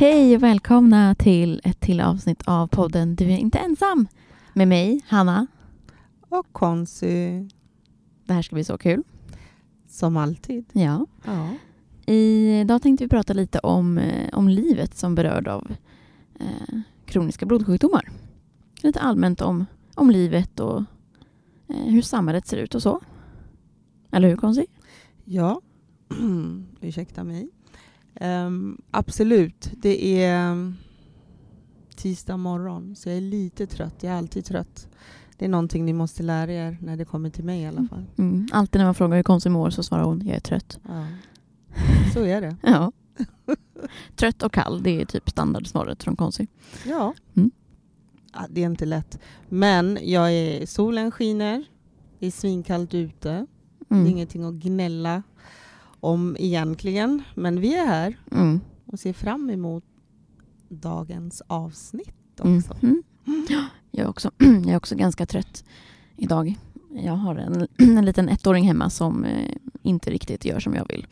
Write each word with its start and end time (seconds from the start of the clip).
Hej 0.00 0.36
och 0.36 0.42
välkomna 0.42 1.14
till 1.14 1.60
ett 1.64 1.80
till 1.80 2.00
avsnitt 2.00 2.42
av 2.46 2.66
podden 2.66 3.14
Du 3.14 3.24
är 3.24 3.36
inte 3.36 3.58
ensam 3.58 4.08
med 4.52 4.68
mig, 4.68 5.00
Hanna. 5.06 5.46
Och 6.28 6.52
Konsi, 6.52 7.48
Det 8.24 8.32
här 8.32 8.42
ska 8.42 8.54
bli 8.54 8.64
så 8.64 8.78
kul. 8.78 9.02
som 9.88 10.16
alltid. 10.16 10.64
Ja. 10.72 11.06
Ja. 11.24 11.54
Idag 12.12 12.82
tänkte 12.82 13.04
vi 13.04 13.08
prata 13.08 13.32
lite 13.32 13.58
om, 13.58 13.98
eh, 13.98 14.38
om 14.38 14.48
livet 14.48 14.96
som 14.96 15.14
berörd 15.14 15.48
av 15.48 15.74
eh, 16.40 16.78
kroniska 17.06 17.46
blodsjukdomar. 17.46 18.08
Lite 18.82 19.00
allmänt 19.00 19.40
om, 19.40 19.66
om 19.94 20.10
livet 20.10 20.60
och 20.60 20.78
eh, 21.68 21.84
hur 21.84 22.02
samhället 22.02 22.46
ser 22.46 22.56
ut 22.56 22.74
och 22.74 22.82
så. 22.82 23.00
Eller 24.12 24.28
hur, 24.28 24.36
Konsi? 24.36 24.66
Ja, 25.24 25.60
ursäkta 26.80 27.24
mig. 27.24 27.50
Ehm, 28.20 28.80
absolut, 28.90 29.70
det 29.76 30.22
är 30.24 30.50
um, 30.52 30.76
tisdag 31.96 32.36
morgon 32.36 32.96
så 32.96 33.08
jag 33.08 33.16
är 33.16 33.20
lite 33.20 33.66
trött. 33.66 33.94
Jag 34.00 34.12
är 34.12 34.16
alltid 34.16 34.44
trött. 34.44 34.88
Det 35.36 35.44
är 35.44 35.48
någonting 35.48 35.84
ni 35.84 35.92
måste 35.92 36.22
lära 36.22 36.52
er 36.52 36.78
när 36.80 36.96
det 36.96 37.04
kommer 37.04 37.30
till 37.30 37.44
mig 37.44 37.60
i 37.62 37.66
alla 37.66 37.86
fall. 37.90 38.04
Mm. 38.18 38.48
Alltid 38.52 38.78
när 38.78 38.84
man 38.86 38.94
frågar 38.94 39.16
hur 39.16 39.22
Konsi 39.22 39.48
mår 39.48 39.70
så 39.70 39.82
svarar 39.82 40.04
hon 40.04 40.26
jag 40.26 40.36
är 40.36 40.40
trött. 40.40 40.78
Ja. 40.88 41.06
Så 42.14 42.24
är 42.24 42.40
det. 42.40 42.56
Ja. 42.62 42.92
trött 44.16 44.42
och 44.42 44.52
kall, 44.52 44.82
det 44.82 45.00
är 45.00 45.04
typ 45.04 45.30
standardsvaret 45.30 46.02
från 46.02 46.16
Konsi. 46.16 46.46
Ja. 46.86 47.14
Mm. 47.36 47.50
ja. 48.34 48.46
Det 48.50 48.60
är 48.60 48.66
inte 48.66 48.86
lätt. 48.86 49.18
Men 49.48 49.98
jag 50.02 50.32
är, 50.32 50.66
solen 50.66 51.10
skiner, 51.10 51.64
det 52.18 52.26
är 52.26 52.30
svinkallt 52.30 52.94
ute. 52.94 53.46
Det 53.88 53.94
är 53.94 53.98
Mm. 53.98 54.06
ingenting 54.06 54.44
att 54.44 54.54
gnälla 54.54 55.22
om 56.00 56.36
egentligen. 56.38 57.22
Men 57.34 57.60
vi 57.60 57.74
är 57.76 57.86
här 57.86 58.16
Mm. 58.32 58.60
och 58.86 59.00
ser 59.00 59.12
fram 59.12 59.50
emot 59.50 59.84
dagens 60.68 61.42
avsnitt 61.46 62.40
Mm. 62.44 62.58
också. 62.58 62.76
Mm. 62.82 63.02
Jag, 63.90 64.04
är 64.04 64.08
också, 64.08 64.30
jag 64.38 64.66
är 64.68 64.76
också 64.76 64.94
ganska 64.96 65.26
trött 65.26 65.64
idag. 66.16 66.54
Jag 66.90 67.12
har 67.12 67.36
en, 67.36 67.66
en 67.98 68.04
liten 68.04 68.28
ettåring 68.28 68.64
hemma 68.64 68.90
som 68.90 69.24
eh, 69.24 69.54
inte 69.82 70.10
riktigt 70.10 70.44
gör 70.44 70.60
som 70.60 70.74
jag 70.74 70.88
vill. 70.88 71.06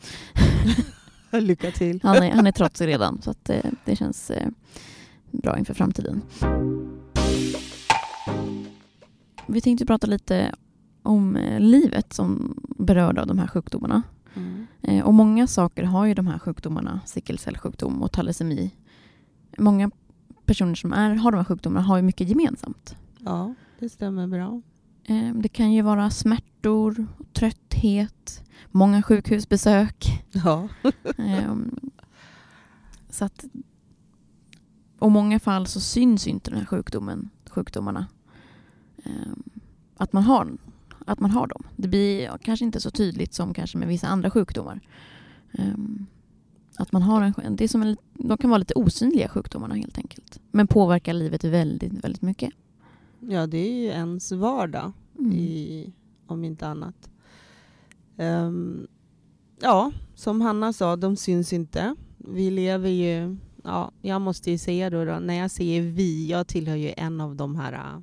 Lycka 1.41 1.71
till. 1.71 1.99
Han 2.03 2.15
är, 2.23 2.31
han 2.31 2.47
är 2.47 2.51
trotsig 2.51 2.87
redan 2.87 3.21
så 3.21 3.31
att, 3.31 3.49
eh, 3.49 3.65
det 3.85 3.95
känns 3.95 4.31
eh, 4.31 4.47
bra 5.31 5.57
inför 5.57 5.73
framtiden. 5.73 6.21
Vi 9.47 9.61
tänkte 9.61 9.85
prata 9.85 10.07
lite 10.07 10.55
om 11.03 11.37
livet 11.59 12.13
som 12.13 12.55
berörd 12.79 13.17
av 13.19 13.27
de 13.27 13.39
här 13.39 13.47
sjukdomarna. 13.47 14.03
Mm. 14.37 14.67
Eh, 14.81 15.05
och 15.05 15.13
många 15.13 15.47
saker 15.47 15.83
har 15.83 16.05
ju 16.05 16.13
de 16.13 16.27
här 16.27 16.39
sjukdomarna, 16.39 16.99
sickelcellsjukdom 17.05 18.03
och 18.03 18.11
thalassemia. 18.11 18.69
Många 19.57 19.91
personer 20.45 20.75
som 20.75 20.93
är, 20.93 21.15
har 21.15 21.31
de 21.31 21.37
här 21.37 21.43
sjukdomarna 21.45 21.85
har 21.85 21.97
ju 21.97 22.03
mycket 22.03 22.29
gemensamt. 22.29 22.95
Ja, 23.19 23.53
det 23.79 23.89
stämmer 23.89 24.27
bra. 24.27 24.61
Eh, 25.03 25.33
Det 25.35 25.49
kan 25.49 25.71
ju 25.73 25.81
vara 25.81 26.09
smärtor, 26.09 27.07
trötthet, 27.33 28.43
många 28.71 29.03
sjukhusbesök. 29.03 30.23
Ja. 30.31 30.67
Ehm, 31.17 31.79
Så 33.09 33.25
att, 33.25 33.45
och 34.99 35.11
många 35.11 35.39
fall 35.39 35.67
så 35.67 35.79
syns 35.79 36.27
inte 36.27 36.49
den 36.51 36.59
här 36.59 36.65
sjukdomen, 36.65 37.29
sjukdomarna. 37.49 38.07
Ehm, 39.03 39.43
Att 39.97 40.13
man, 40.13 40.23
har, 40.23 40.57
att 41.07 41.19
man 41.19 41.31
har 41.31 41.47
dem. 41.47 41.63
Det 41.75 41.87
blir 41.87 42.37
kanske 42.41 42.65
inte 42.65 42.79
så 42.79 42.91
tydligt 42.91 43.33
som 43.33 43.53
kanske 43.53 43.77
med 43.77 43.87
vissa 43.87 44.07
andra 44.07 44.29
sjukdomar. 44.29 44.79
Ehm, 45.53 46.05
Att 46.79 46.91
man 46.91 47.01
har 47.01 47.33
en, 47.43 47.55
det 47.55 47.63
är 47.63 47.67
som 47.67 47.81
en, 47.81 47.97
de 48.13 48.37
kan 48.37 48.49
vara 48.49 48.57
lite 48.57 48.73
osynliga 48.73 49.29
sjukdomarna 49.29 49.75
helt 49.75 49.97
enkelt. 49.97 50.39
Men 50.51 50.67
påverkar 50.67 51.13
livet 51.13 51.43
väldigt, 51.43 51.93
väldigt 52.03 52.21
mycket. 52.21 52.53
ja, 53.19 53.47
det 53.47 53.57
är 53.57 53.73
ju 53.73 53.85
ens 53.87 54.31
vardag, 54.31 54.91
Mm. 55.19 55.31
i, 55.33 55.93
om 56.27 56.43
inte 56.43 56.67
annat. 56.67 57.09
Ehm, 58.17 58.87
ja, 59.61 59.91
som 60.15 60.41
Hanna 60.41 60.73
sa, 60.73 60.95
de 60.95 61.15
syns 61.15 61.53
inte. 61.53 61.95
Vi 62.17 62.51
lever 62.51 62.89
ju... 62.89 63.37
Ja, 63.63 63.91
jag 64.01 64.21
måste 64.21 64.51
ju 64.51 64.57
säga 64.57 64.89
då, 64.89 65.05
då, 65.05 65.19
när 65.19 65.33
jag 65.33 65.51
säger 65.51 65.81
vi, 65.81 66.27
jag 66.29 66.47
tillhör 66.47 66.75
ju 66.75 66.93
en 66.97 67.21
av 67.21 67.35
de 67.35 67.55
här 67.55 68.01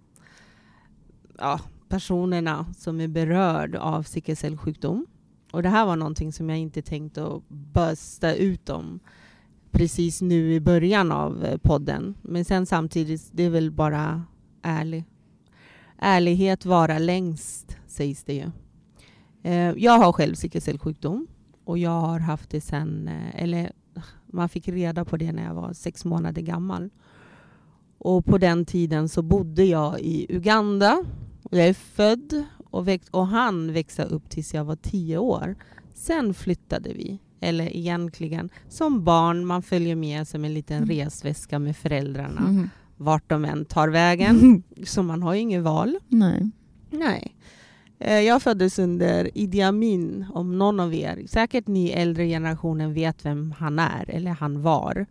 ja, 1.38 1.60
personerna 1.94 2.66
som 2.76 3.00
är 3.00 3.08
berörd 3.08 3.76
av 3.76 4.02
sickelcellsjukdom. 4.02 5.06
Och 5.52 5.62
det 5.62 5.68
här 5.68 5.86
var 5.86 5.96
någonting 5.96 6.32
som 6.32 6.50
jag 6.50 6.58
inte 6.58 6.82
tänkte 6.82 7.26
att 7.26 7.48
bösta 7.48 8.34
ut 8.34 8.68
om 8.70 9.00
precis 9.70 10.22
nu 10.22 10.54
i 10.54 10.60
början 10.60 11.12
av 11.12 11.44
eh, 11.44 11.58
podden. 11.58 12.14
Men 12.22 12.44
sen 12.44 12.66
samtidigt, 12.66 13.30
det 13.32 13.42
är 13.42 13.50
väl 13.50 13.70
bara 13.70 14.24
ärlig. 14.62 15.04
Ärlighet 15.98 16.64
vara 16.64 16.98
längst, 16.98 17.76
sägs 17.86 18.24
det 18.24 18.34
ju. 18.34 18.50
Eh, 19.42 19.74
jag 19.76 19.98
har 19.98 20.12
själv 20.12 20.34
sickelcellsjukdom 20.34 21.26
och 21.64 21.78
jag 21.78 22.00
har 22.00 22.18
haft 22.18 22.50
det 22.50 22.60
sen, 22.60 23.08
eh, 23.08 23.42
eller 23.42 23.72
man 24.26 24.48
fick 24.48 24.68
reda 24.68 25.04
på 25.04 25.16
det 25.16 25.32
när 25.32 25.44
jag 25.44 25.54
var 25.54 25.72
sex 25.72 26.04
månader 26.04 26.42
gammal. 26.42 26.90
Och 27.98 28.24
på 28.24 28.38
den 28.38 28.64
tiden 28.64 29.08
så 29.08 29.22
bodde 29.22 29.64
jag 29.64 30.00
i 30.00 30.26
Uganda. 30.28 31.04
Jag 31.58 31.68
är 31.68 31.74
född 31.74 32.44
och, 32.70 32.88
växt, 32.88 33.08
och 33.08 33.26
han 33.26 33.72
växte 33.72 34.02
upp 34.02 34.30
tills 34.30 34.54
jag 34.54 34.64
var 34.64 34.76
tio 34.76 35.18
år. 35.18 35.56
Sen 35.94 36.34
flyttade 36.34 36.92
vi. 36.92 37.18
Eller 37.40 37.76
egentligen, 37.76 38.48
som 38.68 39.04
barn, 39.04 39.46
man 39.46 39.62
följer 39.62 39.96
med 39.96 40.28
som 40.28 40.44
en 40.44 40.54
liten 40.54 40.76
Mm. 40.76 40.88
resväska 40.88 41.58
med 41.58 41.76
föräldrarna. 41.76 42.40
Mhm. 42.40 42.70
Vart 42.96 43.28
de 43.30 43.44
än 43.44 43.64
tar 43.64 43.88
vägen. 43.88 44.62
Så 44.84 45.02
man 45.02 45.22
har 45.22 45.34
ju 45.34 45.40
inget 45.40 45.62
val. 45.62 45.96
Nej. 46.08 46.50
Nej. 46.90 47.34
Eh, 47.98 48.20
Jag 48.20 48.42
föddes 48.42 48.78
under 48.78 49.38
Idi 49.38 49.62
Amin, 49.62 50.26
om 50.34 50.58
någon 50.58 50.80
av 50.80 50.94
er, 50.94 51.22
säkert 51.26 51.66
ni 51.66 51.88
äldre 51.90 52.26
generationen 52.26 52.94
vet 52.94 53.24
vem 53.24 53.54
han 53.58 53.78
är, 53.78 54.10
eller 54.10 54.30
han 54.30 54.62
var. 54.62 55.06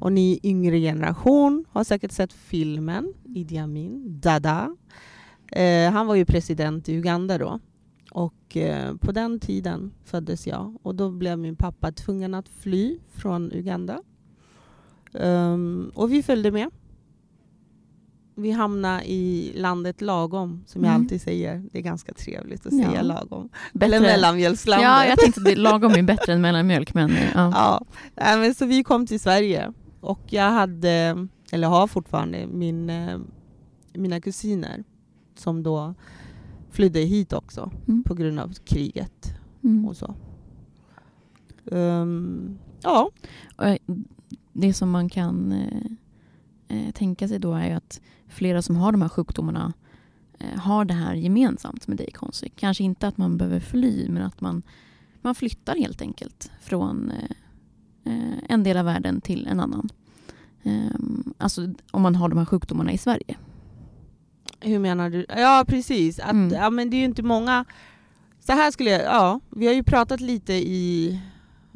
Och 0.00 0.12
ni 0.12 0.40
yngre 0.42 0.78
generation 0.80 1.64
har 1.70 1.84
säkert 1.84 2.12
sett 2.12 2.32
filmen 2.32 3.12
Idi 3.24 3.58
Amin, 3.58 4.20
Dada. 4.20 4.76
Eh, 5.52 5.90
han 5.92 6.06
var 6.06 6.14
ju 6.14 6.24
president 6.24 6.88
i 6.88 6.92
Uganda 6.94 7.38
då. 7.38 7.58
Och 8.10 8.56
eh, 8.56 8.94
på 8.96 9.12
den 9.12 9.40
tiden 9.40 9.92
föddes 10.04 10.46
jag. 10.46 10.76
Och 10.82 10.94
då 10.94 11.10
blev 11.10 11.38
min 11.38 11.56
pappa 11.56 11.92
tvungen 11.92 12.34
att 12.34 12.48
fly 12.48 12.98
från 13.14 13.52
Uganda. 13.52 14.02
Ehm, 15.14 15.90
och 15.94 16.12
vi 16.12 16.22
följde 16.22 16.50
med. 16.50 16.70
Vi 18.34 18.50
hamnade 18.50 19.10
i 19.10 19.52
landet 19.56 20.00
lagom, 20.00 20.64
som 20.66 20.84
jag 20.84 20.90
Mm. 20.90 21.02
alltid 21.02 21.22
säger. 21.22 21.64
Det 21.72 21.78
är 21.78 21.82
ganska 21.82 22.12
trevligt 22.14 22.66
att 22.66 22.72
Ja. 22.72 22.88
säga 22.90 23.02
lagom. 23.02 23.48
Bättre. 23.72 23.86
Eller 23.96 24.00
mellanmjölkslandet. 24.00 24.84
Ja, 24.88 25.06
jag 25.06 25.18
tänkte 25.18 25.40
att 25.40 25.58
lagom 25.58 25.92
är 25.92 26.02
bättre 26.02 26.32
än 26.32 26.40
mellanmjölk. 26.40 26.94
Men, 26.94 27.10
eh, 27.10 27.30
ja. 27.34 27.84
Ja, 28.14 28.36
men 28.36 28.54
så 28.54 28.66
vi 28.66 28.84
kom 28.84 29.06
till 29.06 29.20
Sverige 29.20 29.72
och 30.00 30.20
jag 30.26 30.50
hade, 30.50 31.26
eller 31.52 31.68
har 31.68 31.86
fortfarande, 31.86 32.46
min, 32.46 32.90
eh, 32.90 33.18
mina 33.94 34.20
kusiner 34.20 34.84
som 35.40 35.62
då 35.62 35.94
flydde 36.70 37.00
hit 37.00 37.32
också 37.32 37.70
Mm. 37.88 38.02
på 38.02 38.14
grund 38.14 38.40
av 38.40 38.52
kriget 38.64 39.34
Mm. 39.64 39.84
och 39.86 39.96
så. 39.96 40.14
Ehm, 41.72 42.58
ja, 42.82 43.10
eh, 43.62 43.76
Det 44.52 44.72
som 44.74 44.90
man 44.90 45.08
kan 45.08 45.52
eh, 45.52 45.82
eh, 46.68 46.90
tänka 46.92 47.28
sig 47.28 47.38
då 47.38 47.54
är 47.54 47.74
att 47.76 48.00
flera 48.28 48.62
som 48.62 48.76
har 48.76 48.92
de 48.92 49.02
här 49.02 49.08
sjukdomarna 49.08 49.72
eh, 50.38 50.58
har 50.58 50.84
det 50.84 50.94
här 50.94 51.14
gemensamt 51.14 51.86
med 51.88 51.96
dig 51.96 52.10
Konsi. 52.10 52.48
Kanske 52.56 52.84
inte 52.84 53.08
att 53.08 53.16
man 53.18 53.36
behöver 53.36 53.60
fly 53.60 54.08
men 54.08 54.22
att 54.22 54.40
man, 54.40 54.62
man 55.22 55.34
flyttar 55.34 55.76
helt 55.76 56.02
enkelt 56.02 56.50
från 56.60 57.10
eh, 57.10 57.30
eh, 58.12 58.38
en 58.48 58.62
del 58.62 58.76
av 58.76 58.84
världen 58.84 59.20
till 59.20 59.46
en 59.46 59.60
annan. 59.60 59.88
Ehm, 60.62 61.34
alltså 61.38 61.68
om 61.90 62.02
man 62.02 62.14
har 62.14 62.28
de 62.28 62.38
här 62.38 62.46
sjukdomarna 62.46 62.92
i 62.92 62.98
Sverige. 62.98 63.36
Hur 64.60 64.78
menar 64.78 65.10
du? 65.10 65.26
Ja, 65.28 65.64
precis. 65.68 66.18
Att, 66.18 66.30
Mm. 66.30 66.54
ja, 66.54 66.70
men 66.70 66.90
det 66.90 66.96
är 66.96 66.98
ju 66.98 67.04
inte 67.04 67.22
många... 67.22 67.64
Så 68.40 68.52
här 68.52 68.70
skulle 68.70 68.90
jag... 68.90 69.02
Ja, 69.02 69.40
vi 69.50 69.66
har 69.66 69.74
ju 69.74 69.82
pratat 69.82 70.20
lite 70.20 70.52
i 70.52 71.20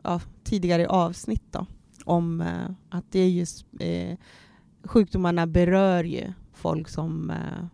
ja, 0.05 0.21
tidigare 0.45 0.89
avsnitt 0.89 1.43
då, 1.51 1.67
om 2.05 2.41
eh, 2.41 2.71
att 2.89 3.05
det 3.11 3.21
är 3.21 3.29
just... 3.29 3.67
Eh, 3.81 4.17
sjukdomarna 4.85 5.47
berör 5.47 6.05
ju 6.05 6.33
folk 6.53 6.89
som 6.89 7.31
eh, 7.31 7.67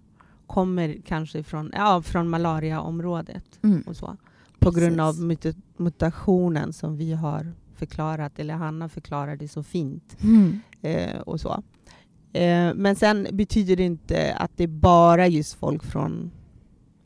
kommer 0.47 0.97
kanske 1.07 1.43
från, 1.43 1.73
ja, 1.75 2.03
från 2.03 2.29
malariaområdet 2.29 3.59
Mm. 3.63 3.81
och 3.87 3.97
så. 3.97 4.17
På 4.59 4.71
grund 4.71 5.01
av 5.01 5.13
Precis. 5.13 5.25
muta- 5.25 5.63
mutationen 5.77 6.73
som 6.73 6.97
vi 6.97 7.13
har 7.13 7.53
förklarat, 7.75 8.39
eller 8.39 8.55
Hanna 8.55 8.89
förklarade 8.89 9.49
så 9.49 9.63
fint. 9.63 10.17
Mm. 10.23 10.61
Eh, 10.83 11.19
och 11.21 11.41
så. 11.41 11.63
Eh, 12.33 12.75
men 12.75 12.97
sen 12.97 13.27
betyder 13.33 13.77
det 13.77 13.85
inte 13.85 14.35
att 14.35 14.51
det 14.57 14.65
är 14.65 14.69
bara 14.69 15.27
just 15.27 15.55
folk 15.55 15.85
från 15.85 16.31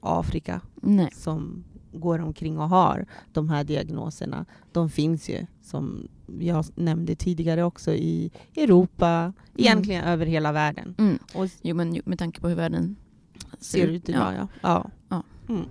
Afrika 0.00 0.60
Nej. 0.82 1.08
som 1.12 1.64
går 1.92 2.18
omkring 2.18 2.58
och 2.58 2.68
har 2.68 3.06
de 3.32 3.48
här 3.48 3.64
diagnoserna. 3.64 4.44
De 4.72 4.90
finns 4.90 5.28
ju, 5.28 5.46
som 5.62 6.08
jag 6.40 6.64
nämnde 6.74 7.14
tidigare 7.14 7.64
också, 7.64 7.92
i 7.92 8.30
Europa, 8.56 9.32
egentligen 9.56 10.04
över 10.04 10.26
hela 10.26 10.52
världen. 10.52 10.94
Mm. 10.98 11.18
Och 11.34 11.48
Jo, 11.62 11.76
men 11.76 12.00
med 12.04 12.18
tanke 12.18 12.40
på 12.40 12.48
hur 12.48 12.56
världen 12.56 12.96
ser 13.58 13.86
ut 13.86 14.08
idag, 14.08 14.34
ja. 14.38 14.48
ja. 14.62 14.90
Ja. 15.08 15.22
Mm. 15.48 15.64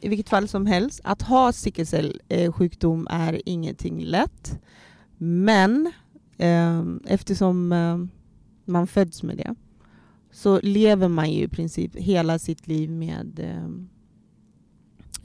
I 0.00 0.08
vilket 0.08 0.28
fall 0.28 0.48
som 0.48 0.66
helst, 0.66 1.00
att 1.04 1.22
ha 1.22 1.52
sickelcellsjukdom 1.52 3.06
är 3.10 3.42
ingenting 3.46 4.04
lätt. 4.04 4.60
Men 5.18 5.86
eh, 5.86 5.92
eftersom 7.06 7.72
eh, 7.72 7.98
man 8.64 8.86
föds 8.86 9.22
med 9.22 9.36
det 9.36 9.54
så 10.34 10.60
lever 10.62 11.08
man 11.08 11.30
ju 11.30 11.42
i 11.42 11.48
princip 11.48 11.96
hela 11.96 12.38
sitt 12.38 12.66
liv 12.66 12.90
med 12.90 13.40
eh, 13.40 13.66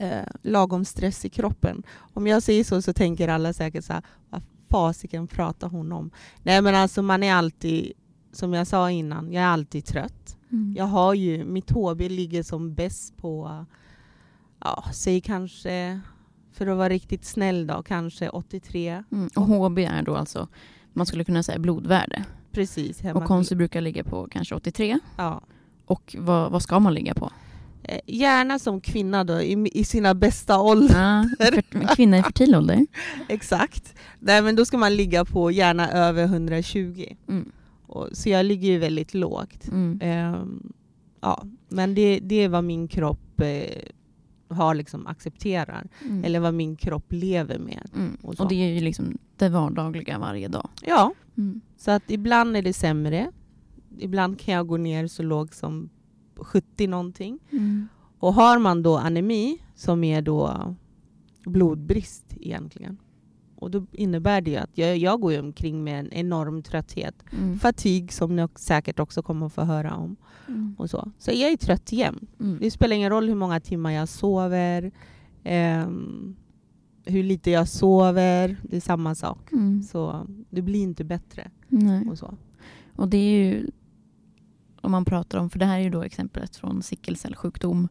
eh, 0.08 0.26
lagom 0.42 0.84
stress 0.84 1.24
i 1.24 1.28
kroppen. 1.28 1.82
Om 1.98 2.26
jag 2.26 2.42
säger 2.42 2.64
så 2.64 2.82
så 2.82 2.92
tänker 2.92 3.28
alla 3.28 3.52
säkert 3.52 3.84
så 3.84 3.92
här, 3.92 4.02
vad 4.30 4.42
fasiken 4.70 5.26
pratar 5.26 5.68
hon 5.68 5.92
om? 5.92 6.10
Nej 6.42 6.62
men 6.62 6.74
alltså 6.74 7.02
man 7.02 7.22
är 7.22 7.34
alltid, 7.34 7.92
som 8.32 8.52
jag 8.52 8.66
sa 8.66 8.90
innan, 8.90 9.32
jag 9.32 9.44
är 9.44 9.48
alltid 9.48 9.84
trött. 9.84 10.36
Mm. 10.52 10.74
Jag 10.76 10.84
har 10.84 11.14
ju, 11.14 11.44
mitt 11.44 11.70
HB 11.70 12.00
ligger 12.08 12.42
som 12.42 12.74
bäst 12.74 13.16
på, 13.16 13.64
ja, 14.60 14.84
säg 14.94 15.20
kanske, 15.20 16.00
för 16.52 16.66
att 16.66 16.76
vara 16.76 16.88
riktigt 16.88 17.24
snäll 17.24 17.66
då, 17.66 17.82
kanske 17.82 18.28
83. 18.28 19.04
Mm. 19.12 19.28
Och 19.36 19.46
HB 19.46 19.78
är 19.78 20.02
då 20.02 20.16
alltså, 20.16 20.48
man 20.92 21.06
skulle 21.06 21.24
kunna 21.24 21.42
säga 21.42 21.58
blodvärde. 21.58 22.24
Precis. 22.52 23.00
Hemma 23.00 23.20
Och 23.20 23.26
konsi 23.26 23.54
brukar 23.54 23.80
ligga 23.80 24.04
på 24.04 24.28
kanske 24.30 24.54
83. 24.54 24.98
ja. 25.16 25.42
Och 25.86 26.16
vad, 26.18 26.52
vad 26.52 26.62
ska 26.62 26.78
man 26.80 26.94
ligga 26.94 27.14
på? 27.14 27.30
Eh, 27.82 28.00
Gärna 28.06 28.58
som 28.58 28.80
kvinna 28.80 29.24
då, 29.24 29.40
i, 29.40 29.70
i 29.74 29.84
sina 29.84 30.14
bästa 30.14 30.60
åldrar. 30.60 31.36
För, 31.44 31.94
kvinna 31.96 32.18
i 32.18 32.22
fertil 32.22 32.54
ålder. 32.54 32.86
Exakt. 33.28 33.94
Nej, 34.18 34.42
men 34.42 34.56
då 34.56 34.64
ska 34.64 34.78
man 34.78 34.96
ligga 34.96 35.24
på 35.24 35.50
gärna 35.50 35.90
över 35.90 36.24
120. 36.24 37.04
Mm. 37.28 37.52
Och, 37.86 38.08
så 38.12 38.28
jag 38.28 38.46
ligger 38.46 38.68
ju 38.68 38.78
väldigt 38.78 39.14
lågt. 39.14 39.68
Mm. 39.68 39.98
Ehm, 40.02 40.72
ja, 41.20 41.44
men 41.68 41.94
det, 41.94 42.20
det 42.22 42.34
är 42.34 42.48
vad 42.48 42.64
min 42.64 42.88
kropp 42.88 43.40
eh, 43.40 43.82
har 44.50 44.74
liksom 44.74 45.06
accepterar. 45.06 45.88
Mm. 46.04 46.24
Eller 46.24 46.40
vad 46.40 46.54
min 46.54 46.76
kropp 46.76 47.12
lever 47.12 47.58
med. 47.58 47.90
Mm. 47.96 48.16
och. 48.22 48.40
Och 48.40 48.48
det 48.48 48.54
är 48.54 48.74
ju 48.74 48.80
liksom 48.80 49.18
det 49.36 49.48
vardagliga 49.48 50.18
varje 50.18 50.48
dag. 50.48 50.68
Ja, 50.82 51.12
Mm. 51.36 51.60
så 51.76 51.90
att 51.90 52.10
ibland 52.10 52.56
är 52.56 52.62
det 52.62 52.72
sämre. 52.72 53.30
Ibland 53.98 54.40
kan 54.40 54.54
jag 54.54 54.66
gå 54.66 54.76
ner 54.76 55.06
så 55.06 55.22
lågt 55.22 55.54
som 55.54 55.88
70 56.36 56.86
någonting. 56.86 57.38
Mm. 57.52 57.88
Och 58.18 58.34
har 58.34 58.58
man 58.58 58.82
då 58.82 58.96
anemi, 58.98 59.58
som 59.74 60.04
är 60.04 60.22
då 60.22 60.74
blodbrist 61.44 62.24
egentligen. 62.40 62.96
Och 63.60 63.70
då 63.70 63.86
innebär 63.92 64.40
det 64.40 64.50
ju 64.50 64.56
att 64.56 64.78
jag, 64.78 64.96
jag 64.96 65.20
går 65.20 65.38
omkring 65.38 65.84
med 65.84 66.00
en 66.00 66.12
enorm 66.12 66.62
trötthet. 66.62 67.14
Mm. 67.32 67.58
Fatig 67.58 68.12
som 68.12 68.36
ni 68.36 68.48
säkert 68.54 68.98
också 68.98 69.22
kommer 69.22 69.46
att 69.46 69.52
få 69.52 69.62
höra 69.62 69.94
om. 69.94 70.16
Mm. 70.48 70.74
Och 70.78 70.90
så. 70.90 71.12
så 71.18 71.30
jag 71.30 71.52
är 71.52 71.56
trött 71.56 71.92
jämt. 71.92 72.40
Mm. 72.40 72.58
Det 72.60 72.70
spelar 72.70 72.96
ingen 72.96 73.10
roll 73.10 73.28
hur 73.28 73.34
många 73.34 73.60
timmar 73.60 73.90
jag 73.90 74.08
sover. 74.08 74.92
ehm, 75.44 76.36
hur 77.04 77.22
lite 77.22 77.50
jag 77.50 77.68
sover. 77.68 78.56
Det 78.62 78.76
är 78.76 78.80
samma 78.80 79.14
sak. 79.14 79.52
Mm. 79.52 79.82
Så 79.82 80.26
det 80.50 80.62
blir 80.62 80.82
inte 80.82 81.04
bättre. 81.04 81.50
Nej. 81.68 82.06
Och 82.10 82.18
så. 82.18 82.34
Och 82.96 83.08
det 83.08 83.16
är 83.16 83.44
ju, 83.44 83.70
om 84.80 84.90
man 84.90 85.04
pratar 85.04 85.38
om, 85.38 85.50
för 85.50 85.58
det 85.58 85.64
här 85.64 85.78
är 85.78 85.82
ju 85.82 85.90
då 85.90 86.02
exemplet 86.02 86.56
från 86.56 86.82
sickelcellsjukdom. 86.82 87.88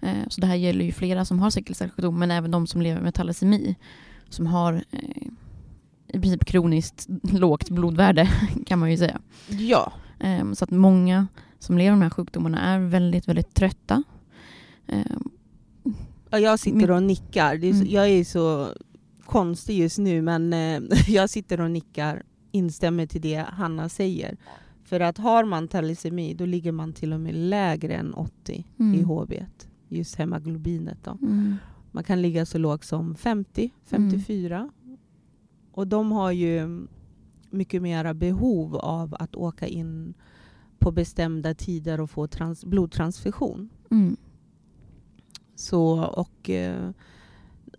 Eh, 0.00 0.28
så 0.28 0.40
det 0.40 0.46
här 0.46 0.54
gäller 0.54 0.84
ju 0.84 0.92
flera 0.92 1.24
som 1.24 1.38
har 1.38 1.50
sickelcellsjukdom, 1.50 2.18
men 2.18 2.30
även 2.30 2.50
de 2.50 2.66
som 2.66 2.82
lever 2.82 3.00
med 3.00 3.14
talasemi. 3.14 3.76
Som 4.28 4.46
har 4.46 4.84
eh, 4.90 5.26
i 6.08 6.20
princip 6.20 6.44
kroniskt 6.44 7.06
lågt 7.32 7.70
blodvärde, 7.70 8.28
kan 8.66 8.78
man 8.78 8.90
ju 8.90 8.96
säga. 8.96 9.20
Ja. 9.48 9.92
Eh, 10.20 10.52
så 10.52 10.64
att 10.64 10.70
många 10.70 11.26
som 11.58 11.78
lever 11.78 11.90
med 11.90 12.00
de 12.00 12.02
här 12.02 12.10
sjukdomarna 12.10 12.60
är 12.60 12.78
väldigt, 12.78 13.28
väldigt 13.28 13.54
trötta. 13.54 14.02
Eh, 14.86 15.02
Ja, 16.30 16.38
Jag 16.38 16.58
sitter 16.58 16.90
och 16.90 17.02
nickar. 17.02 17.54
Är 17.64 17.72
så, 17.72 17.78
Mm. 17.78 17.88
Jag 17.90 18.08
är 18.08 18.24
så 18.24 18.68
konstig 19.24 19.78
just 19.78 19.98
nu 19.98 20.22
men 20.22 20.52
eh, 20.52 20.80
jag 21.08 21.30
sitter 21.30 21.60
och 21.60 21.70
nickar, 21.70 22.22
instämmer 22.52 23.06
till 23.06 23.20
det 23.20 23.44
Hanna 23.48 23.88
säger. 23.88 24.36
För 24.84 25.00
att 25.00 25.18
har 25.18 25.44
man 25.44 25.68
talasemi 25.68 26.34
då 26.34 26.46
ligger 26.46 26.72
man 26.72 26.92
till 26.92 27.12
och 27.12 27.20
med 27.20 27.34
lägre 27.34 27.94
än 27.94 28.14
80 28.14 28.52
i 28.52 28.64
Mm. 28.82 29.04
HB. 29.04 29.32
Just 29.88 30.14
hemaglobinet 30.16 30.98
då. 31.04 31.10
mm, 31.22 31.56
Man 31.98 32.04
kan 32.04 32.22
ligga 32.22 32.46
så 32.46 32.58
lågt 32.58 32.84
som 32.84 33.14
50, 33.14 33.70
54. 33.84 34.70
Och 35.72 35.86
de 35.88 36.12
har 36.12 36.30
ju 36.32 36.86
mycket 37.50 37.82
mera 37.82 38.14
behov 38.14 38.76
av 38.76 39.16
att 39.18 39.36
åka 39.36 39.66
in 39.66 40.14
på 40.78 40.92
bestämda 40.92 41.54
tider 41.54 42.00
och 42.00 42.10
få 42.10 42.26
trans- 42.26 42.64
blodtransfusion. 42.64 43.68
mm, 43.90 44.16
Så, 45.54 46.04
och, 46.04 46.50
eh, 46.50 46.90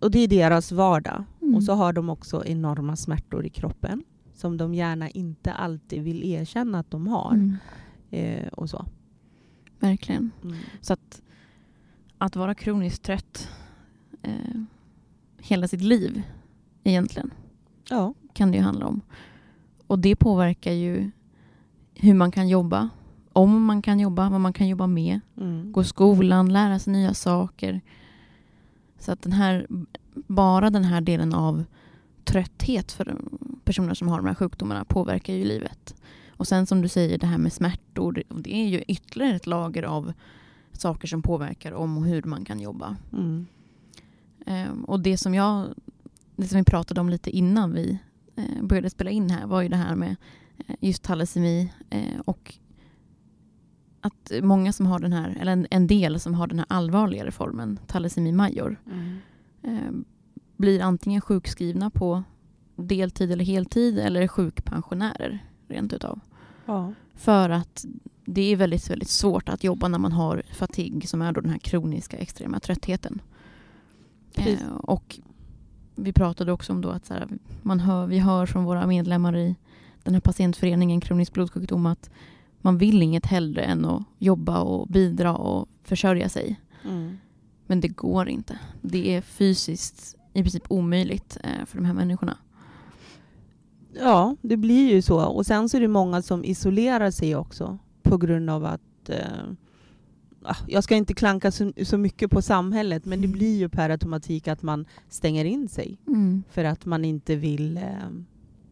och 0.00 0.10
det 0.10 0.18
är 0.18 0.28
deras 0.28 0.72
vardag. 0.72 1.24
Mm. 1.42 1.54
Och 1.54 1.62
så 1.64 1.72
har 1.72 1.92
de 1.92 2.08
också 2.10 2.44
enorma 2.46 2.96
smärtor 2.96 3.46
i 3.46 3.50
kroppen 3.50 4.02
som 4.34 4.56
de 4.56 4.74
gärna 4.74 5.10
inte 5.10 5.52
alltid 5.52 6.02
vill 6.02 6.24
erkänna 6.24 6.78
att 6.78 6.90
de 6.90 7.06
har. 7.06 7.32
mm, 7.34 7.56
Eh, 8.10 8.48
och 8.48 8.70
så. 8.70 8.86
verkligen. 9.78 10.30
Mm. 10.44 10.56
Så 10.80 10.92
att, 10.92 11.22
att 12.18 12.36
vara 12.36 12.54
kroniskt 12.54 13.02
trött 13.02 13.48
eh, 14.22 14.62
hela 15.38 15.68
sitt 15.68 15.82
liv 15.82 16.22
egentligen 16.84 17.30
Ja. 17.88 18.14
kan 18.32 18.50
det 18.50 18.56
ju 18.58 18.62
handla 18.64 18.86
om. 18.86 19.00
Och 19.86 19.98
det 19.98 20.16
påverkar 20.16 20.72
ju 20.72 21.10
hur 21.94 22.14
man 22.14 22.30
kan 22.30 22.48
jobba, 22.48 22.88
om 23.32 23.64
man 23.64 23.82
kan 23.82 24.00
jobba, 24.00 24.30
vad 24.30 24.40
man 24.40 24.52
kan 24.52 24.68
jobba 24.68 24.86
med, 24.86 25.20
Mm. 25.36 25.72
gå 25.72 25.84
skolan, 25.84 26.52
lära 26.52 26.78
sig 26.78 26.92
nya 26.92 27.14
saker. 27.14 27.80
Så 28.98 29.12
att 29.12 29.22
den 29.22 29.32
här, 29.32 29.66
bara 30.14 30.70
den 30.70 30.84
här 30.84 31.00
delen 31.00 31.34
av 31.34 31.64
trötthet 32.24 32.92
för 32.92 33.16
personer 33.64 33.94
som 33.94 34.08
har 34.08 34.16
de 34.16 34.26
här 34.26 34.34
sjukdomarna 34.34 34.84
påverkar 34.84 35.34
ju 35.34 35.44
livet. 35.44 35.94
Och 36.36 36.46
sen 36.48 36.66
som 36.66 36.82
du 36.82 36.88
säger, 36.88 37.18
det 37.18 37.26
här 37.26 37.38
med 37.38 37.52
smärtor, 37.52 38.22
det 38.28 38.54
är 38.54 38.68
ju 38.68 38.82
ytterligare 38.88 39.36
ett 39.36 39.46
lager 39.46 39.82
av 39.82 40.12
saker 40.72 41.08
som 41.08 41.22
påverkar 41.22 41.72
om 41.72 41.98
och 41.98 42.04
hur 42.04 42.22
man 42.22 42.44
kan 42.44 42.60
jobba. 42.60 42.96
Mm. 43.12 43.46
Ehm, 44.46 44.84
och 44.84 45.00
det 45.00 45.16
som 45.16 45.34
jag, 45.34 45.66
det 46.36 46.48
som 46.48 46.58
vi 46.58 46.64
pratade 46.64 47.00
om 47.00 47.08
lite 47.08 47.30
innan 47.30 47.72
vi 47.72 47.98
eh, 48.36 48.62
började 48.62 48.90
spela 48.90 49.10
in 49.10 49.30
här 49.30 49.46
var 49.46 49.62
ju 49.62 49.68
det 49.68 49.76
här 49.76 49.94
med 49.96 50.16
eh, 50.66 50.74
just 50.80 51.02
talasemi 51.02 51.72
eh, 51.90 52.20
och 52.24 52.54
att 54.00 54.32
många 54.42 54.72
som 54.72 54.86
har 54.86 54.98
den 54.98 55.12
här, 55.12 55.36
eller 55.40 55.52
en, 55.52 55.66
en 55.70 55.86
del 55.86 56.20
som 56.20 56.34
har 56.34 56.46
den 56.46 56.58
här 56.58 56.66
allvarligare 56.68 57.30
formen, 57.32 57.78
talasemi 57.86 58.32
major, 58.32 58.80
Mm. 58.86 59.18
eh, 59.62 59.92
blir 60.56 60.80
antingen 60.80 61.20
sjukskrivna 61.20 61.90
på 61.90 62.22
deltid 62.76 63.32
eller 63.32 63.44
heltid 63.44 63.98
eller 63.98 64.28
sjukpensionärer 64.28 65.44
rent 65.68 65.92
utav. 65.92 66.20
Ja. 66.66 66.92
För 67.14 67.50
att 67.50 67.84
det 68.24 68.42
är 68.52 68.56
väldigt, 68.56 68.90
väldigt 68.90 69.08
svårt 69.08 69.48
att 69.48 69.64
jobba 69.64 69.88
när 69.88 69.98
man 69.98 70.12
har 70.12 70.42
fatig 70.52 71.08
som 71.08 71.22
är 71.22 71.32
då 71.32 71.40
den 71.40 71.50
här 71.50 71.58
kroniska 71.58 72.16
extrema 72.16 72.60
tröttheten. 72.60 73.22
Precis. 74.34 74.62
Eh, 74.62 74.74
och 74.74 75.20
vi 75.94 76.12
pratade 76.12 76.52
också 76.52 76.72
om 76.72 76.80
då 76.80 76.88
att 76.88 77.06
så 77.06 77.14
här, 77.14 77.28
man 77.62 77.80
hör, 77.80 78.06
vi 78.06 78.18
hör 78.18 78.46
från 78.46 78.64
våra 78.64 78.86
medlemmar 78.86 79.36
i 79.36 79.56
den 80.02 80.14
här 80.14 80.20
patientföreningen 80.20 81.00
kronisk 81.00 81.32
blodsjukdom 81.32 81.86
att 81.86 82.10
man 82.60 82.78
vill 82.78 83.02
inget 83.02 83.26
hellre 83.26 83.62
än 83.62 83.84
att 83.84 84.02
jobba 84.18 84.60
och 84.60 84.86
bidra 84.88 85.36
och 85.36 85.68
försörja 85.82 86.28
sig. 86.28 86.60
Mm. 86.84 87.18
Men 87.66 87.80
det 87.80 87.88
går 87.88 88.28
inte. 88.28 88.58
Det 88.82 89.16
är 89.16 89.20
fysiskt 89.20 90.16
i 90.32 90.42
princip 90.42 90.64
omöjligt 90.68 91.38
eh, 91.44 91.66
för 91.66 91.76
de 91.76 91.84
här 91.84 91.94
människorna. 91.94 92.36
Ja, 93.98 94.36
det 94.42 94.56
blir 94.56 94.90
ju 94.90 95.02
så. 95.02 95.24
Och 95.24 95.46
sen 95.46 95.68
så 95.68 95.76
är 95.76 95.80
det 95.80 95.88
många 95.88 96.22
som 96.22 96.44
isolerar 96.44 97.10
sig 97.10 97.36
också 97.36 97.78
på 98.02 98.16
grund 98.16 98.50
av 98.50 98.64
att 98.64 99.08
eh, 99.08 99.16
jag 100.66 100.84
ska 100.84 100.94
inte 100.96 101.14
klanka 101.14 101.50
så, 101.50 101.72
så 101.84 101.98
mycket 101.98 102.30
på 102.30 102.42
samhället, 102.42 103.04
men 103.04 103.20
det 103.20 103.28
blir 103.28 103.58
ju 103.58 103.68
per 103.68 103.90
automatik 103.90 104.48
att 104.48 104.62
man 104.62 104.86
stänger 105.08 105.44
in 105.44 105.68
sig 105.68 105.98
Mm. 106.06 106.42
för 106.50 106.64
att 106.64 106.86
man 106.86 107.04
inte 107.04 107.36
vill 107.36 107.76
eh, 107.76 107.82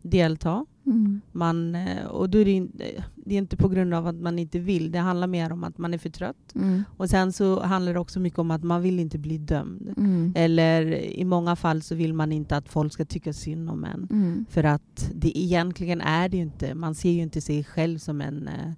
delta. 0.03 0.67
Mm. 0.87 1.21
Man, 1.33 1.75
eh, 1.75 2.05
och 2.07 2.31
då 2.31 2.39
är 2.39 2.45
det, 2.45 2.67
det 3.15 3.35
är 3.35 3.39
inte 3.39 3.57
på 3.57 3.69
grund 3.69 3.95
av 3.95 4.07
att 4.07 4.15
man 4.15 4.39
inte 4.39 4.59
vill, 4.59 4.91
det 4.93 4.99
handlar 4.99 5.27
mer 5.27 5.53
om 5.53 5.65
att 5.65 5.79
man 5.79 5.95
är 5.95 5.99
för 5.99 6.11
trött. 6.11 6.55
Mm. 6.55 6.85
Och 6.97 7.11
sen 7.11 7.33
så 7.33 7.61
handlar 7.63 7.95
det 7.95 8.01
också 8.01 8.21
mycket 8.21 8.39
om 8.39 8.51
att 8.51 8.65
man 8.65 8.83
vill 8.83 8.99
inte 9.01 9.19
bli 9.19 9.39
dömd. 9.39 9.95
Mm. 9.97 10.33
Eller 10.37 10.93
i 10.95 11.25
många 11.25 11.57
fall 11.57 11.83
så 11.83 11.95
vill 11.95 12.15
man 12.15 12.33
inte 12.33 12.57
att 12.57 12.69
folk 12.69 12.93
ska 12.93 13.05
tycka 13.05 13.33
synd 13.33 13.71
om 13.71 13.85
en. 13.85 14.09
Mm. 14.11 14.47
För 14.51 14.65
att 14.65 15.11
det 15.15 15.39
egentligen 15.39 16.01
är 16.01 16.29
det 16.29 16.37
ju 16.37 16.43
inte, 16.43 16.75
man 16.75 16.95
ser 16.95 17.11
ju 17.11 17.23
inte 17.23 17.41
sig 17.41 17.65
själv 17.65 17.99
som 17.99 18.21
en, 18.21 18.49
eh, 18.49 18.73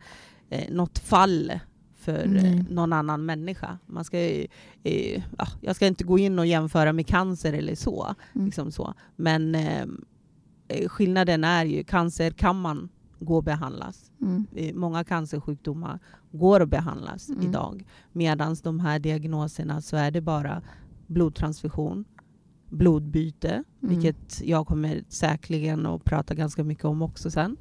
eh, 0.51 0.73
något 0.75 0.99
fall 0.99 1.53
för 2.01 2.37
eh, 2.37 2.63
någon 2.71 2.93
annan 2.93 3.25
människa. 3.25 3.79
Man 3.87 4.05
ska, 4.05 4.19
eh, 4.19 5.23
ja, 5.39 5.47
jag 5.61 5.77
ska 5.77 5.87
inte 5.87 6.05
gå 6.05 6.19
in 6.19 6.39
och 6.39 6.47
jämföra 6.47 6.93
med 6.93 7.07
cancer 7.07 7.53
eller 7.53 7.75
så. 7.75 8.15
Mm. 8.35 8.47
Liksom 8.47 8.73
så. 8.73 8.95
Men 9.17 9.55
eh, 9.55 9.85
eh, 10.69 10.89
skillnaden 10.89 11.45
är 11.45 11.65
ju, 11.65 11.85
cancer 11.85 12.31
kan 12.31 12.61
man 12.61 12.89
gå 13.19 13.37
och 13.37 13.45
behandlas. 13.45 14.11
Mm. 14.21 14.47
Eh, 14.55 14.75
Många 14.75 15.05
cancersjukdomar 15.05 15.99
går 16.33 16.61
att 16.63 16.69
behandlas 16.69 17.29
Mm. 17.29 17.43
idag. 17.49 17.85
Medan 18.13 18.57
de 18.63 18.81
här 18.81 18.99
diagnoserna 18.99 19.81
så 19.81 19.97
är 19.97 20.11
det 20.11 20.21
bara 20.21 20.63
blodtransfusion, 21.07 22.05
blodbyte, 22.71 23.49
Mm. 23.49 23.65
vilket 23.95 24.43
jag 24.45 24.67
kommer 24.67 25.03
säkerligen 25.09 25.87
att 25.87 26.05
prata 26.05 26.35
ganska 26.35 26.65
mycket 26.65 26.85
om 26.85 27.03
också 27.03 27.31
sen. 27.31 27.57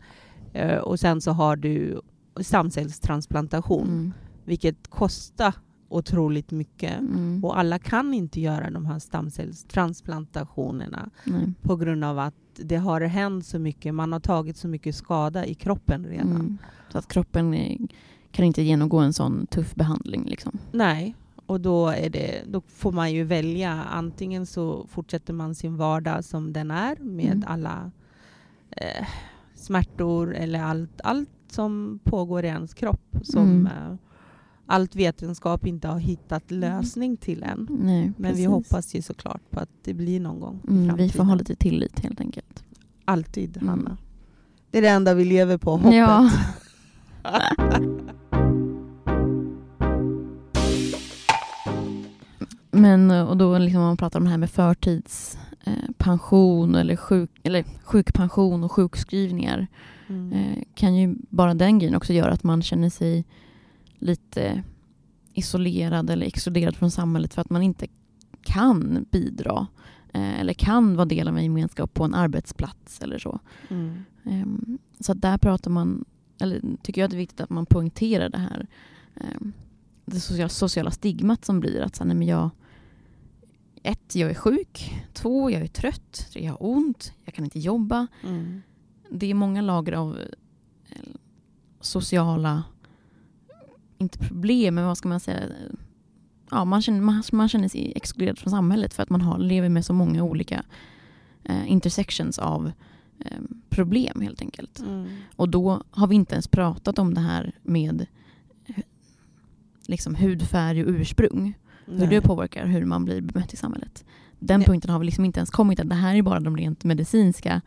Och 0.84 1.00
sen 1.00 1.22
så 1.22 1.32
har 1.32 1.56
du 1.56 2.02
stamcellstransplantation, 2.42 3.88
Mm. 3.88 4.14
Vilket 4.50 4.88
kostar 4.88 5.54
otroligt 5.90 6.52
mycket. 6.52 7.00
Mm. 7.00 7.46
Och 7.46 7.60
alla 7.60 7.80
kan 7.80 8.14
inte 8.14 8.42
göra 8.42 8.70
de 8.72 8.86
här 8.86 9.00
stamcellstransplantationerna 9.00 11.10
Nej. 11.24 11.54
på 11.62 11.76
grund 11.76 12.04
av 12.04 12.20
att 12.20 12.34
det 12.56 12.76
har 12.76 13.02
hänt 13.02 13.46
så 13.46 13.60
mycket, 13.60 13.94
man 13.94 14.12
har 14.14 14.20
tagit 14.20 14.58
så 14.58 14.68
mycket 14.68 14.96
skada 14.96 15.46
i 15.46 15.54
kroppen 15.54 16.06
redan. 16.06 16.32
Mm. 16.36 16.58
Så 16.92 16.98
att 16.98 17.08
kroppen 17.08 17.56
kan 18.32 18.46
inte 18.46 18.62
genomgå 18.62 19.00
en 19.00 19.14
sån 19.14 19.48
tuff 19.48 19.76
behandling. 19.76 20.26
Liksom. 20.26 20.58
Nej, 20.72 21.16
och 21.46 21.62
då, 21.62 21.92
det, 21.92 22.44
då 22.48 22.62
får 22.68 22.92
man 22.92 23.12
ju 23.14 23.24
välja. 23.24 23.84
Antingen 23.84 24.46
så 24.46 24.88
fortsätter 24.88 25.34
man 25.34 25.56
sin 25.56 25.78
vardag 25.78 26.24
som 26.26 26.54
den 26.54 26.72
är 26.72 26.96
med 27.00 27.26
Mm. 27.34 27.44
alla 27.48 27.92
eh, 28.72 29.08
smärtor 29.56 30.36
eller 30.36 30.62
allt, 30.62 31.02
allt 31.04 31.30
som 31.48 32.00
pågår 32.04 32.46
i 32.46 32.48
ens 32.48 32.74
kropp 32.74 33.16
som 33.24 33.44
Mm. 33.44 33.66
eh, 33.66 33.96
allt 34.72 34.96
vetenskap 34.96 35.66
inte 35.66 35.88
har 35.88 36.00
hittat 36.00 36.52
lösning 36.52 37.18
till 37.18 37.44
än. 37.44 37.68
Nej, 37.70 38.12
Men 38.18 38.32
precis. 38.32 38.40
vi 38.40 38.46
hoppas 38.46 38.96
ju 38.96 39.02
såklart 39.02 39.42
på 39.52 39.60
att 39.60 39.70
det 39.84 39.94
blir 39.94 40.20
någon 40.20 40.40
gång 40.40 40.60
Mm, 40.68 40.96
vi 40.96 41.10
får 41.10 41.24
ha 41.24 41.36
lite 41.36 41.56
tillit 41.56 42.00
helt 42.00 42.22
enkelt. 42.22 42.64
Alltid, 43.06 43.58
Mm. 43.58 43.70
Hanna. 43.70 43.98
Det 44.72 44.78
är 44.78 44.82
det 44.82 44.88
enda 44.90 45.14
vi 45.14 45.26
lever 45.26 45.58
på, 45.58 45.72
hoppet. 45.72 45.94
Ja. 45.96 46.30
Men 52.72 53.12
och 53.12 53.38
då 53.38 53.58
liksom 53.58 53.82
om 53.82 53.88
man 53.88 53.98
pratar 53.98 54.20
om 54.20 54.26
det 54.26 54.32
här 54.32 54.38
med 54.38 54.50
förtidspension 54.52 56.76
eller, 56.76 56.96
sjuk, 56.96 57.32
eller 57.44 57.66
sjukpension 57.84 58.64
och 58.64 58.72
sjukskrivningar 58.72 59.68
Mm. 60.10 60.34
eh, 60.34 60.58
kan 60.76 60.96
ju 60.96 61.16
bara 61.30 61.54
den 61.54 61.80
grejen 61.80 61.96
också 61.96 62.14
göra 62.14 62.32
att 62.32 62.44
man 62.44 62.62
känner 62.62 62.90
sig 62.90 63.26
lite 64.00 64.64
isolerad 65.34 66.10
eller 66.10 66.26
exkluderad 66.26 66.76
från 66.76 66.92
samhället 66.92 67.34
för 67.34 67.42
att 67.42 67.50
man 67.50 67.62
inte 67.62 67.88
kan 68.42 69.06
bidra 69.12 69.68
eh, 70.14 70.40
eller 70.40 70.54
kan 70.54 70.96
vara 70.96 71.06
del 71.06 71.28
av 71.28 71.38
en 71.38 71.44
gemenskap 71.44 71.94
på 71.94 72.04
en 72.04 72.14
arbetsplats 72.14 73.02
eller 73.02 73.20
så. 73.20 73.40
Mm. 73.70 74.04
Ehm, 74.26 74.78
Så 75.00 75.12
att 75.12 75.22
där 75.22 75.38
pratar 75.38 75.72
man, 75.72 76.06
eller 76.42 76.62
tycker 76.84 77.02
jag 77.02 77.10
det 77.10 77.16
är 77.16 77.18
viktigt 77.18 77.42
att 77.42 77.50
man 77.50 77.66
poängterar 77.66 78.30
det 78.30 78.38
här 78.38 78.68
ehm, 79.16 79.54
det 80.06 80.20
sociala, 80.20 80.50
sociala 80.50 80.92
stigmat 80.92 81.46
som 81.46 81.60
blir 81.60 81.82
att 81.82 81.96
så, 81.96 82.04
nej, 82.04 82.16
men 82.16 82.28
jag, 82.28 82.50
ett, 83.84 84.16
jag 84.16 84.30
är 84.30 84.36
sjuk, 84.36 85.04
två, 85.14 85.52
jag 85.52 85.62
är 85.62 85.68
trött, 85.68 86.28
tre, 86.32 86.46
jag 86.46 86.52
har 86.52 86.64
ont, 86.68 87.14
jag 87.26 87.34
kan 87.34 87.46
inte 87.46 87.60
jobba. 87.60 88.08
Mm. 88.24 88.62
Det 89.10 89.26
är 89.26 89.34
många 89.34 89.62
lager 89.62 89.94
av 89.94 90.18
eh, 90.90 90.98
sociala, 91.82 92.64
inte 94.00 94.20
problem, 94.20 94.76
men 94.76 94.86
vad 94.86 94.98
ska 94.98 95.10
man 95.10 95.20
säga, 95.20 95.44
ja, 96.52 96.66
man, 96.66 96.82
känner, 96.82 97.02
man, 97.02 97.24
man 97.32 97.50
känner 97.50 97.68
sig 97.68 97.94
exkluderad 97.96 98.40
från 98.40 98.52
samhället 98.52 98.94
för 98.94 99.04
att 99.04 99.10
man 99.10 99.22
har, 99.22 99.40
lever 99.40 99.70
med 99.70 99.86
så 99.86 99.94
många 99.94 100.24
olika 100.24 100.64
eh, 101.44 101.72
intersections 101.72 102.40
av 102.40 102.72
eh, 103.20 103.38
problem 103.70 104.22
helt 104.22 104.42
enkelt. 104.42 104.80
Mm. 104.80 105.08
Och 105.36 105.50
då 105.50 105.84
har 105.92 106.08
vi 106.08 106.16
inte 106.16 106.36
ens 106.36 106.48
pratat 106.48 107.00
om 107.00 107.14
det 107.14 107.22
här 107.22 107.56
med 107.64 108.06
liksom 109.88 110.16
hudfärg 110.16 110.84
och 110.84 110.90
ursprung. 110.90 111.58
Hur 111.86 111.98
Nej. 111.98 112.08
det 112.08 112.22
påverkar 112.22 112.66
hur 112.66 112.86
man 112.86 113.06
blir 113.06 113.22
bemött 113.22 113.54
i 113.54 113.58
samhället. 113.58 114.06
Den 114.40 114.60
Nej. 114.60 114.68
punkten 114.68 114.92
har 114.92 115.00
vi 115.00 115.06
liksom 115.06 115.26
inte 115.26 115.40
ens 115.40 115.50
kommit 115.50 115.80
att 115.80 115.90
det 115.90 115.96
här 115.96 116.16
är 116.16 116.22
bara 116.22 116.40
de 116.40 116.58
rent 116.58 116.84
medicinska 116.84 117.62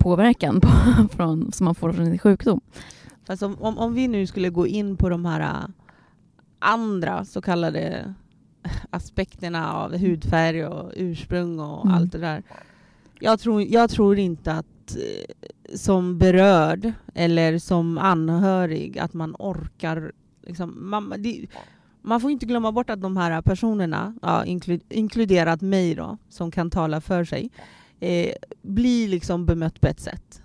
påverkan 0.00 0.60
på, 0.60 0.68
från, 1.16 1.52
som 1.52 1.64
man 1.64 1.74
får 1.74 1.92
från 1.92 2.06
sin 2.06 2.18
sjukdom. 2.18 2.60
Fast 3.26 3.42
om, 3.42 3.56
om, 3.62 3.78
om 3.78 3.94
vi 3.94 4.08
nu 4.08 4.26
skulle 4.26 4.50
gå 4.50 4.66
in 4.66 4.96
på 4.96 5.08
de 5.08 5.24
här 5.24 5.40
äh, 5.40 5.68
andra 6.58 7.24
så 7.24 7.40
kallade 7.40 8.14
aspekterna 8.90 9.72
av 9.72 9.96
hudfärg 9.98 10.66
och 10.66 10.92
ursprung 10.96 11.58
och 11.60 11.84
Mm. 11.84 11.94
allt 11.94 12.12
det 12.12 12.18
där. 12.18 12.42
Jag 13.20 13.40
tror, 13.40 13.62
jag 13.62 13.90
tror 13.90 14.18
inte 14.18 14.52
att 14.52 14.96
eh, 14.96 15.76
som 15.76 16.18
berörd 16.18 16.92
eller 17.14 17.58
som 17.58 17.98
anhörig 17.98 18.98
att 18.98 19.14
man 19.14 19.36
orkar. 19.38 20.12
Liksom, 20.46 20.90
man, 20.90 21.14
det, 21.18 21.46
man 22.02 22.20
får 22.20 22.30
inte 22.30 22.46
glömma 22.46 22.72
bort 22.72 22.90
att 22.90 23.00
de 23.02 23.16
här 23.16 23.42
personerna, 23.42 24.14
ja, 24.22 24.44
inklu, 24.44 24.80
inkluderat 24.88 25.60
mig 25.60 25.94
då, 25.94 26.18
som 26.28 26.50
kan 26.50 26.70
tala 26.70 27.00
för 27.00 27.24
sig, 27.24 27.50
eh, 28.00 28.34
blir 28.62 29.08
liksom 29.08 29.46
bemött 29.46 29.80
på 29.80 29.86
ett 29.88 30.00
sätt. 30.00 30.42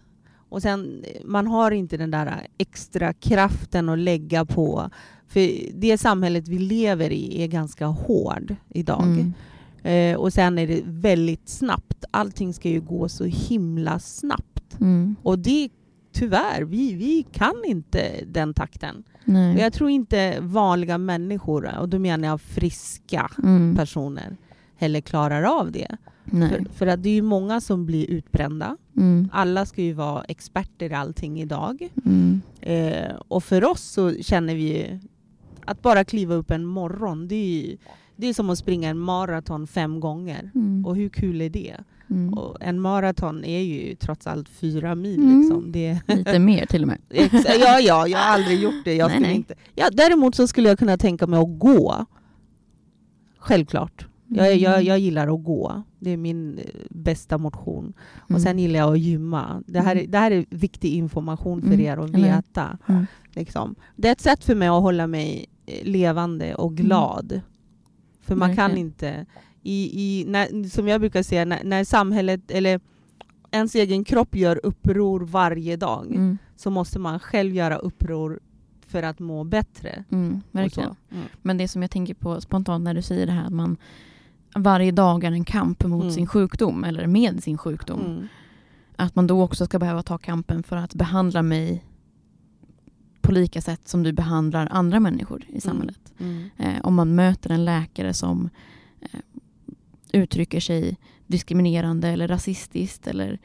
Och 0.50 0.62
sen, 0.62 1.04
man 1.26 1.48
har 1.48 1.72
inte 1.72 1.98
den 1.98 2.12
där 2.12 2.48
extra 2.58 3.14
kraften 3.14 3.90
att 3.90 4.00
lägga 4.00 4.46
på. 4.46 4.90
För 5.28 5.50
det 5.74 5.98
samhället 5.98 6.48
vi 6.48 6.60
lever 6.60 7.12
i 7.12 7.44
är 7.44 7.48
ganska 7.48 7.86
hård 7.86 8.56
idag. 8.70 9.04
Mm. 9.04 9.34
Eh, 9.84 10.18
och 10.20 10.34
sen 10.34 10.58
är 10.60 10.68
det 10.68 10.82
väldigt 10.86 11.50
snabbt. 11.50 12.06
Allting 12.12 12.54
ska 12.54 12.70
ju 12.70 12.82
gå 12.82 13.10
så 13.10 13.24
himla 13.26 14.00
snabbt. 14.00 14.80
Mm. 14.82 15.16
Och 15.24 15.40
det, 15.40 15.70
tyvärr, 16.14 16.62
vi, 16.62 16.94
vi 16.94 17.26
kan 17.32 17.56
inte 17.66 18.12
den 18.28 18.54
takten. 18.54 19.04
Och 19.14 19.28
Nej. 19.34 19.60
jag 19.60 19.74
tror 19.74 19.90
inte 19.90 20.38
vanliga 20.40 20.98
människor, 20.98 21.78
och 21.80 21.90
då 21.90 22.00
menar 22.00 22.28
jag 22.28 22.42
friska 22.42 23.32
Mm. 23.44 23.76
personer, 23.76 24.38
heller 24.80 25.02
klarar 25.02 25.60
av 25.60 25.72
det. 25.72 25.98
För, 26.32 26.74
för 26.74 26.88
att 26.88 27.04
det 27.04 27.10
är 27.10 27.14
ju 27.14 27.22
många 27.22 27.62
som 27.62 27.86
blir 27.86 28.10
utbrända. 28.10 28.78
Mm. 28.98 29.30
Alla 29.34 29.66
ska 29.66 29.82
ju 29.82 29.94
vara 29.94 30.24
experter 30.24 30.92
i 30.92 30.94
allting 30.94 31.42
idag. 31.42 31.90
Mm. 32.06 32.42
Eh, 32.62 33.16
och 33.28 33.44
för 33.44 33.64
oss 33.64 33.82
så 33.82 34.14
känner 34.14 34.56
vi 34.56 34.78
ju 34.78 35.00
att 35.66 35.82
bara 35.82 36.04
kliva 36.04 36.36
upp 36.36 36.52
en 36.52 36.66
morgon, 36.66 37.28
det 37.28 37.36
är, 37.36 37.62
ju, 37.62 37.78
det 38.16 38.28
är 38.28 38.34
som 38.34 38.50
att 38.50 38.58
springa 38.58 38.90
en 38.90 39.00
maraton 39.00 39.68
fem 39.68 40.00
gånger. 40.00 40.52
Mm. 40.56 40.86
Och 40.86 40.96
hur 40.96 41.10
kul 41.10 41.42
är 41.42 41.50
det? 41.50 41.76
Mm. 42.10 42.34
Och 42.34 42.58
en 42.62 42.80
maraton 42.80 43.44
är 43.44 43.60
ju 43.60 43.96
trots 43.96 44.28
allt 44.28 44.50
fyra 44.50 44.96
mil. 44.96 45.20
Mm. 45.20 45.40
Liksom. 45.40 45.72
Det, 45.72 46.00
Lite 46.08 46.40
mer 46.40 46.66
till 46.66 46.82
och 46.82 46.88
med. 46.88 46.98
Ja, 47.10 47.80
ja, 47.80 48.08
jag 48.08 48.18
har 48.18 48.34
aldrig 48.34 48.60
gjort 48.60 48.86
det. 48.86 48.96
Jag 48.96 49.10
Nej, 49.10 49.20
nej. 49.20 49.36
Inte. 49.36 49.56
Ja, 49.76 49.90
däremot 49.92 50.36
så 50.36 50.48
skulle 50.48 50.70
jag 50.70 50.80
kunna 50.80 50.98
tänka 50.98 51.28
mig 51.28 51.40
att 51.40 51.60
gå. 51.60 52.06
Självklart. 53.38 54.08
Jag, 54.32 54.56
jag, 54.56 54.74
Mm. 54.74 54.86
jag 54.86 55.00
gillar 55.00 55.36
att 55.36 55.44
gå. 55.44 55.84
Det 56.00 56.10
är 56.12 56.18
min 56.18 56.58
eh, 56.58 56.64
bästa 56.90 57.38
motion. 57.38 57.84
Mm. 57.84 58.36
Och 58.36 58.42
sen 58.42 58.60
gillar 58.60 58.80
jag 58.80 58.94
att 58.94 59.00
gymma. 59.00 59.64
Det 59.68 59.80
här, 59.80 59.96
är- 59.96 60.00
Mm. 60.00 60.12
det 60.12 60.18
här 60.18 60.32
är 60.32 60.46
viktig 60.50 60.94
information 60.94 61.62
för 61.62 61.68
Mm, 61.74 61.80
er 61.82 61.98
att 61.98 62.10
veta. 62.10 62.78
Mm. 62.88 63.06
Liksom. 63.32 63.76
Det 63.96 64.08
är 64.08 64.12
ett 64.12 64.22
sätt 64.22 64.44
för 64.44 64.56
mig 64.56 64.68
att 64.68 64.82
hålla 64.82 65.08
mig 65.08 65.46
eh, 65.66 65.86
levande 65.88 66.56
och 66.56 66.76
glad. 66.78 67.42
För 68.22 68.36
man 68.36 68.56
kan 68.56 68.78
inte... 68.78 69.26
I, 69.64 69.90
i, 70.04 70.26
när, 70.28 70.70
som 70.70 70.88
jag 70.88 71.02
brukar 71.02 71.24
säga, 71.24 71.46
när, 71.46 71.64
när 71.64 71.84
samhället 71.84 72.52
eller 72.52 72.80
ens 73.52 73.76
egen 73.76 74.04
kropp 74.04 74.36
gör 74.36 74.60
uppror 74.66 75.20
varje 75.20 75.76
dag 75.78 76.06
Mm. 76.08 76.38
så 76.56 76.70
måste 76.70 77.00
man 77.00 77.20
själv 77.20 77.56
göra 77.56 77.76
uppror 77.78 78.40
för 78.88 79.04
att 79.04 79.20
må 79.20 79.44
bättre. 79.44 80.04
Mm. 80.12 80.42
Verkligen. 80.52 80.96
Mm. 81.12 81.24
Men 81.42 81.58
det 81.58 81.68
som 81.68 81.82
jag 81.82 81.92
tänker 81.92 82.14
på 82.14 82.42
spontant 82.42 82.84
när 82.84 82.94
du 82.94 83.02
säger 83.02 83.26
det 83.26 83.32
här 83.32 83.46
att 83.46 83.54
man 83.54 83.78
varje 84.56 84.92
dag 84.92 85.24
är 85.24 85.32
en 85.32 85.46
kamp 85.46 85.84
mot 85.84 86.02
Mm. 86.04 86.14
sin 86.14 86.28
sjukdom 86.28 86.84
eller 86.84 87.08
med 87.08 87.44
sin 87.44 87.58
sjukdom. 87.58 88.00
Mm. 88.06 88.28
Att 88.96 89.16
man 89.16 89.28
då 89.28 89.42
också 89.44 89.66
ska 89.66 89.80
behöva 89.80 90.04
ta 90.04 90.18
kampen 90.18 90.64
för 90.64 90.76
att 90.78 90.94
behandla 90.96 91.42
mig 91.42 91.86
på 93.22 93.32
lika 93.32 93.62
sätt 93.62 93.88
som 93.88 94.04
du 94.04 94.12
behandlar 94.14 94.68
andra 94.72 95.00
människor 95.00 95.44
i 95.50 95.62
samhället. 95.62 96.14
Mm. 96.20 96.50
Eh, 96.58 96.74
om 96.84 96.96
man 96.96 97.16
möter 97.16 97.50
en 97.50 97.66
läkare 97.66 98.14
som 98.14 98.50
eh, 99.02 99.20
uttrycker 100.14 100.60
sig 100.60 100.98
diskriminerande 101.28 102.08
eller 102.08 102.28
rasistiskt 102.28 103.08
eller, 103.08 103.40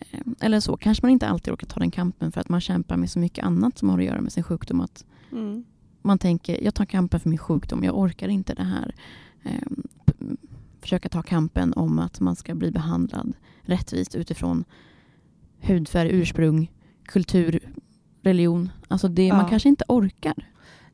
eh, 0.00 0.20
eller 0.40 0.60
så. 0.60 0.76
Kanske 0.76 1.04
man 1.06 1.10
inte 1.10 1.28
alltid 1.28 1.52
orkar 1.52 1.66
ta 1.66 1.80
den 1.80 1.90
kampen 1.90 2.32
för 2.32 2.40
att 2.40 2.48
man 2.48 2.60
kämpar 2.60 2.96
med 2.96 3.10
så 3.10 3.18
mycket 3.18 3.44
annat 3.44 3.78
som 3.78 3.88
har 3.88 3.98
att 3.98 4.04
göra 4.04 4.20
med 4.20 4.32
sin 4.32 4.42
sjukdom. 4.44 4.80
Att 4.80 5.04
Mm. 5.32 5.64
man 6.02 6.18
tänker, 6.18 6.64
jag 6.64 6.74
tar 6.74 6.84
kampen 6.84 7.20
för 7.20 7.28
min 7.28 7.38
sjukdom, 7.38 7.84
jag 7.84 7.98
orkar 7.98 8.28
inte 8.28 8.54
det 8.54 8.64
här. 8.64 8.94
Eh, 9.48 9.68
p- 10.04 10.12
försöka 10.80 11.08
ta 11.08 11.22
kampen 11.22 11.72
om 11.72 11.98
att 11.98 12.20
man 12.20 12.36
ska 12.36 12.54
bli 12.54 12.70
behandlad 12.70 13.32
rättvist 13.62 14.14
utifrån 14.14 14.64
hudfärg, 15.60 16.08
ursprung, 16.12 16.72
kultur, 17.04 17.72
religion. 18.22 18.70
Alltså 18.88 19.08
det, 19.08 19.32
man 19.32 19.40
Ja. 19.42 19.48
kanske 19.48 19.68
inte 19.68 19.84
orkar. 19.88 20.34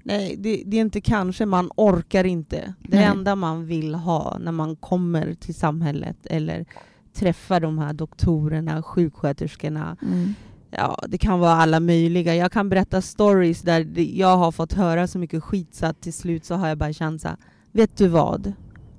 Nej, 0.02 0.36
det, 0.38 0.62
det 0.66 0.76
är 0.76 0.80
inte 0.80 1.00
kanske, 1.00 1.46
man 1.46 1.70
orkar 1.76 2.24
inte. 2.24 2.74
Det 2.80 2.96
Nej. 2.96 3.04
enda 3.04 3.36
man 3.36 3.66
vill 3.66 3.94
ha 3.94 4.38
när 4.40 4.52
man 4.52 4.76
kommer 4.76 5.34
till 5.34 5.54
samhället 5.54 6.26
eller 6.26 6.64
träffar 7.12 7.60
de 7.60 7.78
här 7.78 7.92
doktorerna, 7.92 8.82
sjuksköterskorna, 8.82 9.96
Mm. 10.02 10.34
ja, 10.70 10.98
det 11.08 11.18
kan 11.18 11.38
vara 11.40 11.52
alla 11.52 11.80
möjliga. 11.80 12.34
Jag 12.34 12.52
kan 12.52 12.68
berätta 12.68 13.02
stories 13.02 13.62
där 13.62 13.98
jag 14.18 14.36
har 14.36 14.52
fått 14.52 14.72
höra 14.72 15.06
så 15.06 15.18
mycket 15.18 15.42
skit 15.42 15.74
så 15.74 15.86
att 15.86 16.00
till 16.00 16.12
slut 16.12 16.44
så 16.44 16.54
har 16.54 16.68
jag 16.68 16.78
bara 16.78 16.92
känt 16.92 17.20
så 17.22 17.28
här, 17.28 17.36
vet 17.74 17.96
du 17.96 18.08
vad? 18.08 18.52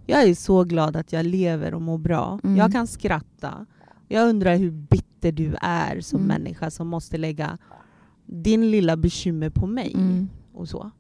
Jag 0.05 0.23
är 0.23 0.35
så 0.35 0.63
glad 0.63 0.95
att 0.95 1.13
jag 1.13 1.25
lever 1.25 1.73
och 1.73 1.81
mår 1.81 1.97
bra. 1.97 2.39
Mm. 2.43 2.57
Jag 2.57 2.71
kan 2.71 2.87
skratta. 2.87 3.65
Jag 4.07 4.29
undrar 4.29 4.55
hur 4.55 4.71
bitter 4.71 5.31
du 5.31 5.55
är 5.61 6.01
som 6.01 6.19
Mm. 6.19 6.27
människa 6.27 6.71
som 6.71 6.87
måste 6.87 7.17
lägga 7.17 7.57
din 8.25 8.71
lilla 8.71 8.97
bekymmer 8.97 9.49
på 9.49 9.67
mig. 9.67 9.93
Mm. 9.95 10.29
och 10.53 10.69
så. 10.69 10.91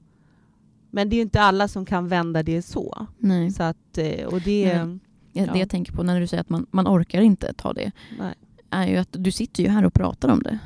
Men 0.91 1.09
det 1.09 1.13
är 1.13 1.17
ju 1.17 1.21
inte 1.21 1.41
alla 1.41 1.67
som 1.67 1.85
kan 1.85 2.07
vända 2.07 2.43
det 2.43 2.61
så. 2.61 3.07
Nej. 3.17 3.51
så 3.51 3.63
att, 3.63 3.97
eh, 3.97 4.25
och 4.25 4.41
det, 4.41 4.83
Nej. 4.83 4.99
Ja. 5.33 5.53
Det 5.53 5.59
jag 5.59 5.69
tänker 5.69 5.93
på 5.93 6.03
när 6.03 6.19
du 6.19 6.27
säger 6.27 6.41
att 6.41 6.49
man, 6.49 6.65
man 6.71 6.87
orkar 6.87 7.21
inte 7.21 7.53
ta 7.53 7.73
det, 7.73 7.91
nej. 8.19 8.33
är 8.69 8.87
ju 8.87 8.97
att 8.97 9.09
du 9.11 9.31
sitter 9.31 9.63
ju 9.63 9.69
här 9.69 9.85
och 9.85 9.93
pratar 9.93 10.29
om 10.29 10.43
det. 10.43 10.59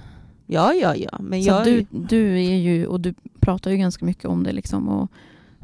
Ja, 0.46 0.74
ja, 0.74 0.96
ja. 0.96 1.20
Men 1.20 1.44
Så 1.44 1.50
jag, 1.50 1.66
du, 1.66 1.86
du 1.92 2.36
är 2.46 2.56
ju, 2.58 2.86
och 2.86 3.00
du 3.01 3.13
pratar 3.39 3.72
ju 3.72 3.78
ganska 3.78 4.06
mycket 4.06 4.25
om 4.25 4.44
det 4.44 4.51
liksom 4.51 4.89
och 4.89 5.12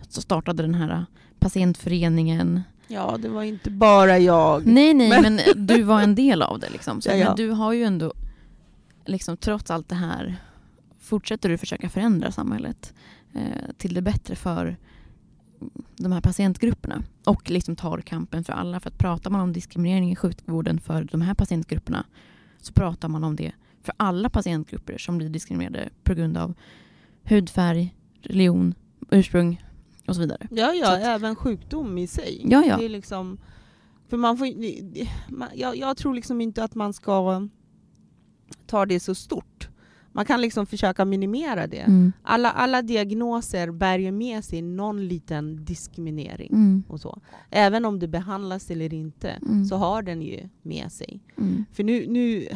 så 0.09 0.21
startade 0.21 0.63
den 0.63 0.75
här 0.75 1.05
patientföreningen. 1.39 2.61
ja, 2.87 3.17
det 3.19 3.29
var 3.29 3.43
inte 3.43 3.69
bara 3.71 4.19
jag. 4.19 4.65
Nej, 4.67 4.93
nej, 4.93 5.09
Men- 5.09 5.35
men, 5.35 5.67
du 5.67 5.83
var 5.83 6.01
en 6.01 6.15
del 6.15 6.41
av 6.41 6.59
det 6.59 6.69
liksom. 6.69 7.01
Så, 7.01 7.09
Ja, 7.09 7.15
ja. 7.15 7.27
Men 7.27 7.35
du 7.35 7.49
har 7.49 7.73
ju 7.73 7.83
ändå, 7.83 8.13
liksom 9.05 9.37
trots 9.37 9.71
allt 9.71 9.89
det 9.89 9.95
här, 9.95 10.35
fortsätter 10.99 11.49
du 11.49 11.57
försöka 11.57 11.89
förändra 11.89 12.31
samhället 12.31 12.93
eh, 13.33 13.41
till 13.77 13.93
det 13.93 14.01
bättre 14.01 14.35
för 14.35 14.77
de 15.97 16.11
här 16.11 16.21
patientgrupperna 16.21 17.03
och 17.25 17.49
liksom 17.49 17.75
tar 17.75 18.01
kampen 18.01 18.43
för 18.43 18.53
alla. 18.53 18.79
För 18.79 18.89
att 18.89 18.97
pratar 18.97 19.29
man 19.29 19.41
om 19.41 19.53
diskriminering 19.53 20.11
i 20.11 20.15
sjukvården 20.15 20.79
för 20.79 21.03
de 21.03 21.21
här 21.21 21.33
patientgrupperna 21.33 22.05
så 22.61 22.73
pratar 22.73 23.07
man 23.09 23.23
om 23.23 23.35
det 23.35 23.51
för 23.83 23.93
alla 23.97 24.29
patientgrupper 24.29 24.97
som 24.97 25.17
blir 25.17 25.29
diskriminerade 25.29 25.89
på 26.03 26.13
grund 26.13 26.37
av 26.37 26.53
hudfärg, 27.23 27.95
religion, 28.21 28.73
ursprung 29.09 29.64
och 30.07 30.15
så 30.15 30.21
vidare. 30.21 30.47
Ja, 30.51 30.73
ja, 30.73 30.93
att- 30.97 31.03
även 31.03 31.35
sjukdom 31.35 31.97
i 31.97 32.07
sig. 32.07 32.41
Ja, 32.45 32.63
ja. 32.67 32.77
Det 32.77 32.85
är 32.85 32.89
liksom, 32.89 33.37
för 34.09 34.17
man 34.17 34.37
får, 34.37 34.47
man, 35.31 35.49
jag, 35.55 35.77
jag 35.77 35.97
tror 35.97 36.13
liksom 36.13 36.41
inte 36.41 36.63
att 36.63 36.75
man 36.75 36.93
ska 36.93 37.47
ta 38.67 38.85
det 38.85 38.99
så 38.99 39.15
stort. 39.15 39.69
Man 40.11 40.25
kan 40.25 40.41
liksom 40.41 40.65
försöka 40.65 41.05
minimera 41.05 41.67
det. 41.67 41.79
Mm. 41.79 42.13
Alla, 42.23 42.51
alla 42.51 42.81
diagnoser 42.81 43.71
bär 43.71 43.99
ju 43.99 44.11
med 44.11 44.43
sig 44.45 44.61
någon 44.61 45.07
liten 45.07 45.65
diskriminering. 45.65 46.49
Mm. 46.53 46.83
och 46.87 46.99
så. 47.01 47.21
Även 47.49 47.85
om 47.85 47.99
det 47.99 48.07
behandlas 48.07 48.71
eller 48.71 48.93
inte 48.93 49.29
Mm. 49.29 49.65
så 49.65 49.75
har 49.75 50.01
den 50.01 50.21
ju 50.21 50.49
med 50.61 50.91
sig. 50.91 51.19
Mm. 51.37 51.65
För 51.71 51.83
nu, 51.83 52.07
nu 52.07 52.47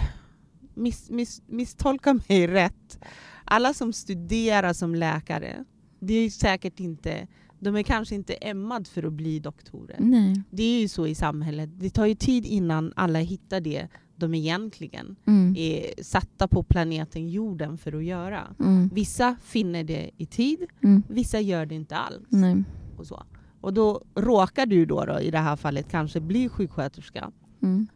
miss, 0.73 1.09
miss, 1.09 1.41
misstolka 1.47 2.13
mig 2.13 2.47
rätt. 2.47 2.99
Alla 3.45 3.73
som 3.73 3.93
studerar 3.93 4.73
som 4.73 4.95
läkare, 4.95 5.65
det 5.99 6.13
är 6.13 6.29
säkert 6.29 6.79
inte, 6.79 7.27
de 7.59 7.75
är 7.75 7.83
kanske 7.83 8.15
inte 8.15 8.33
ämmad 8.33 8.87
för 8.87 9.03
att 9.03 9.13
bli 9.13 9.39
doktorer. 9.39 9.97
Nej. 9.99 10.41
Det 10.51 10.63
är 10.63 10.81
ju 10.81 10.87
så 10.87 11.07
i 11.07 11.15
samhället. 11.15 11.69
Det 11.79 11.89
tar 11.89 12.05
ju 12.05 12.15
tid 12.15 12.45
innan 12.45 12.93
alla 12.95 13.19
hittar 13.19 13.61
det 13.61 13.87
de 14.15 14.33
egentligen 14.33 15.15
Mm. 15.27 15.55
är 15.57 16.03
satta 16.03 16.47
på 16.47 16.63
planeten 16.63 17.29
jorden 17.29 17.77
för 17.77 17.93
att 17.97 18.03
göra. 18.03 18.55
Mm. 18.59 18.89
Vissa 18.93 19.35
finner 19.43 19.83
det 19.83 20.11
i 20.17 20.25
tid, 20.25 20.65
Mm. 20.83 21.03
vissa 21.09 21.39
gör 21.39 21.65
det 21.65 21.75
inte 21.75 21.95
alls. 21.95 22.25
Nej. 22.29 22.63
Och, 22.97 23.07
så. 23.07 23.23
och 23.61 23.73
då 23.73 24.01
råkar 24.15 24.65
du 24.65 24.85
då, 24.85 25.05
då 25.05 25.19
i 25.19 25.31
det 25.31 25.37
här 25.39 25.55
fallet 25.55 25.91
kanske 25.91 26.19
bli 26.19 26.49
sjuksköterska. 26.49 27.31
Mm. 27.61 27.87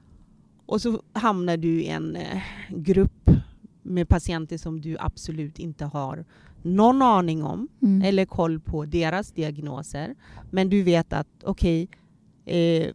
Och 0.65 0.81
så 0.81 1.01
hamnar 1.13 1.57
du 1.57 1.81
i 1.81 1.87
en 1.87 2.16
eh, 2.16 2.42
grupp 2.70 3.29
med 3.83 4.09
patienter 4.09 4.57
som 4.57 4.81
du 4.81 4.98
absolut 5.00 5.59
inte 5.59 5.85
har 5.85 6.25
någon 6.61 7.01
aning 7.01 7.43
om 7.43 7.67
Mm. 7.81 8.01
eller 8.01 8.25
koll 8.25 8.59
på 8.59 8.85
deras 8.85 9.31
diagnoser. 9.31 10.15
Men 10.51 10.69
du 10.69 10.83
vet 10.83 11.13
att 11.13 11.27
okej, 11.43 11.89
eh, 12.46 12.87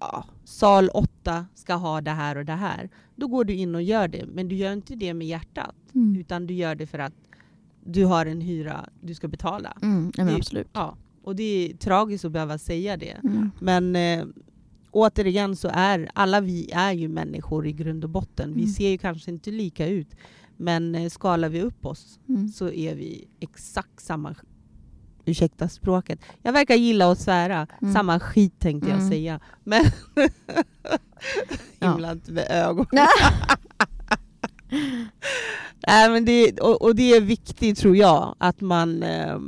ja, 0.00 0.24
sal 0.44 0.88
8 0.94 1.46
ska 1.54 1.74
ha 1.74 2.00
det 2.00 2.10
här 2.10 2.36
och 2.36 2.44
det 2.44 2.52
här. 2.52 2.90
Då 3.16 3.28
går 3.28 3.44
du 3.44 3.54
in 3.54 3.74
och 3.74 3.82
gör 3.82 4.08
det. 4.08 4.26
Men 4.26 4.48
du 4.48 4.56
gör 4.56 4.72
inte 4.72 4.94
det 4.94 5.14
med 5.14 5.26
hjärtat. 5.26 5.74
Mm. 5.94 6.16
Utan 6.20 6.46
du 6.46 6.54
gör 6.54 6.74
det 6.74 6.86
för 6.86 6.98
att 6.98 7.12
du 7.84 8.04
har 8.04 8.26
en 8.26 8.40
hyra 8.40 8.88
du 9.00 9.14
ska 9.14 9.28
betala. 9.28 9.76
Mm. 9.82 10.12
Ja, 10.16 10.24
Det- 10.24 10.34
absolut. 10.34 10.68
Ja. 10.72 10.96
Och 11.22 11.36
det 11.36 11.42
är 11.42 11.76
tragiskt 11.76 12.24
att 12.24 12.32
behöva 12.32 12.58
säga 12.58 12.96
det. 12.96 13.10
Mm. 13.24 13.50
Men 13.60 13.96
eh, 13.96 14.24
återigen 14.94 15.56
så 15.56 15.70
är 15.72 16.10
alla 16.14 16.40
vi 16.40 16.70
är 16.72 16.92
ju 16.92 17.08
människor 17.08 17.66
i 17.66 17.72
grund 17.72 18.04
och 18.04 18.10
botten. 18.10 18.54
Vi 18.54 18.62
Mm. 18.62 18.72
ser 18.74 18.88
ju 18.88 18.98
kanske 18.98 19.30
inte 19.30 19.50
lika 19.50 19.86
ut. 19.86 20.08
Men 20.56 20.94
eh, 20.94 21.08
skalar 21.08 21.48
vi 21.48 21.62
upp 21.62 21.86
oss 21.86 22.18
Mm. 22.28 22.48
så 22.48 22.70
är 22.70 22.94
vi 22.94 23.28
exakt 23.40 24.00
samma, 24.00 24.34
ursäkta 25.24 25.68
språket. 25.68 26.20
Jag 26.42 26.52
verkar 26.52 26.74
gilla 26.74 27.10
att 27.12 27.18
svära. 27.20 27.66
Mm. 27.82 27.94
Samma 27.94 28.20
skit 28.20 28.58
tänkte 28.58 28.88
jag 28.90 28.98
Mm. 28.98 29.10
säga. 29.10 29.40
Men 29.64 29.84
himla 31.80 32.12
inte 32.12 32.32
med 32.32 32.46
ögon. 32.50 32.86
Nej, 35.86 36.10
men 36.10 36.24
det, 36.24 36.60
och, 36.60 36.82
och 36.82 36.94
det 36.96 37.10
är 37.16 37.20
viktigt 37.20 37.78
tror 37.78 37.96
jag 37.96 38.34
att 38.38 38.60
man 38.60 39.02
eh, 39.02 39.38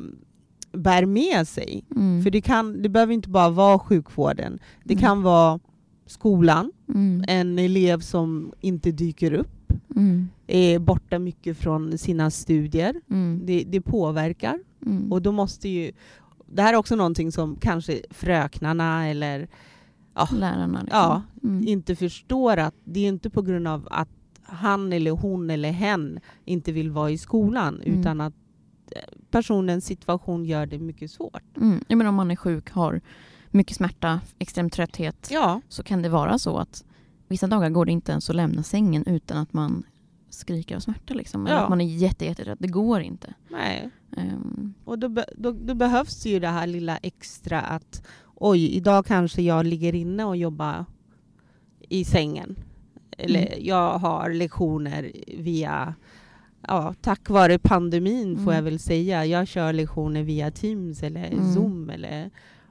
bär 0.77 1.07
med 1.07 1.49
sig. 1.49 1.85
Mm. 1.97 2.23
För 2.23 2.31
det, 2.31 2.41
kan, 2.41 2.83
det 2.83 2.89
behöver 2.89 3.13
inte 3.15 3.29
bara 3.29 3.49
vara 3.51 3.79
sjukvården. 3.79 4.59
Det 4.85 4.95
Mm. 4.95 5.03
kan 5.03 5.23
vara 5.23 5.59
skolan, 6.07 6.73
Mm. 6.89 7.25
en 7.29 7.59
elev 7.59 8.01
som 8.01 8.53
inte 8.61 8.93
dyker 8.93 9.33
upp, 9.33 9.73
Mm. 9.97 10.29
är 10.47 10.79
borta 10.79 11.19
mycket 11.19 11.59
från 11.59 11.99
sina 11.99 12.31
studier. 12.31 12.95
Mm. 13.11 13.41
Det, 13.45 13.65
det 13.69 13.81
påverkar. 13.81 14.59
Mm. 14.87 15.13
Och 15.13 15.23
då 15.23 15.33
måste 15.33 15.69
ju... 15.69 15.93
Det 16.53 16.63
här 16.63 16.73
är 16.73 16.77
också 16.77 16.97
någonting 16.97 17.33
som 17.33 17.57
kanske 17.57 18.01
fröknarna 18.11 19.09
eller 19.09 19.49
Lärarna. 20.39 20.83
Liksom. 20.83 20.99
ja, 20.99 21.23
inte 21.67 21.97
förstår 21.97 22.57
att 22.57 22.75
det 22.85 23.01
är 23.01 23.09
inte 23.09 23.31
på 23.31 23.43
grund 23.43 23.69
av 23.69 23.89
att 23.91 24.09
han 24.43 24.93
eller 24.93 25.11
hon 25.11 25.51
eller 25.51 25.71
hen 25.73 26.21
inte 26.45 26.73
vill 26.73 26.91
vara 26.91 27.11
i 27.11 27.19
skolan 27.19 27.81
utan 27.85 28.21
att 28.21 28.35
personens 29.31 29.85
situation 29.85 30.45
gör 30.45 30.67
det 30.67 30.79
mycket 30.79 31.11
svårt. 31.11 31.57
Mm. 31.57 31.85
Jag 31.89 31.97
menar, 31.99 32.09
om 32.09 32.15
man 32.15 32.31
är 32.31 32.37
sjuk, 32.37 32.71
har 32.71 33.01
mycket 33.51 33.77
smärta, 33.77 34.21
extrem 34.39 34.71
trötthet, 34.71 35.29
Ja, 35.33 35.61
så 35.69 35.83
kan 35.83 36.03
det 36.03 36.09
vara 36.09 36.39
så 36.39 36.59
att 36.59 36.85
vissa 37.29 37.47
dagar 37.47 37.71
går 37.71 37.85
det 37.87 37.93
inte 37.93 38.13
ens 38.13 38.31
att 38.31 38.37
lämna 38.37 38.63
sängen 38.63 39.05
utan 39.07 39.39
att 39.39 39.53
man 39.53 39.83
skriker 40.31 40.77
av 40.77 40.81
smärta. 40.81 41.15
Liksom. 41.15 41.47
Eller 41.47 41.57
Ja. 41.57 41.63
att 41.63 41.69
man 41.69 41.81
är 41.81 41.85
jätte, 41.97 42.25
jätterädd. 42.25 42.57
Det 42.61 42.69
går 42.69 43.01
inte. 43.01 43.35
nej. 43.51 43.91
Ehm, 44.17 44.75
Och 44.85 44.99
då, 44.99 45.09
då, 45.37 45.51
då 45.53 45.75
behövs 45.75 46.27
ju 46.27 46.41
det 46.41 46.49
här 46.49 46.67
lilla 46.67 46.97
extra 46.97 47.61
att 47.61 48.07
oj, 48.35 48.69
idag 48.77 49.07
kanske 49.07 49.43
jag 49.43 49.67
ligger 49.67 49.95
inne 49.95 50.25
och 50.25 50.37
jobbar 50.37 50.85
i 51.89 52.05
sängen. 52.05 52.57
Eller 53.19 53.47
Mm. 53.47 53.59
jag 53.67 53.99
har 53.99 54.31
lektioner 54.31 55.13
via, 55.39 55.95
ja, 56.69 56.95
tack 57.01 57.31
vare 57.31 57.59
pandemin 57.59 58.37
får 58.37 58.43
Mm. 58.43 58.55
jag 58.55 58.63
väl 58.63 58.79
säga. 58.79 59.27
Jag 59.27 59.49
kör 59.49 59.73
lektioner 59.73 60.23
via 60.23 60.51
Teams 60.51 61.03
eller 61.03 61.27
Mm. 61.33 61.55
Zoom 61.55 61.91
eller, 61.91 62.31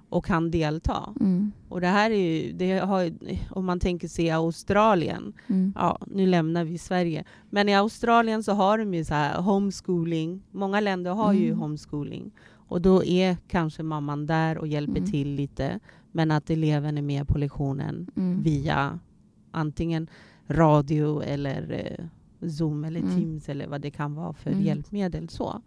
och 0.09 0.25
kan 0.25 0.51
delta. 0.51 1.13
mm. 1.19 1.51
Och 1.69 1.81
det 1.81 1.87
här 1.87 2.11
är 2.11 2.15
ju, 2.43 2.51
det 2.53 2.79
har, 2.79 3.11
om 3.51 3.65
man 3.65 3.79
tänker 3.79 4.07
sig 4.07 4.31
Australien, 4.31 5.33
Mm. 5.47 5.73
ja, 5.75 5.97
nu 6.07 6.25
lämnar 6.27 6.63
vi 6.63 6.77
Sverige. 6.77 7.23
Men 7.49 7.69
i 7.69 7.75
Australien 7.75 8.43
så 8.43 8.51
har 8.53 8.77
de 8.77 8.93
ju 8.93 9.05
så 9.05 9.13
här 9.13 9.41
homeschooling. 9.41 10.41
Många 10.51 10.79
länder 10.79 11.11
har 11.11 11.33
ju 11.33 11.47
Mm. 11.47 11.59
homeschooling. 11.59 12.31
Och 12.67 12.81
då 12.81 13.03
är 13.03 13.37
kanske 13.47 13.83
mamman 13.83 14.25
där 14.25 14.57
och 14.57 14.67
hjälper 14.67 14.97
Mm. 14.97 15.11
till 15.11 15.27
lite. 15.35 15.79
Men 16.11 16.31
att 16.31 16.49
eleven 16.49 16.97
är 16.97 17.01
med 17.01 17.27
på 17.27 17.37
lektionen 17.37 18.07
Mm. 18.17 18.43
via 18.43 18.99
antingen 19.51 20.07
radio 20.47 21.21
eller 21.21 21.71
eh, 21.71 22.05
Zoom 22.49 22.83
eller 22.83 22.99
Mm. 22.99 23.15
Teams 23.15 23.49
eller 23.49 23.67
vad 23.67 23.81
det 23.81 23.91
kan 23.91 24.15
vara 24.15 24.33
för 24.33 24.49
Mm. 24.51 24.63
hjälpmedel. 24.63 25.29
Så. 25.29 25.61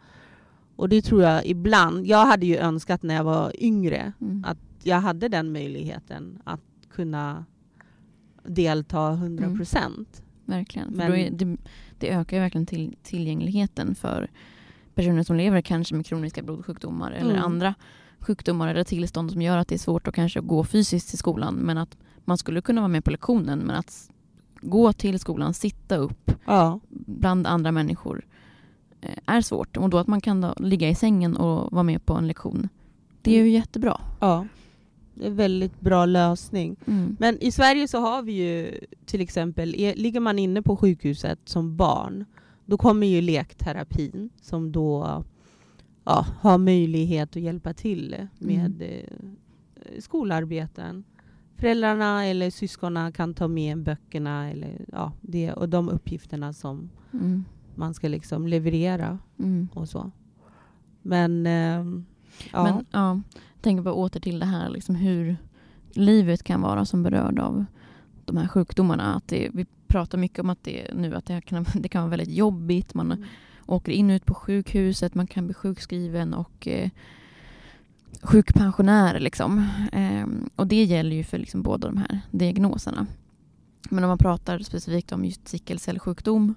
Och 0.77 0.89
det 0.89 1.03
tror 1.03 1.23
jag 1.23 1.47
ibland, 1.47 2.07
jag 2.07 2.27
hade 2.27 2.47
ju 2.47 2.57
önskat 2.57 3.03
när 3.03 3.15
jag 3.15 3.25
var 3.25 3.53
yngre 3.63 4.13
Mm. 4.21 4.45
att 4.47 4.59
jag 4.83 5.01
hade 5.01 5.29
den 5.29 5.53
möjligheten 5.53 6.39
att 6.45 6.61
kunna 6.91 7.45
delta 8.45 9.11
100 9.13 9.45
Mm. 9.45 9.57
procent. 9.59 10.23
Verkligen. 10.45 10.89
Men- 10.93 11.13
är 11.13 11.31
det, 11.31 11.57
det 11.99 12.11
ökar 12.11 12.37
ju 12.37 12.43
verkligen 12.43 12.67
till, 12.67 12.97
tillgängligheten 13.03 13.95
för 13.95 14.31
personer 14.95 15.23
som 15.23 15.37
lever 15.37 15.61
kanske 15.61 15.95
med 15.95 16.07
kroniska 16.07 16.43
blodsjukdomar 16.43 17.13
eller 17.13 17.31
Mm. 17.35 17.45
andra 17.45 17.75
sjukdomar 18.21 18.69
eller 18.69 18.85
tillstånd 18.85 19.31
som 19.33 19.43
gör 19.43 19.57
att 19.57 19.69
det 19.69 19.75
är 19.75 19.79
svårt 19.79 20.09
att 20.09 20.15
kanske 20.15 20.41
gå 20.41 20.65
fysiskt 20.65 21.09
till 21.09 21.19
skolan 21.19 21.55
men 21.55 21.79
att 21.79 21.97
man 22.25 22.39
skulle 22.39 22.61
kunna 22.61 22.81
vara 22.81 22.89
med 22.89 23.05
på 23.05 23.11
lektionen 23.11 23.59
men 23.59 23.77
att 23.77 24.11
gå 24.61 24.93
till 24.93 25.19
skolan, 25.19 25.55
sitta 25.55 25.97
upp 25.97 26.33
Ja. 26.47 26.81
bland 26.91 27.47
andra 27.47 27.73
människor 27.73 28.27
eh, 29.01 29.11
är 29.27 29.41
svårt. 29.41 29.77
Och 29.77 29.91
då 29.91 29.99
att 29.99 30.07
man 30.07 30.21
kan 30.21 30.41
då 30.41 30.55
ligga 30.59 30.89
i 30.89 30.95
sängen 30.95 31.37
och 31.37 31.73
vara 31.73 31.83
med 31.83 32.07
på 32.07 32.15
en 32.15 32.27
lektion. 32.27 32.69
Det 33.23 33.31
är 33.31 33.35
ju 33.35 33.41
Mm. 33.41 33.53
jättebra. 33.53 34.01
Ja, 34.21 34.47
det 35.15 35.25
är 35.25 35.29
en 35.31 35.37
väldigt 35.37 35.81
bra 35.81 36.07
lösning. 36.07 36.77
Mm. 36.87 37.17
Men 37.21 37.39
i 37.43 37.53
Sverige 37.53 37.89
så 37.89 37.99
har 37.99 38.23
vi 38.23 38.33
ju 38.33 38.81
till 39.07 39.21
exempel, 39.21 39.69
ligger 39.97 40.21
man 40.21 40.39
inne 40.39 40.63
på 40.63 40.77
sjukhuset 40.77 41.39
som 41.45 41.77
barn, 41.77 42.25
då 42.67 42.77
kommer 42.79 43.07
ju 43.07 43.21
lekterapin 43.21 44.31
som 44.41 44.73
då 44.73 45.25
ja, 46.05 46.27
har 46.41 46.59
möjlighet 46.59 47.37
att 47.37 47.43
hjälpa 47.43 47.73
till 47.75 48.17
med 48.39 48.83
eh, 48.83 50.01
skolarbeten. 50.01 51.05
Föräldrarna 51.59 52.25
eller 52.27 52.51
syskonen 52.51 53.13
kan 53.13 53.35
ta 53.35 53.49
med 53.49 53.83
böckerna 53.83 54.51
eller, 54.51 54.85
ja, 54.93 55.13
det, 55.21 55.53
och 55.53 55.69
de 55.69 55.89
uppgifterna 55.89 56.53
som 56.53 56.91
Mm. 57.13 57.45
man 57.75 57.95
ska 57.95 58.09
liksom 58.09 58.47
leverera 58.49 59.19
Mm. 59.39 59.69
och 59.75 59.89
så. 59.89 60.11
Men, 61.03 61.47
ehm, 61.47 62.05
ja. 62.53 62.63
Men 62.65 62.87
ja, 62.91 63.21
tänker 63.61 63.83
bara 63.83 63.95
åter 63.95 64.21
till 64.21 64.39
det 64.39 64.47
här 64.47 64.71
liksom 64.71 64.95
hur 64.95 65.37
livet 65.93 66.43
kan 66.43 66.61
vara 66.61 66.85
som 66.85 67.03
berörd 67.03 67.39
av 67.39 67.65
de 68.25 68.37
här 68.37 68.49
sjukdomarna. 68.49 69.15
Att 69.15 69.29
det, 69.29 69.51
vi 69.55 69.67
pratar 69.87 70.19
mycket 70.19 70.39
om 70.39 70.51
att 70.51 70.63
det 70.65 70.95
nu 70.95 71.15
att 71.15 71.27
det 71.27 71.41
kan, 71.41 71.65
det 71.75 71.89
kan 71.89 72.03
vara 72.03 72.11
väldigt 72.11 72.37
jobbigt. 72.37 72.95
Man 72.95 73.13
Mm. 73.13 73.25
åker 73.67 73.93
in 73.93 74.11
och 74.11 74.15
ut 74.15 74.27
på 74.27 74.35
sjukhuset, 74.35 75.15
man 75.15 75.27
kan 75.27 75.45
bli 75.47 75.55
sjukskriven 75.55 76.35
och 76.35 76.69
eh, 76.69 76.91
sjukpensionär. 78.23 79.21
Liksom. 79.21 79.69
Ehm, 79.93 80.51
och 80.57 80.67
det 80.67 80.85
gäller 80.85 81.17
ju 81.17 81.25
för 81.25 81.39
liksom 81.39 81.63
båda 81.63 81.89
de 81.89 81.97
här 81.97 82.21
diagnoserna. 82.31 83.07
Men 83.91 84.05
om 84.05 84.09
man 84.09 84.19
pratar 84.19 84.59
specifikt 84.59 85.13
om 85.13 85.25
just 85.25 85.49
sickelcellsjukdom 85.49 86.55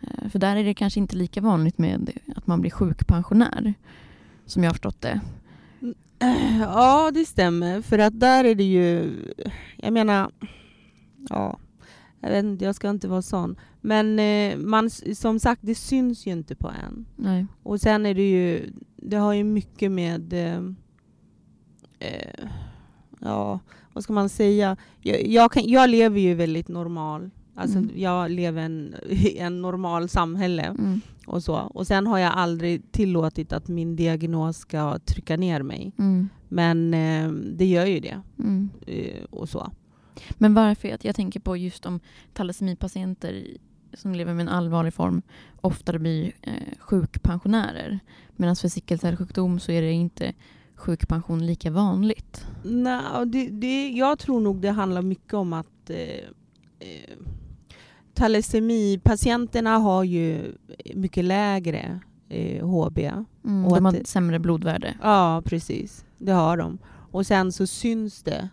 eh, 0.00 0.28
för 0.28 0.38
där 0.38 0.56
är 0.56 0.64
det 0.64 0.74
kanske 0.74 1.00
inte 1.00 1.16
lika 1.16 1.40
vanligt 1.40 1.78
med 1.78 2.10
att 2.36 2.46
man 2.46 2.60
blir 2.60 2.70
sjukpensionär 2.70 3.74
som 4.46 4.62
jag 4.62 4.70
har 4.70 4.74
förstått 4.74 5.00
det. 5.00 5.20
Ja, 6.60 7.10
det 7.14 7.24
stämmer. 7.24 7.82
För 7.82 7.98
att 7.98 8.20
där 8.20 8.44
är 8.44 8.54
det 8.54 8.64
ju... 8.64 9.16
Jag 9.76 9.92
menar... 9.92 10.30
Ja, 11.28 11.58
jag 12.20 12.30
vet 12.30 12.44
inte, 12.44 12.64
jag 12.64 12.74
ska 12.74 12.90
inte 12.90 13.08
vara 13.08 13.22
sån. 13.22 13.56
Men 13.80 14.18
eh, 14.18 14.56
man, 14.56 14.90
som 14.90 15.40
sagt, 15.40 15.60
det 15.64 15.74
syns 15.74 16.26
ju 16.26 16.30
inte 16.30 16.54
på 16.54 16.68
en. 16.68 17.06
Nej. 17.16 17.46
Och 17.62 17.80
sen 17.80 18.06
är 18.06 18.14
det 18.14 18.30
ju... 18.30 18.72
Det 18.96 19.16
har 19.16 19.32
ju 19.32 19.44
mycket 19.44 19.92
med... 19.92 20.34
Eh, 22.02 22.46
ja, 23.20 23.60
vad 23.92 24.04
ska 24.04 24.12
man 24.12 24.28
säga? 24.28 24.76
Jag, 25.00 25.26
jag, 25.26 25.52
kan, 25.52 25.62
jag 25.66 25.90
lever 25.90 26.20
ju 26.20 26.34
väldigt 26.34 26.68
normal. 26.68 27.30
Alltså, 27.54 27.78
Mm. 27.78 27.90
Jag 27.96 28.30
lever 28.30 28.62
en, 28.62 28.94
en 29.36 29.62
normal 29.62 30.08
samhälle 30.08 30.62
Mm. 30.62 31.00
och 31.26 31.42
så. 31.42 31.54
Och 31.54 31.86
sen 31.86 32.06
har 32.06 32.18
jag 32.18 32.32
aldrig 32.32 32.92
tillåtit 32.92 33.52
att 33.52 33.68
min 33.68 33.96
diagnos 33.96 34.56
ska 34.56 34.98
trycka 34.98 35.36
ner 35.36 35.62
mig. 35.62 35.92
Mm. 35.98 36.28
Men 36.48 36.94
eh, 36.94 37.30
det 37.32 37.64
gör 37.66 37.86
ju 37.86 38.00
det. 38.00 38.20
Mm. 38.38 38.68
Eh, 38.86 39.24
och 39.30 39.48
så. 39.48 39.70
Men 40.30 40.54
varför? 40.54 40.88
Jag- 40.88 41.04
Jag 41.04 41.16
tänker 41.16 41.40
på 41.40 41.56
just 41.56 41.86
om 41.86 42.00
talasemipatienter 42.32 43.32
i- 43.32 43.58
som 43.94 44.14
lever 44.14 44.34
med 44.34 44.42
en 44.42 44.48
allvarlig 44.48 44.94
form 44.94 45.22
oftare 45.60 45.98
blir 45.98 46.32
eh, 46.42 46.52
sjukpensionärer. 46.78 48.00
Medan 48.36 48.56
för 48.56 48.68
sickelcellsjukdom 48.68 49.60
så 49.60 49.72
är 49.72 49.82
det 49.82 49.92
inte 49.92 50.32
sjukpension 50.82 51.46
lika 51.46 51.70
vanligt. 51.70 52.46
Nej, 52.64 53.26
det, 53.26 53.48
det, 53.48 53.90
jag 53.90 54.18
tror 54.18 54.40
nog 54.40 54.60
det 54.60 54.70
handlar 54.70 55.02
mycket 55.02 55.34
om 55.34 55.52
att 55.52 55.90
eh, 55.90 55.96
eh, 56.78 57.18
talasemipatienterna 58.14 59.78
har 59.78 60.04
ju 60.04 60.54
mycket 60.94 61.24
lägre 61.24 62.00
eh, 62.28 62.66
HB. 62.68 62.98
Mm. 62.98 63.64
Och 63.64 63.76
De 63.76 63.84
har 63.84 63.92
att 63.92 64.00
ett 64.00 64.06
sämre 64.06 64.38
blodvärde. 64.38 64.94
Ja, 65.02 65.42
precis. 65.44 66.04
Det 66.18 66.32
har 66.32 66.56
de. 66.56 66.78
Och 67.10 67.26
sen 67.26 67.52
så 67.52 67.66
syns 67.66 68.22
det 68.22 68.48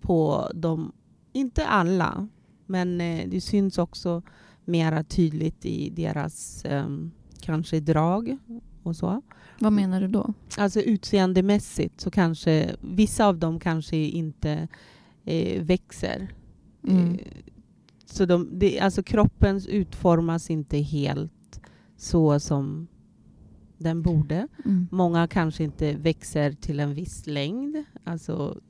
på 0.00 0.50
dem, 0.54 0.92
inte 1.32 1.66
alla, 1.66 2.28
men 2.66 3.00
eh, 3.00 3.28
det 3.28 3.40
syns 3.40 3.78
också 3.78 4.22
mera 4.64 5.04
tydligt 5.04 5.64
i 5.64 5.90
deras 5.90 6.64
ehm, 6.64 7.10
kanske 7.40 7.80
drag 7.80 8.38
och 8.82 8.96
så. 8.96 9.22
Vad 9.58 9.72
menar 9.72 10.00
du 10.00 10.08
då? 10.08 10.34
Alltså 10.58 10.80
utseendemässigt 10.80 12.00
så 12.00 12.10
kanske 12.10 12.76
vissa 12.80 13.26
av 13.26 13.38
dem 13.38 13.60
kanske 13.60 13.96
inte 13.96 14.68
eh, 15.24 15.62
växer. 15.62 16.28
Mm. 16.88 17.14
Eh, 17.14 17.18
så 18.04 18.26
de, 18.26 18.48
det, 18.52 18.80
alltså 18.80 19.02
kroppen 19.02 19.60
utformas 19.68 20.50
inte 20.50 20.78
helt 20.78 21.60
så 21.96 22.40
som 22.40 22.88
den 23.78 24.02
borde. 24.02 24.48
Mm. 24.64 24.88
Många 24.90 25.28
kanske 25.28 25.64
inte 25.64 25.94
växer 25.94 26.52
till 26.52 26.80
en 26.80 26.94
viss 26.94 27.26
längd. 27.26 27.84
Alltså, 28.04 28.60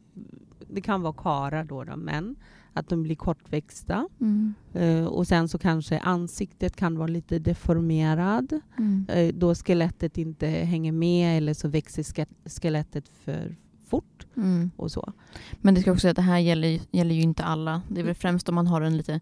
det 0.69 0.81
kan 0.81 1.03
vara 1.03 1.13
karar 1.13 1.65
då, 1.65 1.85
då 1.85 1.97
men 1.97 2.37
att 2.73 2.89
de 2.89 3.03
blir 3.03 3.17
kortväxta. 3.17 4.09
Mm. 4.21 4.55
Eh, 4.75 5.05
och 5.05 5.27
sen 5.27 5.49
så 5.49 5.59
kanske 5.59 5.99
ansiktet 5.99 6.77
kan 6.77 6.97
vara 6.99 7.07
lite 7.09 7.39
deformerad. 7.39 8.61
Mm. 8.79 9.07
Eh, 9.09 9.35
då 9.35 9.55
skelettet 9.55 10.19
inte 10.19 10.47
hänger 10.47 10.93
med 10.93 11.37
eller 11.39 11.55
så 11.55 11.69
växer 11.69 12.03
ske- 12.03 12.27
skelettet 12.61 13.09
för 13.25 13.57
fort 13.87 14.27
Mm. 14.37 14.71
och 14.77 14.93
så. 14.93 15.13
Men 15.61 15.75
det 15.75 15.81
ska 15.81 15.93
också 15.93 16.01
säga 16.01 16.11
att 16.11 16.17
det 16.17 16.23
här 16.23 16.39
gäller, 16.39 16.81
gäller 16.91 17.15
ju 17.15 17.21
inte 17.23 17.45
alla. 17.45 17.83
Det 17.89 18.01
är 18.01 18.05
väl 18.05 18.15
främst 18.15 18.49
om 18.49 18.55
man 18.55 18.67
har 18.67 18.81
en 18.81 18.97
lite 18.97 19.21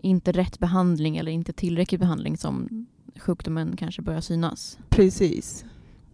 inte 0.00 0.32
rätt 0.32 0.58
behandling 0.58 1.16
eller 1.16 1.32
inte 1.32 1.52
tillräcklig 1.52 2.00
behandling 2.00 2.36
som 2.36 2.86
sjukdomen 3.16 3.76
kanske 3.76 4.02
börjar 4.02 4.20
synas. 4.20 4.78
Precis. 4.88 5.64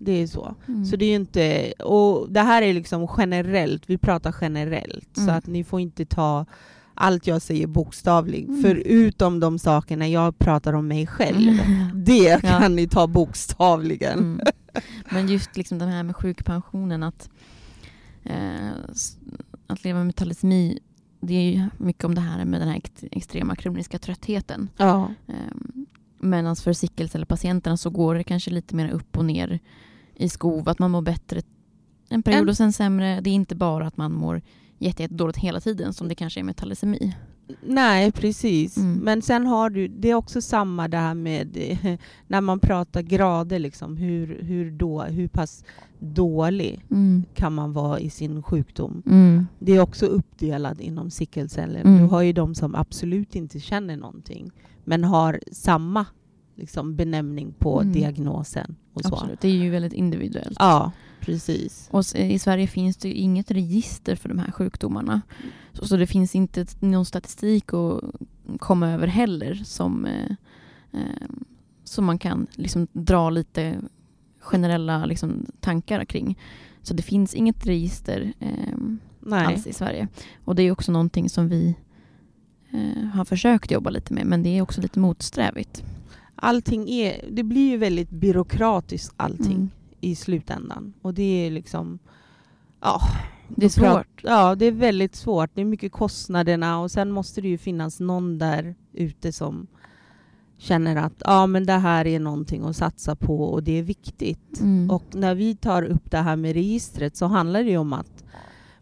Det 0.04 0.12
är 0.22 0.26
så. 0.26 0.54
Mm. 0.68 0.84
Så 0.84 0.96
det 0.96 1.04
är 1.04 1.14
inte... 1.14 1.72
Och 1.72 2.32
det 2.32 2.40
här 2.40 2.62
är 2.62 2.74
liksom 2.74 3.08
generellt. 3.18 3.82
Vi 3.90 3.98
pratar 3.98 4.34
generellt. 4.40 5.08
Så 5.16 5.22
Mm. 5.22 5.34
att 5.34 5.46
ni 5.46 5.64
får 5.64 5.80
inte 5.80 6.04
ta 6.04 6.46
allt 6.94 7.26
jag 7.26 7.42
säger 7.42 7.66
bokstavligt. 7.66 8.48
Mm. 8.48 8.62
Förutom 8.62 9.40
de 9.40 9.58
sakerna 9.58 10.08
jag 10.08 10.38
pratar 10.38 10.72
om 10.72 10.88
mig 10.88 11.06
själv. 11.06 11.48
Mm. 11.48 12.04
Det 12.04 12.18
Ja. 12.42 12.58
kan 12.58 12.76
ni 12.76 12.88
ta 12.88 13.06
bokstavligen. 13.06 14.18
Mm. 14.18 14.40
Men 15.10 15.28
just 15.28 15.56
liksom 15.56 15.78
det 15.78 15.84
här 15.86 16.02
med 16.02 16.16
sjukpensionen, 16.16 17.02
att, 17.02 17.30
eh, 18.24 18.70
att 19.66 19.84
leva 19.84 20.04
med 20.04 20.16
talasemi, 20.16 20.78
det 21.20 21.34
är 21.34 21.50
ju 21.52 21.68
mycket 21.78 22.04
om 22.04 22.14
det 22.14 22.20
här 22.20 22.44
med 22.44 22.60
den 22.60 22.68
här 22.68 22.76
ex- 22.76 23.04
extrema 23.10 23.56
kroniska 23.56 23.98
tröttheten. 23.98 24.68
Ja. 24.76 25.10
Eh, 25.28 25.34
Medan 26.24 26.56
för 26.56 26.72
sickelcellpatienterna 26.72 27.76
så 27.76 27.90
går 27.90 28.14
det 28.14 28.24
kanske 28.24 28.50
lite 28.50 28.74
mer 28.74 28.90
upp 28.90 29.16
och 29.18 29.24
ner 29.24 29.58
i 30.14 30.28
skov, 30.28 30.68
att 30.68 30.78
man 30.78 30.90
mår 30.90 31.02
bättre 31.02 31.40
en 32.08 32.22
period 32.22 32.42
En- 32.42 32.48
och 32.48 32.56
sen 32.56 32.72
sämre. 32.72 33.20
Det 33.20 33.30
är 33.30 33.34
inte 33.34 33.54
bara 33.54 33.86
att 33.86 33.96
man 33.96 34.12
mår 34.12 34.42
jätte, 34.78 35.02
jätte 35.02 35.14
dåligt 35.14 35.36
hela 35.36 35.60
tiden 35.60 35.92
som 35.92 36.08
det 36.08 36.14
kanske 36.14 36.40
är 36.40 36.44
med 36.44 36.56
talasemi. 36.56 37.16
Nej, 37.66 38.12
precis. 38.12 38.76
Mm. 38.76 38.98
Men 38.98 39.22
sen 39.22 39.46
har 39.46 39.70
du, 39.70 39.88
det 39.88 40.10
är 40.10 40.14
också 40.14 40.40
samma 40.40 40.88
det 40.88 40.96
här 40.96 41.14
med 41.14 41.56
när 42.26 42.40
man 42.40 42.60
pratar 42.60 43.02
grader, 43.02 43.58
liksom, 43.58 43.96
hur, 43.96 44.42
hur, 44.42 44.70
då, 44.70 45.02
hur 45.02 45.28
pass 45.28 45.64
dålig 45.98 46.84
Mm. 46.90 47.24
kan 47.34 47.54
man 47.54 47.72
vara 47.72 48.00
i 48.00 48.10
sin 48.10 48.42
sjukdom. 48.42 49.02
Mm. 49.06 49.46
Det 49.58 49.72
är 49.72 49.80
också 49.80 50.06
uppdelat 50.06 50.80
inom 50.80 51.10
sickelceller. 51.10 51.80
Mm. 51.80 51.98
Du 52.02 52.04
har 52.08 52.22
ju 52.22 52.32
de 52.32 52.54
som 52.54 52.74
absolut 52.74 53.34
inte 53.36 53.60
känner 53.60 53.96
någonting 53.96 54.50
men 54.84 55.04
har 55.04 55.40
samma 55.52 56.06
liksom, 56.56 56.96
benämning 56.96 57.54
på 57.58 57.80
Mm. 57.80 57.92
diagnosen. 57.92 58.76
Och 58.92 59.02
så. 59.02 59.14
Absolut, 59.14 59.40
det 59.40 59.48
är 59.48 59.52
ju 59.52 59.70
väldigt 59.70 59.92
individuellt. 59.92 60.56
Ja, 60.60 60.92
precis. 61.20 61.88
Och 61.90 62.04
i 62.16 62.38
Sverige 62.38 62.66
finns 62.66 62.96
det 62.96 63.12
inget 63.12 63.50
register 63.50 64.16
för 64.16 64.28
de 64.28 64.38
här 64.38 64.50
sjukdomarna. 64.50 65.22
Så, 65.72 65.86
så 65.86 65.96
det 65.96 66.06
finns 66.06 66.34
inte 66.34 66.66
någon 66.80 67.04
statistik 67.04 67.72
att 67.74 68.00
komma 68.58 68.90
över 68.90 69.06
heller 69.06 69.54
som, 69.54 70.06
eh, 70.06 70.30
eh, 70.92 71.28
som 71.84 72.04
man 72.04 72.18
kan 72.18 72.46
liksom 72.54 72.86
dra 72.92 73.30
lite 73.30 73.80
generella 74.40 75.06
liksom, 75.06 75.46
tankar 75.60 76.04
kring. 76.04 76.38
Så 76.82 76.94
det 76.94 77.02
finns 77.02 77.34
inget 77.34 77.66
register 77.66 78.32
eh, 78.38 79.44
alls 79.46 79.66
i 79.66 79.72
Sverige. 79.72 80.08
Och 80.44 80.54
det 80.54 80.62
är 80.62 80.70
också 80.72 80.92
någonting 80.92 81.28
som 81.28 81.48
vi 81.48 81.76
eh, 82.70 83.04
har 83.04 83.24
försökt 83.24 83.70
jobba 83.70 83.90
lite 83.90 84.14
med, 84.14 84.26
men 84.26 84.42
det 84.42 84.58
är 84.58 84.62
också 84.62 84.80
lite 84.80 84.98
motsträvigt. 84.98 85.84
Allting 86.44 86.88
är, 86.90 87.24
det 87.30 87.42
blir 87.42 87.70
ju 87.70 87.76
väldigt 87.76 88.10
byråkratiskt 88.10 89.14
allting 89.16 89.52
Mm. 89.56 89.70
i 90.00 90.14
slutändan. 90.14 90.92
Och 91.02 91.14
det 91.14 91.46
är 91.46 91.50
liksom... 91.50 91.98
Ja, 92.80 93.00
Det 93.48 93.64
är 93.64 93.68
svårt. 93.70 94.20
Ja, 94.22 94.54
det 94.54 94.66
är 94.66 94.72
väldigt 94.72 95.14
svårt. 95.16 95.50
Det 95.54 95.60
är 95.60 95.64
mycket 95.64 95.92
kostnaderna 95.92 96.80
och 96.80 96.90
sen 96.90 97.10
måste 97.10 97.40
det 97.40 97.48
ju 97.48 97.58
finnas 97.58 98.00
någon 98.00 98.38
där 98.38 98.74
ute 98.92 99.32
som 99.32 99.66
känner 100.58 100.96
att 100.96 101.12
ja, 101.24 101.46
men 101.46 101.66
det 101.66 101.72
här 101.72 102.06
är 102.06 102.20
någonting 102.20 102.64
att 102.64 102.76
satsa 102.76 103.16
på 103.16 103.44
och 103.44 103.62
det 103.62 103.78
är 103.78 103.82
viktigt. 103.82 104.60
Mm. 104.60 104.90
Och 104.90 105.04
när 105.14 105.34
vi 105.34 105.56
tar 105.56 105.82
upp 105.82 106.10
det 106.10 106.18
här 106.18 106.36
med 106.36 106.52
registret 106.54 107.16
så 107.16 107.26
handlar 107.26 107.62
det 107.64 107.76
om 107.76 107.92
att 107.92 108.24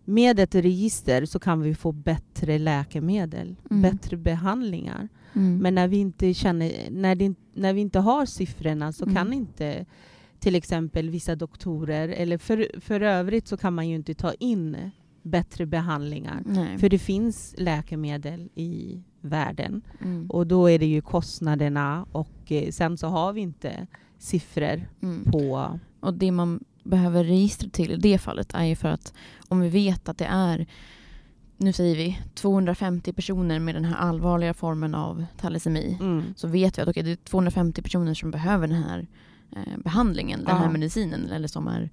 med 0.05 0.39
ett 0.41 0.55
register 0.55 1.25
så 1.27 1.39
kan 1.39 1.61
vi 1.61 1.75
få 1.75 1.93
bättre 1.93 2.59
läkemedel, 2.59 3.57
Mm. 3.71 3.83
bättre 3.83 4.17
behandlingar. 4.17 5.09
Mm. 5.35 5.59
Men 5.59 5.75
när 5.75 5.89
vi 5.89 5.97
inte, 5.97 6.35
känner, 6.35 6.73
när, 6.91 7.15
det, 7.15 7.35
när 7.61 7.73
vi 7.73 7.81
inte 7.81 7.99
har 7.99 8.27
siffrorna 8.27 8.93
så 8.93 9.05
Mm. 9.05 9.15
kan 9.15 9.33
inte 9.33 9.87
till 10.39 10.55
exempel 10.55 11.11
vissa 11.11 11.35
doktorer, 11.37 12.09
eller 12.09 12.39
för, 12.39 12.81
för 12.81 13.01
övrigt 13.01 13.49
så 13.49 13.57
kan 13.57 13.75
man 13.75 13.89
ju 13.89 13.95
inte 13.95 14.15
ta 14.15 14.33
in 14.33 14.91
bättre 15.23 15.67
behandlingar. 15.67 16.43
Nej. 16.47 16.79
För 16.79 16.89
det 16.89 16.99
finns 16.99 17.55
läkemedel 17.59 18.49
i 18.55 19.03
världen 19.21 19.83
Mm. 20.01 20.31
och 20.31 20.47
då 20.47 20.71
är 20.71 20.79
det 20.79 20.87
ju 20.87 21.01
kostnaderna 21.03 22.07
och 22.13 22.53
eh, 22.53 22.71
sen 22.71 22.97
så 22.99 23.07
har 23.07 23.33
vi 23.33 23.41
inte 23.41 23.87
siffror 24.19 24.89
Mm. 25.03 25.25
på... 25.33 25.79
Och 26.01 26.15
det 26.15 26.31
man 26.33 26.65
behöver 26.85 27.25
register 27.25 27.69
till 27.69 27.93
i 27.93 27.97
det 27.97 28.19
fallet 28.19 28.55
är 28.55 28.65
ju 28.65 28.77
för 28.77 28.89
att 28.89 29.13
om 29.49 29.61
vi 29.61 29.69
vet 29.69 30.09
att 30.09 30.19
det 30.19 30.25
är, 30.31 30.67
nu 31.61 31.73
säger 31.73 31.97
vi 31.97 32.19
250 32.35 33.13
personer 33.13 33.59
med 33.59 33.75
den 33.75 33.85
här 33.85 33.97
allvarliga 33.97 34.55
formen 34.55 34.95
av 34.95 35.25
thalassämi. 35.41 35.97
Mm. 36.01 36.35
Så 36.37 36.49
vet 36.49 36.79
vi 36.79 36.83
att 36.83 36.89
okej, 36.89 37.03
det 37.03 37.11
är 37.11 37.17
250 37.17 37.83
personer 37.83 38.15
som 38.15 38.31
behöver 38.31 38.67
den 38.69 38.83
här 38.83 39.07
eh, 39.57 39.79
behandlingen, 39.85 40.45
den 40.45 40.57
här 40.57 40.65
Ja. 40.65 40.71
medicinen 40.71 41.31
eller 41.31 41.49
som 41.49 41.69
är, 41.69 41.91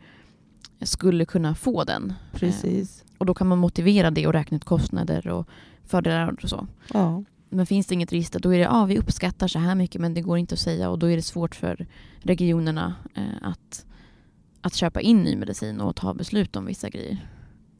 skulle 0.82 1.26
kunna 1.26 1.56
få 1.56 1.84
den. 1.84 2.14
Precis. 2.34 3.04
Och 3.18 3.26
då 3.26 3.34
kan 3.34 3.48
man 3.48 3.58
motivera 3.58 4.12
det 4.12 4.28
och 4.28 4.34
räkna 4.34 4.58
ut 4.58 4.66
kostnader 4.66 5.28
och 5.28 5.48
fördelar 5.86 6.36
och 6.44 6.50
så. 6.50 6.68
Ja. 6.94 7.24
Men 7.50 7.66
finns 7.66 7.88
det 7.88 7.94
inget 7.94 8.14
register 8.14 8.40
då 8.40 8.54
är 8.54 8.58
det 8.58 8.64
ja, 8.64 8.86
vi 8.86 8.98
uppskattar 9.00 9.48
så 9.48 9.60
här 9.60 9.76
mycket 9.76 10.02
men 10.02 10.14
det 10.14 10.22
går 10.22 10.38
inte 10.38 10.54
att 10.54 10.60
säga 10.60 10.90
och 10.90 11.00
då 11.00 11.10
är 11.12 11.16
det 11.16 11.22
svårt 11.22 11.56
för 11.56 11.88
regionerna 12.20 12.96
eh, 13.16 13.24
att, 13.42 13.86
att 14.62 14.74
köpa 14.74 15.02
in 15.02 15.24
ny 15.24 15.36
medicin 15.36 15.82
och 15.82 15.96
ta 15.96 16.14
beslut 16.14 16.56
om 16.56 16.66
vissa 16.66 16.90
grejer. 16.90 17.28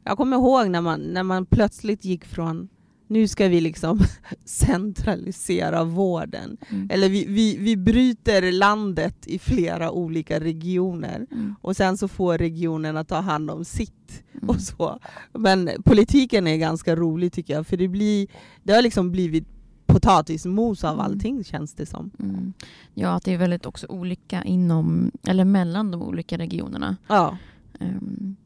Jag 0.08 0.16
kommer 0.16 0.36
ihåg 0.36 0.68
när 0.70 0.80
man, 0.80 1.00
när 1.00 1.22
man 1.22 1.46
plötsligt 1.46 2.04
gick 2.04 2.24
från 2.24 2.68
nu 3.06 3.28
ska 3.28 3.48
vi 3.48 3.60
liksom 3.60 4.00
centralisera 4.44 5.84
vården. 5.84 6.56
Mm. 6.68 6.88
Eller 6.90 7.08
vi, 7.08 7.24
vi, 7.24 7.56
vi 7.56 7.76
bryter 7.76 8.52
landet 8.52 9.26
i 9.26 9.38
flera 9.38 9.90
olika 9.90 10.40
regioner 10.40 11.26
Mm. 11.30 11.54
och 11.60 11.76
sen 11.76 11.96
så 11.96 12.08
får 12.08 12.38
regionerna 12.38 13.04
ta 13.04 13.20
hand 13.20 13.50
om 13.50 13.64
sitt. 13.64 14.22
Mm. 14.34 14.48
och 14.48 14.60
så. 14.60 14.98
Men 15.32 15.70
politiken 15.84 16.46
är 16.46 16.56
ganska 16.56 16.96
rolig 16.96 17.32
tycker 17.32 17.54
jag, 17.54 17.66
för 17.66 17.76
det, 17.76 17.88
blir, 17.88 18.26
det 18.62 18.72
har 18.72 18.82
liksom 18.82 19.10
blivit 19.10 19.44
potatismos 19.86 20.84
av 20.84 20.92
Mm. 20.94 21.04
allting 21.04 21.44
känns 21.44 21.74
det 21.74 21.86
som. 21.86 22.10
Mm. 22.18 22.52
Ja, 22.94 23.08
att 23.14 23.24
det 23.24 23.34
är 23.34 23.38
väldigt 23.38 23.66
också 23.66 23.86
olika 23.86 24.44
inom, 24.44 25.10
eller 25.26 25.44
mellan 25.44 25.90
de 25.90 26.02
olika 26.02 26.38
regionerna. 26.38 26.96
Ja. 27.08 27.36
Ehm, 27.80 28.36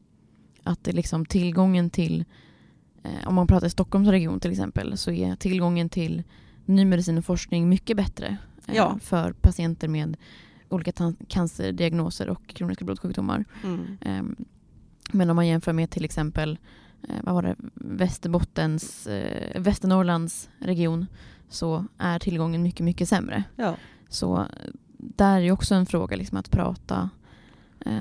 att 0.63 0.83
det 0.83 0.91
liksom 0.91 1.25
tillgången 1.25 1.89
till, 1.89 2.25
eh, 3.03 3.27
om 3.27 3.35
man 3.35 3.47
pratar 3.47 3.67
i 3.67 3.69
Stockholms 3.69 4.07
region 4.09 4.39
till 4.39 4.51
exempel, 4.51 4.97
så 4.97 5.11
är 5.11 5.35
tillgången 5.35 5.89
till 5.89 6.23
ny 6.65 6.85
medicin 6.85 7.17
och 7.17 7.25
forskning 7.25 7.69
mycket 7.69 7.97
bättre 7.97 8.37
eh, 8.67 8.75
Ja. 8.75 8.99
för 9.01 9.31
patienter 9.33 9.87
med 9.87 10.17
olika 10.69 11.13
cancerdiagnoser 11.27 12.29
och 12.29 12.47
kroniska 12.47 12.85
blodsjukdomar. 12.85 13.45
Mm. 13.63 13.97
Ehm, 14.01 14.35
men 15.11 15.29
om 15.29 15.35
man 15.35 15.47
jämför 15.47 15.73
med 15.73 15.89
till 15.89 16.05
exempel 16.05 16.57
eh, 17.09 17.15
vad 17.23 17.35
var 17.35 17.41
det, 17.43 17.55
Västerbottens, 17.73 19.07
eh, 19.07 19.61
Västernorrlands 19.61 20.49
region 20.59 21.05
så 21.49 21.85
är 21.97 22.19
tillgången 22.19 22.63
mycket, 22.63 22.83
mycket 22.85 23.09
sämre. 23.09 23.43
ja. 23.55 23.75
Så 24.09 24.37
eh, 24.39 24.45
där 24.97 25.35
är 25.35 25.39
ju 25.41 25.51
också 25.51 25.75
en 25.75 25.85
fråga 25.85 26.15
liksom 26.17 26.37
att 26.37 26.51
prata 26.51 27.09
eh, 27.85 27.97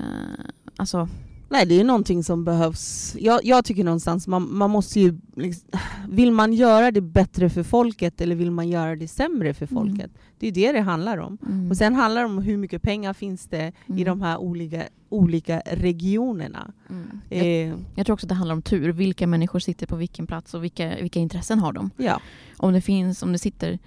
alltså, 0.77 1.09
Nej, 1.53 1.67
det 1.67 1.81
är 1.81 1.85
någonting 1.85 2.25
som 2.25 2.45
behövs. 2.45 3.17
Jag, 3.19 3.41
jag 3.45 3.65
tycker 3.65 3.85
någonstans 3.85 4.27
man, 4.29 4.55
man 4.57 4.71
måste 4.71 5.01
ju... 5.01 5.19
Liksom, 5.37 5.69
vill 6.09 6.33
man 6.33 6.53
göra 6.53 6.91
det 6.91 7.01
bättre 7.01 7.51
för 7.51 7.63
folket 7.63 8.21
eller 8.21 8.35
vill 8.37 8.51
man 8.51 8.69
göra 8.69 8.97
det 8.97 9.09
sämre 9.09 9.55
för 9.55 9.69
Mm. 9.73 9.85
folket? 9.87 10.11
Det 10.39 10.49
är 10.49 10.53
det 10.53 10.73
det 10.73 10.81
handlar 10.81 11.19
om. 11.19 11.39
mm, 11.47 11.71
Och 11.71 11.77
sen 11.77 11.95
handlar 11.95 12.21
det 12.21 12.27
om 12.27 12.39
hur 12.39 12.57
mycket 12.57 12.83
pengar 12.83 13.13
finns 13.13 13.47
det 13.47 13.73
i 13.87 13.93
mm, 13.93 14.05
de 14.05 14.23
här 14.23 14.39
olika, 14.39 14.83
olika 15.09 15.63
regionerna. 15.67 16.73
mm. 16.91 17.21
Jag, 17.29 17.47
Eh, 17.47 17.75
jag 17.95 18.07
tror 18.07 18.15
också 18.15 18.25
att 18.27 18.29
det 18.29 18.35
handlar 18.35 18.55
om 18.55 18.63
tur. 18.63 18.93
Vilka 18.93 19.27
människor 19.27 19.59
sitter 19.59 19.87
på 19.87 19.97
vilken 19.97 20.27
plats 20.27 20.55
och 20.55 20.65
vilka, 20.65 20.95
vilka 21.01 21.21
intressen 21.21 21.59
har 21.59 21.73
de? 21.73 21.91
ja. 21.97 22.21
Om 22.57 22.73
det 22.73 22.81
finns, 22.81 23.23
om 23.23 23.33
det 23.33 23.39
sitter 23.39 23.79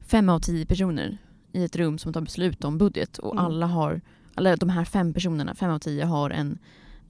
fem 0.00 0.28
av 0.28 0.40
tio 0.40 0.66
personer 0.66 1.18
i 1.52 1.64
ett 1.64 1.76
rum 1.76 1.98
som 1.98 2.12
tar 2.12 2.20
beslut 2.20 2.64
om 2.64 2.78
budget 2.78 3.18
och 3.18 3.32
Mm. 3.32 3.44
alla 3.44 3.66
har, 3.66 4.00
eller 4.36 4.56
de 4.56 4.68
här 4.68 4.84
fem 4.84 5.12
personerna, 5.14 5.54
fem 5.54 5.70
av 5.70 5.78
tio 5.78 6.04
har 6.04 6.30
en 6.30 6.58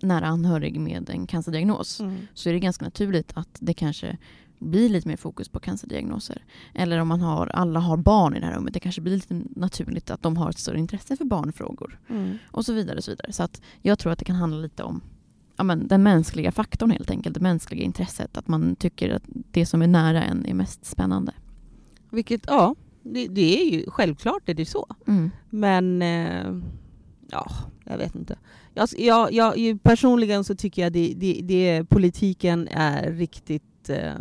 nära 0.04 0.26
anhörig 0.26 0.80
med 0.80 1.10
en 1.10 1.26
cancerdiagnos 1.26 2.00
Mm. 2.00 2.16
så 2.34 2.48
är 2.48 2.52
det 2.52 2.58
ganska 2.58 2.84
naturligt 2.84 3.32
att 3.34 3.58
det 3.60 3.74
kanske 3.74 4.18
blir 4.58 4.88
lite 4.88 5.08
mer 5.08 5.16
fokus 5.16 5.48
på 5.48 5.60
cancerdiagnoser. 5.60 6.44
Eller 6.74 6.98
om 6.98 7.08
man 7.08 7.20
har, 7.20 7.46
alla 7.46 7.80
har 7.80 7.96
barn 7.96 8.36
i 8.36 8.40
det 8.40 8.46
här 8.46 8.54
rummet, 8.54 8.74
det 8.74 8.80
kanske 8.80 9.00
blir 9.00 9.14
lite 9.14 9.42
naturligt 9.56 10.10
att 10.10 10.22
de 10.22 10.36
har 10.36 10.50
ett 10.50 10.58
större 10.58 10.78
intresse 10.78 11.16
för 11.16 11.24
barnfrågor. 11.24 12.00
Mm. 12.08 12.38
Och 12.50 12.64
så 12.64 12.72
vidare. 12.72 12.96
Och 12.96 13.04
så 13.04 13.10
vidare. 13.10 13.32
Så 13.32 13.42
att 13.42 13.62
jag 13.82 13.98
tror 13.98 14.12
att 14.12 14.18
det 14.18 14.24
kan 14.24 14.36
handla 14.36 14.58
lite 14.58 14.82
om 14.82 15.02
ja, 15.56 15.64
men, 15.64 15.88
den 15.88 16.02
mänskliga 16.02 16.52
faktorn 16.52 16.90
helt 16.90 17.10
enkelt, 17.10 17.34
det 17.34 17.40
mänskliga 17.40 17.82
intresset. 17.84 18.36
Att 18.36 18.48
man 18.48 18.76
tycker 18.76 19.10
att 19.10 19.22
det 19.26 19.66
som 19.66 19.82
är 19.82 19.86
nära 19.86 20.22
en 20.22 20.46
är 20.46 20.54
mest 20.54 20.84
spännande. 20.84 21.32
Vilket, 22.10 22.44
ja, 22.46 22.74
det, 23.02 23.28
det 23.28 23.60
är 23.60 23.72
ju 23.72 23.90
självklart 23.90 24.48
är 24.48 24.54
det 24.54 24.66
så. 24.66 24.86
Mm. 25.06 25.30
Men 25.50 26.02
eh, 26.02 26.60
ja, 27.30 27.50
jag 27.84 27.98
vet 27.98 28.14
inte. 28.14 28.36
Jag, 28.74 28.88
jag, 28.98 29.32
jag, 29.58 29.82
personligen 29.82 30.44
så 30.44 30.54
tycker 30.54 30.82
jag 30.82 30.92
det, 30.92 31.14
det, 31.16 31.40
det 31.42 31.84
politiken 31.84 32.68
är 32.68 33.12
riktigt... 33.12 33.88
Eh, 33.88 34.12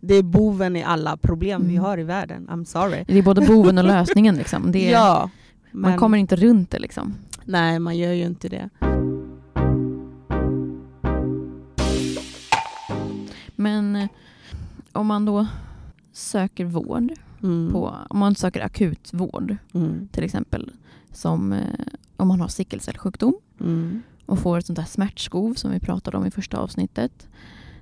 det 0.00 0.14
är 0.14 0.22
boven 0.22 0.76
i 0.76 0.82
alla 0.82 1.16
problem 1.16 1.62
vi 1.62 1.72
Mm. 1.72 1.84
har 1.84 1.98
i 1.98 2.02
världen. 2.02 2.48
I'm 2.50 2.64
sorry. 2.64 3.04
Det 3.08 3.18
är 3.18 3.22
både 3.22 3.40
boven 3.46 3.78
och 3.78 3.84
lösningen. 3.84 4.34
Liksom. 4.36 4.72
Det 4.72 4.86
är, 4.88 4.92
ja, 4.92 5.30
men, 5.70 5.80
Man 5.90 5.98
kommer 5.98 6.18
inte 6.18 6.36
runt 6.36 6.70
det. 6.70 6.78
Liksom. 6.78 7.14
Nej, 7.44 7.78
man 7.78 7.98
gör 7.98 8.12
ju 8.12 8.24
inte 8.26 8.48
det. 8.48 8.68
Men 13.56 13.96
eh, 13.96 14.08
om 14.92 15.06
man 15.06 15.24
då 15.24 15.46
söker 16.12 16.64
vård, 16.64 17.12
Mm. 17.42 17.72
på, 17.72 17.94
om 18.10 18.18
man 18.18 18.34
söker 18.34 18.60
akutvård 18.60 19.56
Mm. 19.74 20.08
till 20.12 20.24
exempel, 20.24 20.70
som 21.12 21.52
eh, 21.52 21.66
om 22.16 22.28
man 22.28 22.40
har 22.40 22.48
sickelcellsjukdom 22.48 23.34
Mm. 23.60 24.02
och 24.26 24.38
får 24.38 24.58
ett 24.58 24.66
sånt 24.66 24.76
där 24.78 24.84
smärtskov 24.84 25.54
som 25.54 25.70
vi 25.70 25.80
pratade 25.80 26.16
om 26.16 26.26
i 26.26 26.30
första 26.30 26.58
avsnittet. 26.58 27.28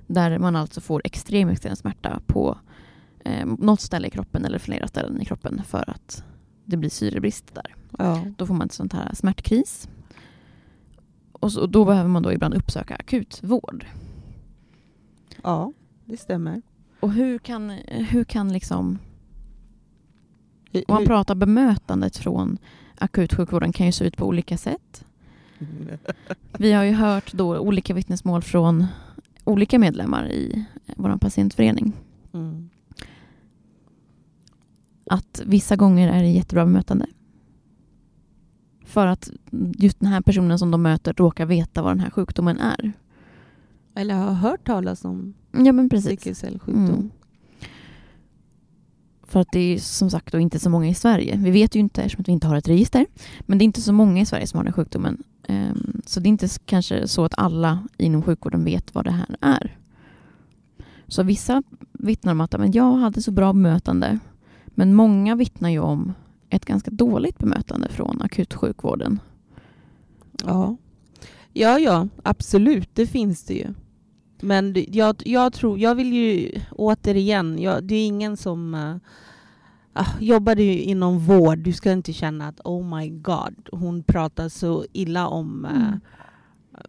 Där 0.07 0.39
man 0.39 0.55
alltså 0.55 0.81
får 0.81 1.01
extrem, 1.05 1.49
extrem 1.49 1.75
smärta 1.75 2.21
på 2.27 2.57
eh, 3.25 3.45
något 3.45 3.81
ställe 3.81 4.07
i 4.07 4.09
kroppen 4.09 4.45
eller 4.45 4.59
flera 4.59 4.87
ställen 4.87 5.21
i 5.21 5.25
kroppen 5.25 5.61
för 5.63 5.89
att 5.89 6.23
det 6.65 6.77
blir 6.77 6.89
syrebrist 6.89 7.55
där. 7.55 7.75
Ja. 7.97 8.25
Då 8.37 8.45
får 8.45 8.53
man 8.53 8.67
ett 8.67 8.73
sånt 8.73 8.93
här 8.93 9.13
smärtkris. 9.13 9.89
Och, 11.31 11.51
så, 11.51 11.61
och 11.61 11.69
då 11.69 11.85
behöver 11.85 12.09
man 12.09 12.23
då 12.23 12.33
ibland 12.33 12.53
uppsöka 12.53 12.95
akutvård. 12.95 13.85
ja, 15.43 15.73
det 16.05 16.17
stämmer. 16.17 16.61
Och 16.99 17.11
hur 17.11 17.37
kan, 17.39 17.69
hur 17.87 18.23
kan 18.23 18.53
liksom 18.53 18.99
Om 20.73 20.83
man 20.87 21.05
pratar 21.05 21.35
bemötandet 21.35 22.17
från 22.17 22.57
akutsjukvården 23.01 23.73
kan 23.73 23.85
ju 23.85 23.91
se 23.91 24.05
ut 24.05 24.17
på 24.17 24.25
olika 24.25 24.57
sätt. 24.57 25.05
Vi 26.57 26.71
har 26.71 26.83
ju 26.83 26.93
hört 26.93 27.33
då 27.33 27.57
olika 27.59 27.93
vittnesmål 27.93 28.41
från 28.41 28.85
olika 29.43 29.79
medlemmar 29.79 30.31
i 30.31 30.65
vår 30.95 31.17
patientförening. 31.17 31.93
Mm. 32.33 32.69
Att 35.05 35.41
vissa 35.45 35.75
gånger 35.75 36.07
är 36.11 36.23
det 36.23 36.29
jättebra 36.29 36.65
bemötande. 36.65 37.05
För 38.85 39.07
att 39.07 39.31
just 39.77 39.99
den 39.99 40.09
här 40.09 40.21
personen 40.21 40.59
som 40.59 40.71
de 40.71 40.81
möter 40.81 41.13
råkar 41.13 41.45
veta 41.45 41.81
vad 41.81 41.91
den 41.91 41.99
här 41.99 42.09
sjukdomen 42.09 42.59
är. 42.59 42.91
Eller 43.95 44.15
har 44.15 44.33
hört 44.33 44.67
talas 44.67 45.05
om 45.05 45.33
Ja 45.51 45.71
men 45.71 45.89
precis. 45.89 46.09
sickelcellsjukdom. 46.09 46.85
Mm. 46.85 47.11
För 49.31 49.39
att 49.39 49.51
det 49.51 49.59
är 49.59 49.79
som 49.79 50.09
sagt 50.09 50.31
då 50.31 50.39
inte 50.39 50.59
så 50.59 50.69
många 50.69 50.87
i 50.87 50.93
Sverige. 50.93 51.37
Vi 51.37 51.51
vet 51.51 51.75
ju 51.75 51.79
inte 51.79 52.01
eftersom 52.01 52.21
att 52.21 52.27
vi 52.27 52.31
inte 52.31 52.47
har 52.47 52.55
ett 52.55 52.67
register. 52.67 53.05
Men 53.41 53.57
det 53.57 53.63
är 53.63 53.65
inte 53.65 53.81
så 53.81 53.93
många 53.93 54.21
i 54.21 54.25
Sverige 54.25 54.47
som 54.47 54.57
har 54.57 54.63
den 54.63 54.73
sjukdomen. 54.73 55.23
Ehm, 55.47 56.01
så 56.05 56.19
det 56.19 56.27
är 56.27 56.29
inte 56.29 56.47
kanske 56.65 57.07
så 57.07 57.25
att 57.25 57.33
alla 57.37 57.87
inom 57.97 58.23
sjukvården 58.23 58.63
vet 58.63 58.95
vad 58.95 59.05
det 59.05 59.11
här 59.11 59.35
är. 59.41 59.77
Så 61.07 61.23
vissa 61.23 61.63
vittnar 61.91 62.31
om 62.31 62.41
att 62.41 62.59
men 62.59 62.71
jag 62.71 62.95
hade 62.95 63.21
så 63.21 63.31
bra 63.31 63.53
bemötande. 63.53 64.19
Men 64.65 64.95
många 64.95 65.35
vittnar 65.35 65.69
ju 65.69 65.79
om 65.79 66.13
ett 66.49 66.65
ganska 66.65 66.91
dåligt 66.91 67.37
bemötande 67.37 67.89
från 67.89 68.21
akutsjukvården. 68.21 69.19
Ja. 70.45 70.77
ja, 71.53 71.79
ja, 71.79 72.07
absolut, 72.23 72.89
det 72.93 73.07
finns 73.07 73.43
det 73.43 73.53
ju. 73.53 73.73
Men 74.41 74.75
jag, 74.87 75.15
jag 75.25 75.53
tror, 75.53 75.79
jag 75.79 75.95
vill 75.95 76.13
ju 76.13 76.51
återigen, 76.71 77.59
jag, 77.59 77.83
det 77.83 77.95
är 77.95 78.05
ingen 78.07 78.37
som 78.37 78.73
uh, 78.75 80.07
jobbar 80.19 80.55
du 80.55 80.63
inom 80.63 81.19
vård, 81.19 81.57
du 81.59 81.73
ska 81.73 81.91
inte 81.91 82.13
känna 82.13 82.47
att 82.47 82.59
oh 82.63 82.97
my 82.97 83.09
god, 83.09 83.69
hon 83.71 84.03
pratar 84.03 84.49
så 84.49 84.85
illa 84.93 85.27
om 85.27 85.65
uh, 85.65 85.93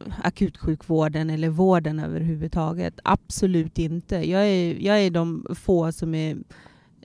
Mm. 0.01 0.13
akutsjukvården 0.23 1.31
eller 1.31 1.49
vården 1.49 1.99
överhuvudtaget. 2.01 3.01
Absolut 3.05 3.79
inte. 3.79 4.31
Jag 4.31 4.47
är, 4.49 4.77
jag 4.81 5.01
är 5.01 5.11
de 5.11 5.47
få 5.55 5.93
som 5.93 6.15
är 6.15 6.37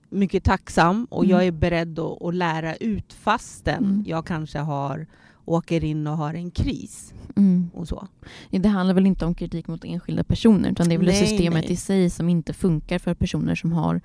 mycket 0.09 0.43
tacksam 0.43 1.05
och 1.09 1.23
Mm. 1.23 1.31
jag 1.37 1.47
är 1.47 1.51
beredd 1.51 1.99
att, 1.99 2.21
att 2.23 2.35
lära 2.35 2.75
ut 2.75 3.13
fastän 3.13 3.83
Mm. 3.83 4.03
jag 4.07 4.25
kanske 4.25 4.59
har, 4.59 5.07
åker 5.47 5.83
in 5.83 6.07
och 6.07 6.17
har 6.17 6.33
en 6.33 6.51
kris. 6.51 7.13
Mm. 7.35 7.69
och 7.73 7.87
så. 7.87 8.07
Det 8.49 8.67
handlar 8.69 8.93
väl 8.95 9.05
inte 9.05 9.25
om 9.25 9.35
kritik 9.35 9.67
mot 9.67 9.85
enskilda 9.85 10.23
personer 10.23 10.71
utan 10.71 10.89
det 10.89 10.95
är 10.95 10.97
väl 10.97 11.07
Nej, 11.07 11.27
systemet 11.27 11.63
nej. 11.63 11.71
i 11.71 11.75
sig 11.75 12.09
som 12.09 12.29
inte 12.29 12.53
funkar 12.53 12.99
för 12.99 13.13
personer 13.13 13.55
som 13.55 13.71
har 13.71 14.01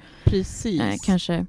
eh, 0.81 0.95
kanske 1.05 1.47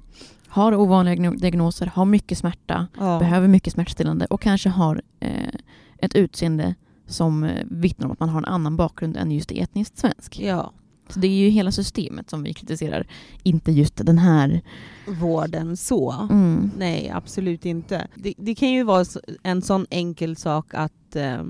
har 0.48 0.74
ovanliga 0.74 1.14
diagno- 1.14 1.36
diagnoser, 1.40 1.86
har 1.86 2.04
mycket 2.04 2.38
smärta, 2.38 2.86
ja. 2.98 3.18
behöver 3.18 3.48
mycket 3.48 3.72
smärtstillande 3.72 4.26
och 4.26 4.40
kanske 4.40 4.68
har 4.68 5.02
eh, 5.20 5.54
ett 5.98 6.14
utseende 6.14 6.74
som 7.06 7.44
eh, 7.44 7.64
vittnar 7.70 8.06
om 8.06 8.12
att 8.12 8.20
man 8.20 8.28
har 8.28 8.38
en 8.38 8.44
annan 8.44 8.76
bakgrund 8.76 9.16
än 9.16 9.30
just 9.32 9.50
etniskt 9.52 9.98
svensk. 9.98 10.40
ja. 10.40 10.72
Så 11.14 11.20
det 11.20 11.26
är 11.26 11.38
ju 11.38 11.48
hela 11.48 11.72
systemet 11.72 12.30
som 12.30 12.42
vi 12.42 12.54
kritiserar, 12.54 13.06
inte 13.42 13.72
just 13.72 14.06
den 14.06 14.18
här... 14.18 14.62
Vården 15.06 15.76
så. 15.76 16.28
Mm. 16.30 16.70
Nej, 16.78 17.10
absolut 17.14 17.66
inte. 17.66 18.06
Det, 18.14 18.34
det 18.36 18.54
kan 18.54 18.72
ju 18.72 18.82
vara 18.82 19.04
en 19.42 19.62
sån 19.62 19.86
enkel 19.90 20.36
sak 20.36 20.74
att 20.74 21.16
eh, 21.16 21.42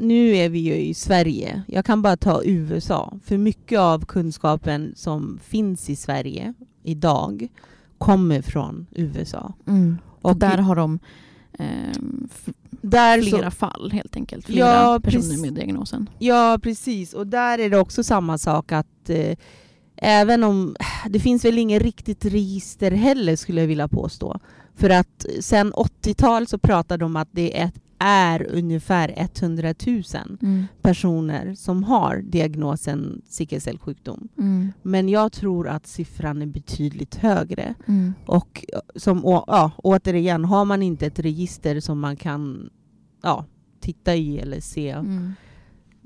nu 0.00 0.36
är 0.36 0.48
vi 0.48 0.58
ju 0.58 0.74
i 0.74 0.94
Sverige. 0.94 1.62
Jag 1.68 1.84
kan 1.84 2.02
bara 2.02 2.16
ta 2.16 2.42
USA. 2.44 3.18
För 3.24 3.38
mycket 3.38 3.78
av 3.78 4.04
kunskapen 4.04 4.92
som 4.96 5.38
finns 5.42 5.90
i 5.90 5.96
Sverige 5.96 6.54
idag 6.82 7.48
kommer 7.98 8.42
från 8.42 8.86
USA. 8.90 9.54
Mm. 9.66 9.98
Och 10.20 10.36
där 10.36 10.58
har 10.58 10.76
de 10.76 10.98
ehm, 11.58 12.28
där 12.70 13.22
så, 13.22 13.28
flera 13.28 13.50
fall 13.50 13.90
helt 13.92 14.16
enkelt. 14.16 14.46
Flera 14.46 14.66
Ja, 14.66 15.00
personer 15.02 15.40
med 15.40 15.54
diagnosen. 15.54 16.10
Ja, 16.18 16.58
precis. 16.62 17.14
Och 17.14 17.26
där 17.26 17.58
är 17.58 17.70
det 17.70 17.78
också 17.78 18.04
samma 18.04 18.38
sak 18.38 18.72
att 18.72 19.10
eh, 19.10 19.36
även 19.96 20.44
om 20.44 20.76
det 21.08 21.20
finns 21.20 21.44
väl 21.44 21.58
ingen 21.58 21.80
riktigt 21.80 22.24
register 22.24 22.90
heller 22.90 23.36
skulle 23.36 23.60
jag 23.60 23.68
vilja 23.68 23.88
påstå. 23.88 24.40
För 24.76 24.90
att 24.90 25.26
sen 25.40 25.72
80-tal 25.72 26.46
så 26.46 26.58
pratade 26.58 27.04
de 27.04 27.04
om 27.04 27.16
att 27.16 27.28
det 27.32 27.58
är, 27.60 27.70
är 27.98 28.46
ungefär 28.52 29.14
100 29.16 29.74
000 29.86 30.02
Mm. 30.42 30.64
personer 30.82 31.54
som 31.54 31.82
har 31.84 32.16
diagnosen 32.22 33.22
sickelcellsjukdom. 33.28 34.28
Mm. 34.38 34.72
Men 34.82 35.08
jag 35.08 35.32
tror 35.32 35.68
att 35.68 35.86
siffran 35.86 36.42
är 36.42 36.46
betydligt 36.46 37.14
högre. 37.14 37.74
Mm. 37.86 38.12
Och 38.26 38.64
eh, 38.72 38.80
som, 38.96 39.20
ja, 39.24 39.70
återigen, 39.76 40.44
har 40.44 40.64
man 40.64 40.82
inte 40.82 41.06
ett 41.06 41.18
register 41.18 41.80
som 41.80 42.00
man 42.00 42.16
kan 42.16 42.70
ja, 43.22 43.44
titta 43.80 44.14
i 44.14 44.38
eller 44.38 44.60
se 44.60 44.90
Mm. 44.90 45.32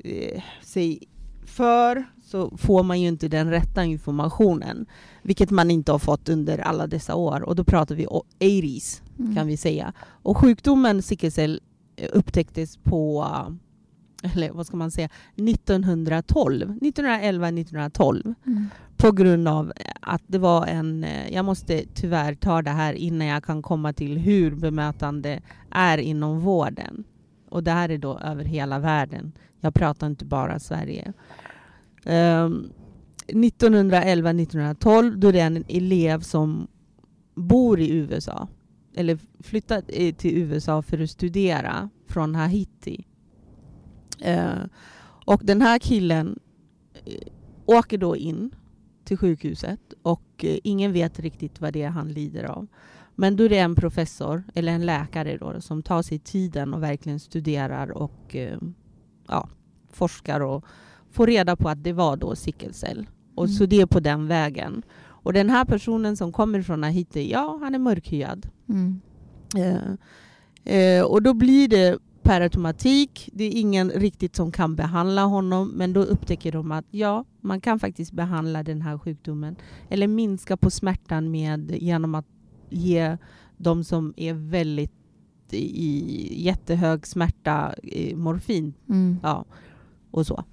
eh, 0.05 0.43
sig 0.63 0.99
för 1.47 2.05
så 2.25 2.57
får 2.57 2.83
man 2.83 3.01
ju 3.01 3.09
inte 3.09 3.29
den 3.29 3.51
rätta 3.51 3.85
informationen. 3.85 4.87
Vilket 5.23 5.51
man 5.51 5.71
inte 5.71 5.93
har 5.93 5.99
fått 5.99 6.29
under 6.29 6.59
alla 6.59 6.87
dessa 6.87 7.15
år. 7.15 7.43
Och 7.43 7.57
då 7.57 7.65
pratar 7.65 7.95
vi 7.95 8.07
o- 8.07 8.25
80s 8.39 9.03
Mm. 9.19 9.35
kan 9.35 9.47
vi 9.47 9.57
säga. 9.57 9.93
Och 10.23 10.37
sjukdomen 10.37 11.03
sickelcell 11.03 11.55
eh, 11.55 11.61
upptäcktes 12.13 12.77
på, 12.77 13.27
eller 14.23 14.51
vad 14.51 14.67
ska 14.67 14.77
man 14.77 14.91
säga, 14.91 15.09
1912. 15.37 16.79
1911-1912. 16.81 18.35
Mm. 18.47 18.67
På 18.97 19.13
grund 19.13 19.49
av 19.49 19.73
att 20.01 20.23
det 20.27 20.39
var 20.39 20.67
en, 20.67 21.05
eh, 21.05 21.35
jag 21.35 21.45
måste 21.45 21.85
tyvärr 21.95 22.35
ta 22.35 22.63
det 22.63 22.71
här 22.71 22.93
innan 22.93 23.27
jag 23.27 23.45
kan 23.45 23.63
komma 23.63 23.93
till 23.93 24.19
hur 24.19 24.55
bemötande 24.55 25.41
är 25.71 25.99
inom 25.99 26.41
vården. 26.41 27.05
Och 27.49 27.65
det 27.65 27.71
här 27.71 27.89
är 27.89 27.99
då 27.99 28.19
över 28.19 28.45
hela 28.45 28.79
världen. 28.79 29.33
Jag 29.61 29.75
pratar 29.75 30.07
inte 30.07 30.25
bara 30.25 30.59
Sverige. 30.59 31.13
Um, 32.05 32.73
1911-1912 33.27 35.17
då 35.17 35.33
det 35.33 35.41
är 35.41 35.47
en 35.47 35.65
elev 35.69 36.21
som 36.21 36.69
bor 37.35 37.81
i 37.81 37.91
USA 37.91 38.49
eller 38.95 39.19
flyttat 39.41 39.85
eh, 39.89 40.15
till 40.15 40.39
USA 40.39 40.83
för 40.83 41.03
att 41.03 41.11
studera 41.11 41.91
från 42.09 42.35
Haiti. 42.35 43.07
Eh, 44.21 44.59
och 45.25 45.41
den 45.45 45.63
här 45.63 45.79
killen 45.79 46.39
eh, 47.05 47.29
åker 47.67 47.99
då 47.99 48.17
in 48.17 48.55
till 49.05 49.17
sjukhuset 49.17 49.81
och 50.03 50.45
eh, 50.45 50.59
ingen 50.65 50.93
vet 50.93 51.21
riktigt 51.21 51.61
vad 51.61 51.73
det 51.73 51.83
är 51.83 51.91
han 51.91 52.13
lider 52.13 52.45
av. 52.45 52.67
Men 53.15 53.37
då 53.37 53.45
är 53.45 53.49
det 53.49 53.59
en 53.59 53.75
professor, 53.75 54.45
eller 54.55 54.73
en 54.73 54.87
läkare 54.87 55.37
då, 55.37 55.61
som 55.61 55.83
tar 55.83 56.03
sig 56.03 56.19
tiden 56.19 56.75
och 56.75 56.83
verkligen 56.83 57.21
studerar 57.21 57.91
och 57.91 58.37
ja, 59.29 59.49
forskar 59.91 60.41
och 60.41 60.65
får 61.11 61.27
reda 61.27 61.57
på 61.57 61.69
att 61.69 61.85
det 61.85 61.93
var 61.93 62.17
då 62.17 62.37
sickelcell. 62.37 63.07
Och 63.35 63.45
Mm. 63.45 63.55
Så 63.57 63.67
det 63.67 63.81
är 63.81 63.87
på 63.87 64.01
den 64.01 64.27
vägen. 64.27 64.83
Och 65.23 65.33
den 65.33 65.51
här 65.51 65.65
personen 65.65 66.17
som 66.17 66.33
kommer 66.33 66.63
från 66.63 66.83
Haiti, 66.83 67.31
ja, 67.31 67.59
han 67.63 67.75
är 67.75 67.79
mörkhyad. 67.79 68.49
Mm. 68.69 69.01
Eh, 69.57 70.75
eh, 70.77 71.05
och 71.05 71.23
då 71.23 71.35
blir 71.35 71.69
det 71.69 71.99
per 72.23 72.41
automatik, 72.41 73.31
det 73.33 73.45
är 73.45 73.61
ingen 73.61 73.91
riktigt 73.91 74.37
som 74.37 74.53
kan 74.53 74.77
behandla 74.77 75.23
honom, 75.23 75.69
men 75.69 75.93
då 75.93 76.03
upptäcker 76.03 76.53
de 76.53 76.73
att 76.73 76.85
ja, 76.91 77.25
man 77.41 77.61
kan 77.61 77.79
faktiskt 77.79 78.13
behandla 78.13 78.63
den 78.63 78.83
här 78.83 78.99
sjukdomen 78.99 79.57
eller 79.89 80.07
minska 80.07 80.57
på 80.57 80.71
smärtan 80.71 81.31
med, 81.31 81.71
genom 81.71 82.15
att 82.15 82.27
ge 82.71 83.17
de 83.57 83.85
som 83.85 84.15
är 84.17 84.35
väldigt 84.35 84.93
i 85.53 86.45
jättehög 86.45 87.07
smärta 87.07 87.75
eh, 87.83 88.17
morfin 88.17 88.75
Mm. 88.89 89.19
ja, 89.23 89.45
och 90.11 90.27
så. 90.27 90.45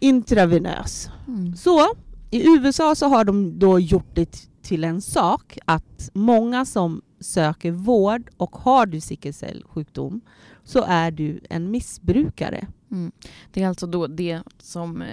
Intravenös. 0.00 1.10
Mm. 1.28 1.56
Så 1.56 1.86
i 2.30 2.46
USA 2.46 2.94
så 2.94 3.08
har 3.08 3.24
de 3.24 3.58
då 3.58 3.80
gjort 3.80 4.14
det 4.14 4.48
till 4.62 4.84
en 4.84 5.00
sak 5.00 5.58
att 5.64 6.10
många 6.12 6.64
som 6.64 7.02
söker 7.20 7.70
vård 7.70 8.30
och 8.36 8.56
har 8.56 8.86
du 8.86 9.00
sickelcellsjukdom 9.00 10.20
så 10.64 10.84
är 10.88 11.10
du 11.10 11.40
en 11.50 11.70
missbrukare. 11.70 12.66
Mm. 12.90 13.12
Det 13.52 13.62
är 13.62 13.68
alltså 13.68 13.86
då 13.86 14.06
det 14.06 14.42
som 14.58 15.02
eh, 15.02 15.08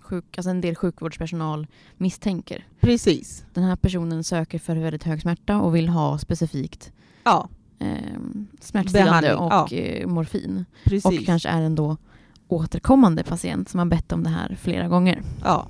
sjuk, 0.00 0.38
alltså 0.38 0.50
en 0.50 0.60
del 0.60 0.74
sjukvårdspersonal 0.74 1.66
misstänker. 1.96 2.66
Precis. 2.80 3.44
Den 3.54 3.64
här 3.64 3.76
personen 3.76 4.24
söker 4.24 4.58
för 4.58 4.76
väldigt 4.76 5.04
hög 5.04 5.22
smärta 5.22 5.60
och 5.60 5.76
vill 5.76 5.88
ha 5.88 6.18
specifikt 6.18 6.92
Ja, 7.24 7.48
eh, 7.78 8.20
smärtstillande 8.60 9.34
och 9.34 9.52
ja. 9.52 9.76
eh, 9.76 10.06
morfin. 10.06 10.64
precis. 10.84 11.04
Och 11.04 11.26
kanske 11.26 11.48
är 11.48 11.62
en 11.62 11.74
då 11.74 11.96
återkommande 12.48 13.22
patient 13.22 13.68
som 13.68 13.78
har 13.78 13.86
bett 13.86 14.12
om 14.12 14.22
det 14.22 14.30
här 14.30 14.56
flera 14.60 14.88
gånger. 14.88 15.22
Ja. 15.44 15.66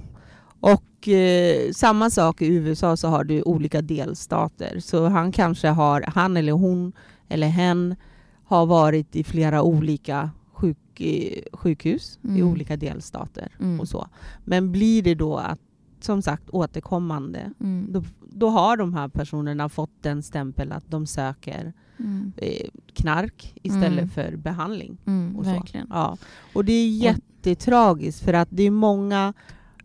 Och 0.60 1.08
eh, 1.08 1.70
samma 1.72 2.10
sak 2.10 2.42
i 2.42 2.46
USA 2.54 2.96
så 2.96 3.08
har 3.08 3.24
du 3.24 3.42
olika 3.42 3.82
delstater. 3.82 4.80
Så 4.80 5.06
han 5.08 5.32
kanske 5.32 5.68
har, 5.68 6.04
han 6.14 6.36
eller 6.36 6.52
hon 6.52 6.92
eller 7.28 7.48
hen 7.48 7.96
har 8.44 8.66
varit 8.66 9.16
i 9.16 9.24
flera 9.24 9.62
olika 9.62 10.30
sjuk, 10.52 11.00
eh, 11.00 11.42
sjukhus 11.52 12.18
i 12.22 12.28
Mm. 12.28 12.48
olika 12.48 12.76
delstater. 12.76 13.48
Mm. 13.60 13.80
och 13.80 13.88
så. 13.88 14.06
Men 14.44 14.72
blir 14.72 15.02
det 15.02 15.14
då 15.14 15.36
att, 15.36 15.58
som 16.00 16.22
sagt, 16.22 16.50
återkommande, 16.50 17.52
Mm. 17.60 17.86
då, 17.92 18.02
då 18.30 18.48
har 18.48 18.76
de 18.76 18.94
här 18.94 19.08
personerna 19.08 19.68
fått 19.68 20.02
den 20.02 20.22
stämpel 20.22 20.72
att 20.72 20.90
de 20.90 21.06
söker 21.06 21.72
Mm. 21.98 22.32
eh, 22.36 22.68
knark 22.94 23.54
istället 23.62 23.98
Mm. 23.98 24.08
för 24.08 24.36
behandling. 24.36 24.98
Mm, 25.06 25.36
Och, 25.36 25.44
så. 25.44 25.50
verkligen. 25.50 25.86
Ja. 25.90 26.16
och 26.54 26.64
det 26.64 26.72
är 26.72 26.88
jättetragiskt 26.88 28.24
för 28.24 28.32
att 28.32 28.48
det 28.50 28.62
är 28.62 28.70
många, 28.70 29.32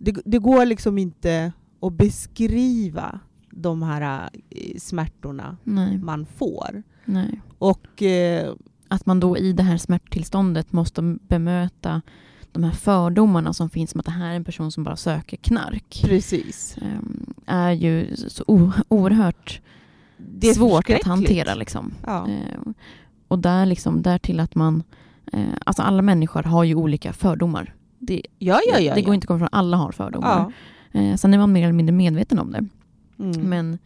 det, 0.02 0.22
det 0.26 0.40
går 0.40 0.66
liksom 0.66 0.98
inte 0.98 1.52
att 1.82 1.94
beskriva 1.94 3.20
de 3.52 3.84
här 3.84 4.30
eh, 4.50 4.78
smärtorna 4.80 5.58
Nej, 5.64 5.98
man 5.98 6.26
får. 6.26 6.84
nej. 7.06 7.42
Och 7.58 8.04
eh, 8.04 8.54
Att 8.88 9.06
man 9.06 9.20
då 9.20 9.38
i 9.38 9.54
det 9.54 9.64
här 9.64 9.78
smärttillståndet 9.78 10.72
måste 10.72 11.02
bemöta 11.28 12.02
de 12.52 12.64
här 12.64 12.72
fördomarna 12.72 13.54
som 13.54 13.70
finns 13.70 13.94
om 13.94 14.00
att 14.00 14.06
det 14.06 14.12
här 14.12 14.32
är 14.32 14.36
en 14.36 14.44
person 14.44 14.72
som 14.72 14.84
bara 14.84 14.96
söker 14.96 15.38
knark. 15.38 16.02
precis. 16.04 16.78
ehm, 16.82 17.34
är 17.46 17.72
ju 17.72 18.16
så 18.16 18.44
oerhört 18.90 19.62
svårt 20.56 20.90
att 20.90 21.04
hantera. 21.04 21.54
Liksom. 21.56 21.94
Ja. 22.06 22.28
Ehm, 22.28 22.74
och 23.28 23.40
där, 23.40 23.66
liksom, 23.66 24.02
där 24.02 24.18
till 24.18 24.40
att 24.40 24.56
man... 24.56 24.84
Eh, 25.34 25.46
alltså 25.66 25.82
alla 25.82 26.02
människor 26.02 26.44
har 26.44 26.64
ju 26.64 26.76
olika 26.76 27.14
fördomar. 27.14 27.76
Det, 28.04 28.22
Ja, 28.40 28.60
ja, 28.72 28.80
ja. 28.80 28.96
det 28.96 29.02
går 29.02 29.14
inte 29.14 29.26
att 29.26 29.28
komma 29.28 29.40
från 29.40 29.50
alla 29.52 29.78
har 29.78 29.92
fördomar. 29.92 30.52
Ja. 30.92 31.00
Eh, 31.00 31.16
sen 31.16 31.34
är 31.34 31.38
man 31.38 31.52
mer 31.52 31.64
eller 31.64 31.74
mindre 31.74 31.94
medveten 31.94 32.40
om 32.40 32.52
det. 32.52 32.66
Mm. 33.24 33.50
Men 33.50 33.78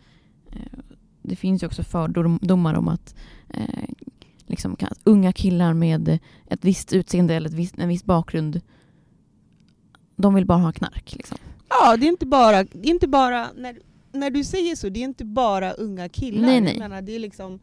eh, 0.51 0.79
det 1.21 1.35
finns 1.35 1.63
ju 1.63 1.67
också 1.67 1.83
fördomar 1.83 2.73
om 2.73 2.87
att 2.87 3.15
eh, 3.49 3.89
liksom, 4.45 4.75
kan, 4.75 4.89
unga 5.03 5.33
killar 5.33 5.73
med 5.73 6.19
ett 6.47 6.65
visst 6.65 6.93
utseende 6.93 7.33
eller 7.33 7.49
ett 7.49 7.55
visst, 7.55 7.77
en 7.77 7.89
viss 7.89 8.03
bakgrund 8.03 8.61
de 10.15 10.33
vill 10.33 10.45
bara 10.45 10.57
ha 10.57 10.71
knark. 10.71 11.15
Liksom. 11.15 11.37
Ja, 11.69 11.97
det 11.97 12.05
är 12.05 12.09
inte 12.09 12.25
bara, 12.25 12.63
det 12.63 12.87
är 12.87 12.91
inte 12.91 13.07
bara 13.07 13.47
när, 13.55 13.77
när 14.11 14.29
du 14.29 14.43
säger 14.43 14.75
så, 14.75 14.89
det 14.89 14.99
är 14.99 15.03
inte 15.03 15.25
bara 15.25 15.71
unga 15.71 16.09
killar. 16.09 16.47
Nej, 16.47 16.61
nej. 16.61 16.79
Menar, 16.79 17.01
det 17.01 17.15
är 17.15 17.19
liksom 17.19 17.59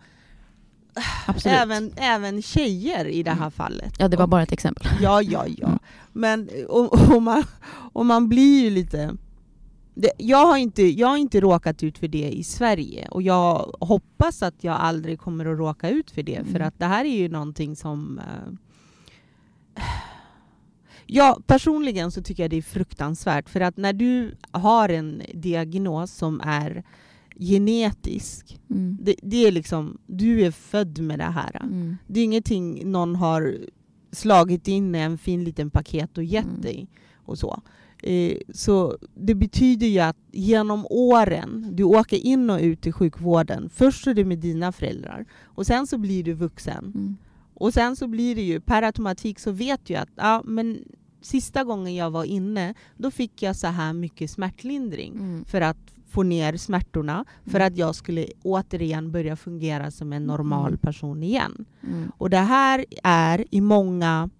Absolut. 1.26 1.58
även, 1.58 1.92
även 1.96 2.42
tjejer 2.42 3.04
i 3.04 3.22
det 3.22 3.30
här 3.30 3.36
Mm. 3.36 3.50
fallet. 3.50 3.94
Ja, 3.98 4.08
det 4.08 4.16
var 4.16 4.26
bara 4.26 4.42
ett 4.42 4.52
exempel. 4.52 4.86
Ja, 5.00 5.22
ja, 5.22 5.44
ja. 5.58 5.66
Mm. 5.66 5.78
Men 6.12 6.48
och, 6.68 7.14
och 7.14 7.22
man, 7.22 7.44
och 7.92 8.06
man 8.06 8.28
blir 8.28 8.62
ju 8.64 8.70
lite... 8.70 9.14
Det, 9.94 10.12
jag, 10.18 10.46
har 10.46 10.56
inte, 10.56 10.82
jag 10.82 11.08
har 11.08 11.16
inte 11.16 11.40
råkat 11.40 11.82
ut 11.82 11.98
för 11.98 12.08
det 12.08 12.30
i 12.30 12.44
Sverige 12.44 13.08
och 13.10 13.22
jag 13.22 13.74
hoppas 13.80 14.42
att 14.42 14.54
jag 14.64 14.74
aldrig 14.76 15.20
kommer 15.20 15.46
att 15.46 15.58
råka 15.58 15.88
ut 15.90 16.10
för 16.10 16.22
det 16.22 16.44
för 16.44 16.56
Mm. 16.56 16.68
att 16.68 16.78
det 16.78 16.86
här 16.86 17.04
är 17.04 17.16
ju 17.16 17.28
någonting 17.28 17.76
som... 17.76 18.18
Eh, 18.18 19.84
ja, 21.06 21.38
personligen 21.46 22.10
så 22.10 22.22
tycker 22.22 22.42
jag 22.42 22.50
det 22.50 22.56
är 22.56 22.62
fruktansvärt 22.62 23.48
för 23.48 23.60
att 23.60 23.76
när 23.76 23.92
du 23.92 24.34
har 24.50 24.88
en 24.88 25.22
diagnos 25.34 26.12
som 26.12 26.40
är 26.44 26.82
genetisk, 27.38 28.58
Mm. 28.70 28.98
det, 29.00 29.14
det 29.22 29.46
är 29.46 29.52
liksom, 29.52 29.98
du 30.06 30.40
är 30.40 30.50
född 30.50 30.98
med 31.00 31.18
det 31.18 31.24
här. 31.24 31.60
Mm. 31.62 31.96
Det 32.06 32.20
är 32.20 32.24
ingenting 32.24 32.90
någon 32.92 33.16
har 33.16 33.56
slagit 34.12 34.68
in 34.68 34.94
i 34.94 34.98
en 34.98 35.18
fin 35.18 35.44
liten 35.44 35.70
paket 35.70 36.18
och 36.18 36.24
gett 36.24 36.44
Mm. 36.44 36.60
dig. 36.60 36.88
och 37.24 37.38
så. 37.38 37.62
Eh, 38.02 38.36
så 38.54 38.98
det 39.14 39.34
betyder 39.34 39.86
ju 39.86 39.98
att 39.98 40.16
genom 40.32 40.86
åren, 40.90 41.68
du 41.72 41.84
åker 41.84 42.16
in 42.16 42.50
och 42.50 42.60
ut 42.60 42.86
i 42.86 42.92
sjukvården. 42.92 43.68
Först 43.70 44.06
är 44.06 44.14
det 44.14 44.24
med 44.24 44.38
dina 44.38 44.72
föräldrar 44.72 45.26
och 45.42 45.66
sen 45.66 45.86
så 45.86 45.98
blir 45.98 46.24
du 46.24 46.32
vuxen. 46.32 46.84
Mm. 46.94 47.16
Och 47.54 47.74
sen 47.74 47.96
så 47.96 48.06
blir 48.08 48.34
det 48.34 48.42
ju, 48.42 48.60
per 48.60 48.82
automatik 48.82 49.38
så 49.38 49.50
vet 49.50 49.86
du 49.86 49.94
att 49.94 50.08
ja, 50.16 50.42
men 50.44 50.78
sista 51.20 51.64
gången 51.64 51.94
jag 51.94 52.10
var 52.10 52.24
inne, 52.24 52.74
då 52.96 53.10
fick 53.10 53.42
jag 53.42 53.56
så 53.56 53.66
här 53.66 53.92
mycket 53.92 54.30
smärtlindring 54.30 55.12
Mm. 55.12 55.44
för 55.44 55.60
att 55.60 55.94
få 56.12 56.22
ner 56.22 56.56
smärtorna, 56.56 57.24
för 57.44 57.60
Mm. 57.60 57.66
att 57.66 57.76
jag 57.76 57.94
skulle 57.94 58.26
återigen 58.42 59.12
börja 59.12 59.36
fungera 59.36 59.90
som 59.90 60.12
en 60.12 60.24
normal 60.26 60.68
Mm. 60.68 60.78
person 60.78 61.22
igen. 61.22 61.64
Mm. 61.82 62.12
Och 62.18 62.30
det 62.30 62.36
här 62.38 62.84
är 63.02 63.44
i 63.50 63.60
många 63.60 64.30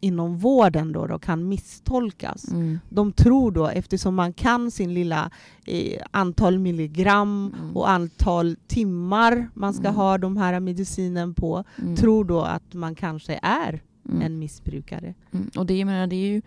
inom 0.00 0.38
vården 0.38 0.92
då, 0.92 1.06
då 1.06 1.18
kan 1.18 1.48
misstolkas. 1.48 2.48
Mm. 2.50 2.78
De 2.88 3.12
tror 3.12 3.52
då, 3.52 3.66
eftersom 3.68 4.14
man 4.14 4.32
kan 4.32 4.70
sin 4.70 4.94
lilla 4.94 5.30
eh, 5.66 6.02
antal 6.10 6.58
milligram 6.58 7.54
Mm. 7.58 7.76
och 7.76 7.90
antal 7.90 8.56
timmar 8.66 9.48
man 9.54 9.74
ska 9.74 9.88
Mm. 9.88 9.94
ha 9.94 10.18
de 10.18 10.36
här 10.36 10.60
medicinen 10.60 11.34
på, 11.34 11.64
tror 11.98 12.24
då 12.24 12.40
att 12.40 12.74
man 12.74 12.94
kanske 12.94 13.40
är 13.42 13.82
en 14.22 14.38
missbrukare. 14.38 15.14
Och 15.56 15.66
det, 15.66 15.78
jag 15.78 15.86
menar, 15.86 16.06
det 16.06 16.16
är 16.16 16.28
ju 16.32 16.42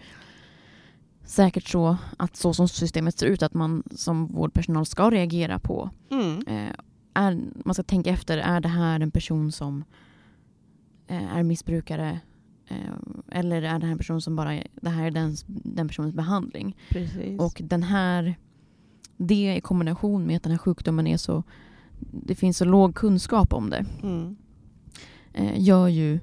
säkert 1.26 1.68
så 1.68 1.98
att 2.18 2.36
så 2.36 2.54
som 2.54 2.68
systemet 2.68 3.18
ser 3.18 3.28
ut 3.28 3.44
att 3.44 3.54
man 3.54 3.84
som 3.92 4.28
vårdpersonal 4.28 4.86
ska 4.86 5.12
reagera 5.12 5.60
på. 5.60 5.90
Mm. 6.12 6.44
Eh, 6.48 6.76
är, 7.14 7.40
man 7.66 7.74
ska 7.74 7.84
tänka 7.84 8.10
efter, 8.10 8.38
är 8.38 8.60
det 8.62 8.70
här 8.70 9.00
en 9.00 9.12
person 9.12 9.52
som 9.52 9.84
eh, 11.08 11.36
är 11.36 11.44
missbrukare? 11.44 12.20
Eh, 12.68 12.78
eller 13.32 13.62
är 13.62 13.80
det 13.80 13.86
här 13.86 13.92
en 13.92 13.98
person 13.98 14.22
som 14.22 14.36
bara, 14.36 14.62
det 14.82 14.90
här 14.90 15.06
är 15.06 15.12
den, 15.12 15.36
den 15.48 15.88
personens 15.88 16.16
behandling? 16.16 16.78
Precis. 16.90 17.40
Och 17.40 17.62
den 17.64 17.84
här, 17.84 18.36
det 19.18 19.56
i 19.56 19.62
kombination 19.62 20.26
med 20.26 20.38
att 20.38 20.44
den 20.44 20.52
här 20.52 20.60
sjukdomen 20.60 21.08
är 21.08 21.18
så, 21.18 21.44
det 22.00 22.36
finns 22.36 22.58
så 22.58 22.66
låg 22.66 22.96
kunskap 22.96 23.54
om 23.54 23.70
det, 23.70 23.86
mm. 24.04 24.36
eh, 25.34 25.62
gör 25.62 25.88
ju 25.88 26.20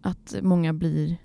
att 0.00 0.34
många 0.42 0.72
blir, 0.72 1.16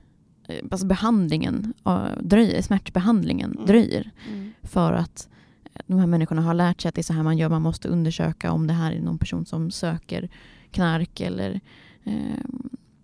alltså 0.72 0.88
behandlingen 0.88 1.74
eh, 1.86 2.06
dröjer, 2.22 2.62
smärtbehandlingen 2.62 3.52
Mm. 3.52 3.66
dröjer. 3.66 4.12
Mm. 4.30 4.52
För 4.64 4.94
att 4.94 5.30
de 5.88 6.00
här 6.00 6.08
människorna 6.08 6.42
har 6.42 6.54
lärt 6.54 6.82
sig 6.82 6.90
att 6.90 6.96
det 6.96 7.02
är 7.02 7.04
så 7.04 7.14
här 7.14 7.24
man 7.24 7.38
gör. 7.38 7.50
Man 7.50 7.62
måste 7.62 7.88
undersöka 7.88 8.52
om 8.52 8.68
det 8.68 8.74
här 8.74 8.92
är 8.92 9.02
någon 9.02 9.18
person 9.18 9.46
som 9.46 9.72
söker 9.72 10.30
knark 10.72 11.20
eller 11.20 11.60
eh, 12.04 12.44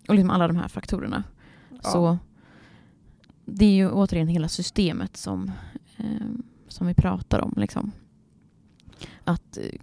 och 0.08 0.14
liksom 0.14 0.30
alla 0.30 0.48
de 0.48 0.56
här 0.56 0.68
faktorerna. 0.68 1.24
Ja. 1.70 1.90
Så 1.90 2.18
det 3.44 3.64
är 3.64 3.74
ju 3.74 3.90
återigen 3.90 4.28
hela 4.28 4.48
systemet 4.48 5.16
som, 5.16 5.50
eh, 5.96 6.04
som 6.68 6.86
vi 6.86 6.94
pratar 6.94 7.38
om. 7.40 7.54
Liksom. 7.56 7.92
Att 9.24 9.56
eh, 9.56 9.80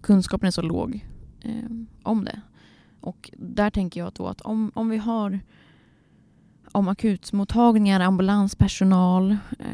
kunskapen 0.00 0.46
är 0.46 0.50
så 0.50 0.62
låg 0.62 1.06
eh, 1.40 1.70
om 2.02 2.24
det. 2.24 2.40
Och 3.00 3.30
där 3.38 3.70
tänker 3.70 4.00
jag 4.00 4.12
då 4.12 4.26
att 4.26 4.40
om, 4.40 4.72
om 4.74 4.88
vi 4.88 4.96
har 4.96 5.40
om 6.72 6.88
akutmottagningar, 6.88 8.00
ambulanspersonal 8.00 9.30
eh, 9.58 9.66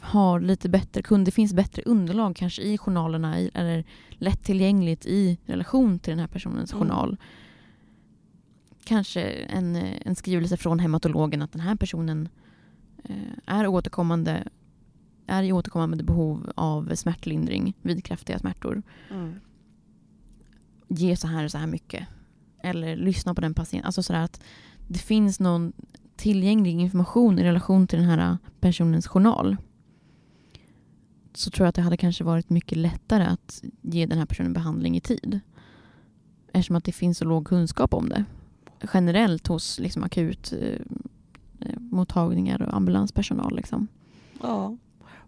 har 0.00 0.40
lite 0.40 0.68
bättre 0.68 1.02
kund, 1.02 1.24
det 1.26 1.30
finns 1.30 1.54
bättre 1.54 1.82
underlag 1.86 2.36
kanske 2.36 2.62
i 2.62 2.78
journalerna 2.78 3.40
i, 3.40 3.50
eller 3.54 3.84
lättillgängligt 4.10 5.06
i 5.06 5.38
relation 5.46 5.98
till 5.98 6.10
den 6.10 6.18
här 6.18 6.26
personens 6.26 6.72
Mm. 6.72 6.80
journal. 6.80 7.16
Kanske 8.84 9.22
en, 9.22 9.76
eh, 9.76 9.98
en 10.04 10.14
skrivelse 10.14 10.56
från 10.56 10.78
hematologen 10.78 11.42
att 11.42 11.52
den 11.52 11.60
här 11.60 11.76
personen 11.76 12.28
eh, 13.04 13.16
är 13.46 13.66
återkommande 13.66 14.48
är 15.26 15.42
i 15.42 15.52
återkommande 15.52 16.04
behov 16.04 16.52
av 16.54 16.94
smärtlindring 16.94 17.74
vid 17.82 18.04
kraftiga 18.04 18.38
smärtor. 18.38 18.82
Mm. 19.10 19.34
Ge 20.88 21.16
så 21.16 21.26
här 21.26 21.44
och 21.44 21.50
så 21.50 21.58
här 21.58 21.66
mycket. 21.66 22.08
Eller 22.62 22.96
lyssna 22.96 23.34
på 23.34 23.40
den 23.40 23.54
patienten. 23.54 23.86
Alltså 23.86 24.02
sådär 24.02 24.20
att 24.20 24.42
det 24.88 24.98
finns 24.98 25.40
någon 25.40 25.72
tillgänglig 26.16 26.80
information 26.80 27.38
i 27.38 27.44
relation 27.44 27.86
till 27.86 27.98
den 27.98 28.08
här 28.08 28.38
personens 28.60 29.06
journal. 29.06 29.56
Så 31.34 31.50
tror 31.50 31.64
jag 31.64 31.68
att 31.68 31.74
det 31.74 31.82
hade 31.82 31.96
kanske 31.96 32.24
varit 32.24 32.50
mycket 32.50 32.78
lättare 32.78 33.24
att 33.24 33.62
ge 33.82 34.06
den 34.06 34.18
här 34.18 34.26
personen 34.26 34.52
behandling 34.52 34.96
i 34.96 35.00
tid. 35.00 35.40
Eftersom 36.52 36.76
att 36.76 36.84
det 36.84 36.92
finns 36.92 37.18
så 37.18 37.24
låg 37.24 37.46
kunskap 37.46 37.94
om 37.94 38.08
det. 38.08 38.24
Generellt 38.94 39.46
hos 39.46 39.78
liksom, 39.78 40.02
akut 40.02 40.52
eh, 40.52 40.80
eh, 41.60 41.78
mottagningar 41.78 42.62
och 42.62 42.76
ambulanspersonal. 42.76 43.56
Liksom. 43.56 43.88
Ja. 44.42 44.76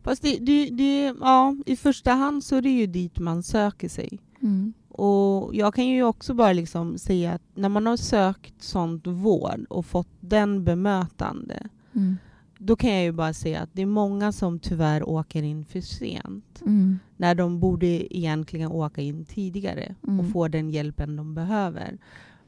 Fast 0.02 0.22
det, 0.22 0.38
det, 0.38 0.70
det, 0.70 1.14
ja, 1.20 1.57
i 1.66 1.76
första 1.76 2.12
hand 2.12 2.44
så 2.44 2.57
är 2.57 2.62
det 2.62 2.70
ju 2.70 2.86
dit 2.86 3.18
man 3.18 3.42
söker 3.42 3.88
sig. 3.88 4.18
Mm. 4.42 4.72
Och 4.99 5.55
jag 5.55 5.74
kan 5.74 5.86
ju 5.86 6.03
också 6.03 6.34
bara 6.34 6.53
liksom 6.53 6.99
säga 6.99 7.32
att 7.32 7.42
när 7.55 7.68
man 7.68 7.86
har 7.86 7.97
sökt 7.97 8.62
sånt 8.62 9.07
vård 9.07 9.66
och 9.70 9.86
fått 9.86 10.09
den 10.20 10.64
bemötande, 10.64 11.68
Mm. 11.94 12.16
då 12.59 12.76
kan 12.76 12.94
jag 12.94 13.03
ju 13.03 13.12
bara 13.12 13.32
säga 13.32 13.61
att 13.61 13.70
det 13.72 13.82
är 13.82 13.86
många 13.86 14.32
som 14.32 14.59
tyvärr 14.59 15.09
åker 15.09 15.42
in 15.42 15.64
för 15.64 15.80
sent. 15.80 16.61
Mm. 16.61 16.99
När 17.16 17.34
de 17.34 17.61
borde 17.61 18.16
egentligen 18.16 18.70
åka 18.72 19.01
in 19.03 19.24
tidigare 19.24 19.94
Mm. 20.07 20.20
och 20.20 20.30
få 20.32 20.49
den 20.49 20.70
hjälpen 20.70 21.16
de 21.16 21.34
behöver. 21.34 21.99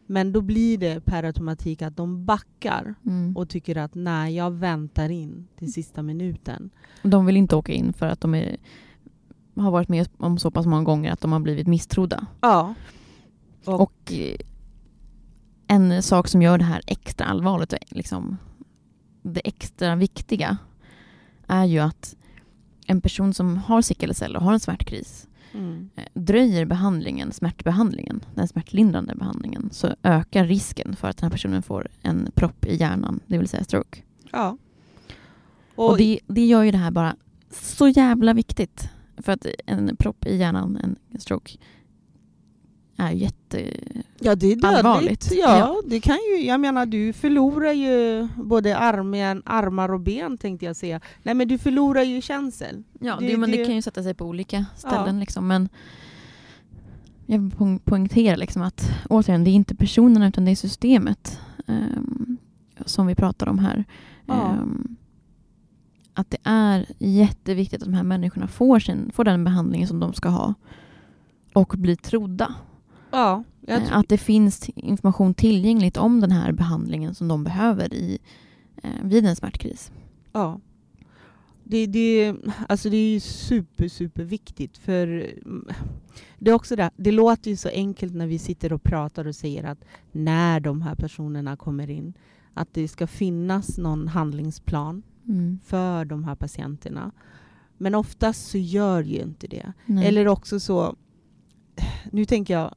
Men 0.07 0.33
då 0.33 0.41
blir 0.41 0.79
det 0.79 1.01
per 1.05 1.23
automatik 1.25 1.83
att 1.83 1.97
de 1.97 2.25
backar 2.25 2.95
Mm. 3.07 3.37
och 3.37 3.49
tycker 3.49 3.77
att 3.77 3.95
nej, 3.95 4.35
jag 4.37 4.51
väntar 4.51 5.09
in 5.11 5.47
till 5.59 5.73
sista 5.73 6.03
minuten. 6.03 6.71
De 7.03 7.27
vill 7.27 7.37
inte 7.37 7.57
åka 7.57 7.73
in 7.73 7.93
för 7.93 8.07
att 8.07 8.21
de 8.21 8.35
är, 8.35 8.57
har 9.59 9.71
varit 9.71 9.89
med 9.89 10.09
om 10.19 10.39
så 10.39 10.51
pass 10.51 10.67
många 10.67 10.83
gånger 10.83 11.13
att 11.13 11.21
de 11.21 11.33
har 11.33 11.41
blivit 11.41 11.67
misstrodda. 11.67 12.27
Ja. 12.41 12.75
Och, 13.65 13.81
Och 13.81 14.13
eh, 14.13 14.37
en 15.67 16.03
sak 16.03 16.29
som 16.29 16.43
gör 16.43 16.59
det 16.59 16.65
här 16.65 16.83
extra 16.87 17.27
allvarligt, 17.27 17.73
och 17.73 17.79
liksom, 17.89 18.37
det 19.23 19.41
extra 19.45 19.97
viktiga, 19.97 20.59
är 21.47 21.65
ju 21.65 21.79
att 21.79 22.17
en 22.87 23.01
person 23.01 23.35
som 23.35 23.57
har 23.57 23.83
sickelcell 23.83 24.37
och 24.37 24.43
har 24.43 24.53
en 24.53 24.61
smärtkris 24.61 25.29
mm, 25.53 25.91
eh, 25.97 26.05
dröjer 26.15 26.65
behandlingen, 26.65 27.33
smärtbehandlingen, 27.33 28.25
den 28.35 28.49
smärtlindrande 28.49 29.15
behandlingen, 29.15 29.69
så 29.73 29.95
ökar 30.03 30.45
risken 30.45 30.97
för 30.97 31.09
att 31.09 31.17
den 31.17 31.25
här 31.25 31.31
personen 31.31 31.63
får 31.63 31.89
en 32.03 32.31
propp 32.35 32.65
i 32.67 32.77
hjärnan, 32.77 33.21
det 33.27 33.39
vill 33.39 33.49
säga 33.49 33.65
stroke. 33.65 34.03
ja. 34.33 34.57
Och, 35.75 35.97
det, 35.99 36.21
det 36.27 36.47
gör 36.47 36.63
ju 36.63 36.71
det 36.71 36.79
här 36.79 36.91
bara 36.91 37.17
så 37.51 37.89
jävla 37.89 38.33
viktigt. 38.33 38.89
För 39.19 39.33
att 39.33 39.47
en 39.67 39.97
propp 39.97 40.27
i 40.27 40.37
hjärnan, 40.37 40.77
en 41.13 41.21
stroke, 41.21 41.59
är 42.97 43.11
jätte... 43.11 43.71
Ja, 44.21 44.35
det 44.35 44.53
är 44.53 44.83
dödligt. 44.83 45.33
Ja, 45.33 45.59
Ja. 45.59 45.83
det 45.87 46.01
kan 46.01 46.17
ju, 46.17 46.45
jag 46.47 46.61
menar, 46.61 46.87
du 46.87 47.13
förlorar 47.13 47.73
ju 47.73 48.29
både 48.37 48.77
armen, 48.79 49.43
armar 49.47 49.89
och 49.93 50.01
ben 50.01 50.39
tänkte 50.39 50.67
jag 50.67 50.77
säga. 50.77 51.01
Nej, 51.23 51.35
men 51.35 51.49
du 51.49 51.59
förlorar 51.59 52.03
ju 52.03 52.21
känsel. 52.23 52.83
Ja, 53.01 53.17
Det- 53.21 53.27
det, 53.29 53.37
men 53.37 53.51
det 53.51 53.57
det- 53.57 53.65
kan 53.65 53.75
ju 53.75 53.83
sätta 53.83 54.03
sig 54.03 54.15
på 54.15 54.25
olika 54.25 54.65
ställen. 54.77 55.15
Ja. 55.15 55.21
Liksom, 55.21 55.47
men 55.49 55.69
jag 57.27 57.39
vill 57.39 57.51
poäng- 57.53 57.79
poängtera 57.85 58.37
liksom 58.37 58.63
att 58.63 58.91
återigen, 59.11 59.45
det 59.45 59.51
är 59.51 59.53
inte 59.53 59.75
personerna 59.75 60.29
utan 60.29 60.45
det 60.45 60.51
är 60.51 60.57
systemet 60.57 61.41
ehm, 61.67 62.37
som 62.87 63.07
vi 63.07 63.15
pratar 63.15 63.47
om 63.49 63.59
här. 63.59 63.85
Ja. 64.27 64.51
Ehm, 64.53 64.97
att 66.19 66.31
det 66.31 66.39
är 66.43 66.87
jätteviktigt 66.99 67.83
att 67.83 67.89
de 67.89 67.95
här 67.95 68.03
människorna 68.03 68.49
får, 68.49 68.79
sin, 68.79 69.11
får 69.15 69.25
den 69.25 69.45
behandlingen 69.45 69.89
som 69.89 70.01
de 70.01 70.13
ska 70.13 70.29
ha 70.29 70.55
och 71.53 71.75
blir 71.79 71.97
trodda. 71.97 72.55
Ja, 73.11 73.45
Eh, 73.69 73.97
Att 73.99 74.09
det 74.09 74.19
finns 74.19 74.69
information 74.69 75.35
tillgängligt 75.35 75.97
om 75.97 76.21
den 76.21 76.31
här 76.31 76.53
behandlingen 76.53 77.15
som 77.15 77.29
de 77.29 77.45
behöver 77.45 77.95
i, 77.95 78.19
eh, 78.83 78.91
vid 79.03 79.27
en 79.27 79.37
smärtkris. 79.37 79.93
ja. 80.33 80.61
det, 81.65 81.87
det, 81.87 82.35
alltså 82.69 82.91
det 82.91 82.97
är 82.97 83.21
super, 83.21 83.89
super 83.89 84.25
viktigt 84.25 84.79
för 84.79 85.07
mm, 85.07 85.69
det 86.39 86.51
är 86.51 86.55
också 86.55 86.77
det, 86.77 86.91
det 86.97 87.13
låter 87.13 87.51
ju 87.51 87.57
så 87.57 87.69
enkelt 87.69 88.15
när 88.15 88.27
vi 88.27 88.39
sitter 88.39 88.73
och 88.73 88.83
pratar 88.83 89.27
och 89.27 89.35
säger 89.35 89.65
att 89.65 89.85
när 90.13 90.61
de 90.61 90.83
här 90.83 90.95
personerna 90.95 91.57
kommer 91.57 91.91
in, 91.91 92.15
att 92.55 92.75
det 92.75 92.89
ska 92.89 93.07
finnas 93.07 93.79
någon 93.79 94.09
handlingsplan 94.09 95.03
Mm. 95.29 95.59
för 95.65 96.05
de 96.05 96.25
här 96.25 96.35
patienterna. 96.35 97.13
Men 97.79 97.95
oftast 97.95 98.51
så 98.51 98.59
gör 98.59 99.03
ju 99.03 99.23
inte 99.23 99.47
det. 99.47 99.73
Nej. 99.87 100.09
Eller 100.09 100.29
också 100.29 100.61
så, 100.61 100.97
nu 102.13 102.25
tänker 102.25 102.55
jag, 102.55 102.75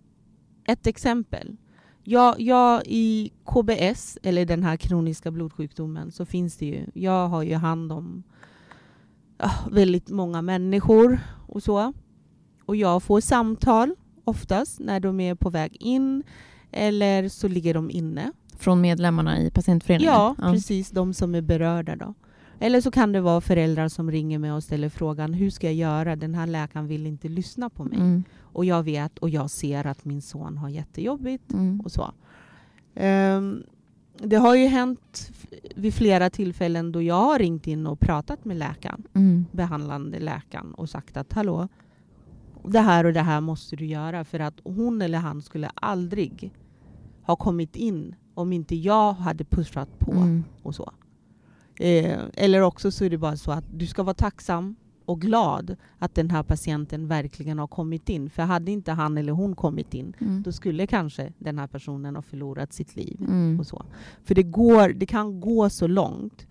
ett 0.66 0.88
exempel. 0.88 1.58
Jag, 2.04 2.42
jag 2.42 2.82
i 2.86 3.32
KBS, 3.46 4.18
eller 4.24 4.46
den 4.46 4.64
här 4.64 4.78
kroniska 4.78 5.32
blodsjukdomen, 5.32 6.12
så 6.12 6.26
finns 6.26 6.58
det 6.58 6.66
ju, 6.66 6.86
jag 6.94 7.28
har 7.28 7.44
ju 7.44 7.56
hand 7.56 7.92
om 7.92 8.24
väldigt 9.72 10.10
många 10.10 10.42
människor 10.42 11.20
och 11.48 11.64
så. 11.64 11.94
Och 12.66 12.76
jag 12.76 13.04
får 13.04 13.22
samtal 13.22 13.96
oftast 14.24 14.80
när 14.80 15.00
de 15.00 15.20
är 15.20 15.36
på 15.36 15.50
väg 15.50 15.78
in 15.80 16.24
eller 16.72 17.30
så 17.30 17.48
ligger 17.48 17.74
de 17.74 17.92
inne. 17.92 18.32
Från 18.58 18.82
medlemmarna 18.82 19.40
i 19.40 19.52
patientföreningen? 19.52 20.14
Ja, 20.14 20.36
precis. 20.38 20.90
De 20.90 21.14
som 21.14 21.36
är 21.36 21.42
berörda. 21.42 21.96
Då. 21.96 22.14
Eller 22.64 22.82
så 22.82 22.92
kan 22.92 23.12
det 23.12 23.22
vara 23.22 23.42
föräldrar 23.42 23.88
som 23.88 24.12
ringer 24.12 24.40
mig 24.40 24.52
och 24.52 24.64
ställer 24.64 24.90
frågan 24.90 25.34
hur 25.34 25.50
ska 25.50 25.68
jag 25.68 25.74
göra? 25.76 26.16
Den 26.16 26.36
här 26.36 26.48
läkaren 26.48 26.88
vill 26.88 27.08
inte 27.08 27.28
lyssna 27.30 27.70
på 27.70 27.84
mig. 27.84 27.98
Mm. 27.98 28.24
Och 28.42 28.66
jag 28.66 28.84
vet 28.84 29.18
och 29.18 29.30
jag 29.30 29.50
ser 29.50 29.88
att 29.88 30.06
min 30.06 30.22
son 30.22 30.58
har 30.58 30.70
jättejobbigt 30.70 31.54
Mm. 31.54 31.82
och 31.82 31.92
så. 31.92 32.12
Ehm, 32.96 33.64
det 34.18 34.36
har 34.36 34.56
ju 34.56 34.68
hänt 34.68 35.32
vid 35.76 35.94
flera 35.94 36.30
tillfällen 36.30 36.92
då 36.92 37.02
jag 37.02 37.16
har 37.24 37.40
ringt 37.40 37.68
in 37.68 37.88
och 37.88 38.00
pratat 38.00 38.46
med 38.46 38.58
läkaren, 38.58 39.04
Mm. 39.14 39.46
behandlande 39.52 40.20
läkaren 40.20 40.74
och 40.74 40.90
sagt 40.90 41.18
att 41.18 41.34
hallå, 41.34 41.68
det 42.66 42.80
här 42.80 43.06
och 43.06 43.14
det 43.14 43.22
här 43.22 43.42
måste 43.42 43.76
du 43.76 43.86
göra 43.86 44.24
för 44.24 44.40
att 44.40 44.60
hon 44.64 45.02
eller 45.02 45.18
han 45.18 45.42
skulle 45.42 45.70
aldrig 45.76 46.52
ha 47.24 47.36
kommit 47.36 47.76
in 47.76 48.16
om 48.34 48.54
inte 48.54 48.76
jag 48.76 49.14
hade 49.14 49.44
pushat 49.44 50.00
på 50.00 50.12
Mm. 50.12 50.44
och 50.64 50.76
så. 50.76 50.92
Eh, 51.82 52.20
eller 52.34 52.62
också 52.62 52.92
så 52.92 53.06
är 53.06 53.10
det 53.10 53.18
bara 53.18 53.38
så 53.38 53.52
att 53.52 53.66
du 53.74 53.88
ska 53.88 54.04
vara 54.04 54.14
tacksam 54.14 54.76
och 55.06 55.22
glad 55.22 55.76
att 56.00 56.16
den 56.16 56.30
här 56.30 56.44
patienten 56.44 57.08
verkligen 57.08 57.60
har 57.60 57.68
kommit 57.68 58.10
in. 58.10 58.30
För 58.30 58.44
hade 58.44 58.72
inte 58.72 58.92
han 58.92 59.18
eller 59.18 59.34
hon 59.34 59.56
kommit 59.56 59.94
in, 59.94 60.14
Mm. 60.20 60.42
då 60.42 60.52
skulle 60.52 60.88
kanske 60.88 61.34
den 61.40 61.60
här 61.60 61.68
personen 61.68 62.16
ha 62.16 62.22
förlorat 62.22 62.74
sitt 62.74 62.96
liv. 62.96 63.18
Mm. 63.22 63.60
Och 63.60 63.68
så. 63.68 63.84
För 64.24 64.36
det, 64.36 64.44
går, 64.44 64.90
det 64.90 65.06
kan 65.06 65.40
gå 65.42 65.70
så 65.70 65.88
långt. 65.88 66.48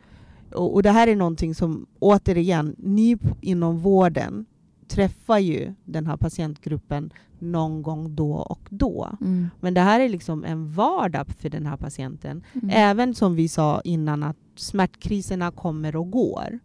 Och, 0.54 0.74
och 0.74 0.82
det 0.82 0.90
här 0.90 1.06
är 1.06 1.16
någonting 1.16 1.54
som, 1.54 1.86
återigen, 1.98 2.74
ni 2.78 3.18
inom 3.40 3.78
vården 3.78 4.46
träffar 4.90 5.38
ju 5.38 5.74
den 5.84 6.06
här 6.06 6.16
patientgruppen 6.16 7.10
någon 7.38 7.82
gång 7.82 8.14
då 8.14 8.32
och 8.32 8.60
då. 8.70 9.16
Mm. 9.20 9.50
Men 9.60 9.74
det 9.74 9.80
här 9.80 10.00
är 10.00 10.08
liksom 10.08 10.44
en 10.44 10.72
vardag 10.72 11.26
för 11.38 11.48
den 11.50 11.66
här 11.66 11.76
patienten. 11.76 12.42
Mm. 12.54 12.70
Även 12.72 13.14
som 13.14 13.34
vi 13.34 13.48
sa 13.48 13.80
innan 13.84 14.22
att 14.22 14.36
smärtkriserna 14.56 15.50
kommer 15.50 15.96
och 15.96 16.10
går. 16.10 16.58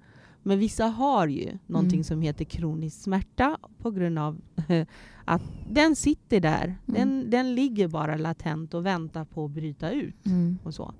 Men 0.43 0.59
vissa 0.59 0.85
har 0.85 1.27
ju 1.27 1.57
någonting 1.67 1.97
Mm. 1.97 2.03
som 2.03 2.21
heter 2.21 2.45
kronisk 2.45 3.01
smärta 3.01 3.57
på 3.81 3.91
grund 3.91 4.19
av 4.19 4.41
att 5.25 5.41
den 5.69 5.95
sitter 5.95 6.39
där. 6.39 6.75
Den, 6.85 7.29
den 7.29 7.55
ligger 7.55 7.87
bara 7.87 8.17
latent 8.17 8.73
och 8.73 8.85
väntar 8.85 9.25
på 9.25 9.45
att 9.45 9.51
bryta 9.51 9.91
ut. 9.91 10.25
Mm. 10.25 10.57
Och 10.63 10.73
så. 10.73 10.93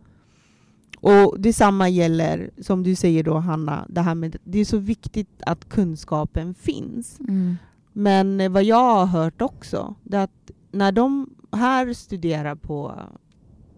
Och 1.06 1.40
detsamma 1.40 1.90
gäller, 1.90 2.50
som 2.62 2.84
du 2.84 2.96
säger 2.96 3.24
då 3.24 3.34
Hanna, 3.38 3.86
det 3.90 4.02
här 4.02 4.16
med 4.16 4.36
det 4.44 4.60
är 4.60 4.66
så 4.66 4.78
viktigt 4.78 5.42
att 5.46 5.70
kunskapen 5.70 6.54
finns. 6.54 7.20
Mm. 7.20 7.58
Men 7.94 8.54
vad 8.54 8.64
jag 8.64 8.96
har 8.96 9.06
hört 9.06 9.42
också, 9.42 9.96
det 10.04 10.18
är 10.18 10.24
att 10.24 10.52
när 10.72 10.92
de 10.92 11.30
här 11.52 11.94
studerar 11.94 12.56
på 12.56 12.94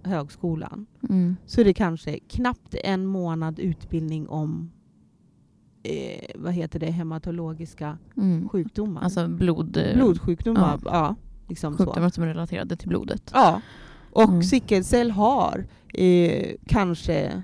högskolan 0.04 0.86
Mm. 1.10 1.36
så 1.46 1.62
är 1.62 1.66
det 1.66 1.74
kanske 1.74 2.20
knappt 2.20 2.76
en 2.84 3.06
månad 3.06 3.60
utbildning 3.60 4.30
om 4.30 4.72
eh, 5.84 6.26
vad 6.36 6.54
heter 6.54 6.80
det, 6.80 6.92
hematologiska 6.92 7.98
Mm. 8.18 8.50
sjukdomar. 8.50 9.02
Alltså 9.02 9.28
blod, 9.28 9.78
eh, 9.78 9.96
Blodssjukdomar. 9.96 10.80
Ja. 10.86 11.16
liksom 11.48 11.78
så. 11.78 11.86
sjukdomar 11.86 12.10
som 12.10 12.24
är 12.24 12.28
relaterade 12.28 12.76
till 12.76 12.90
blodet. 12.90 13.32
Ja. 13.34 13.62
Och 14.12 14.30
Mm. 14.30 14.44
sickelcell 14.44 15.12
har 15.12 15.66
eh, 15.94 16.56
kanske, 16.68 17.44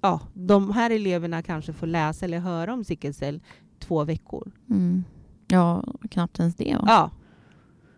ja, 0.00 0.20
de 0.34 0.70
här 0.72 0.90
eleverna 0.90 1.42
kanske 1.42 1.72
får 1.72 1.86
läsa 1.86 2.24
eller 2.24 2.38
höra 2.38 2.72
om 2.72 2.84
sickelcell 2.84 3.40
två 3.78 4.04
veckor. 4.04 4.52
Mm. 4.70 5.04
Ja, 5.48 5.84
knappt 6.10 6.38
ens 6.40 6.54
det. 6.56 6.76
Va? 6.80 6.84
Ja. 6.86 7.10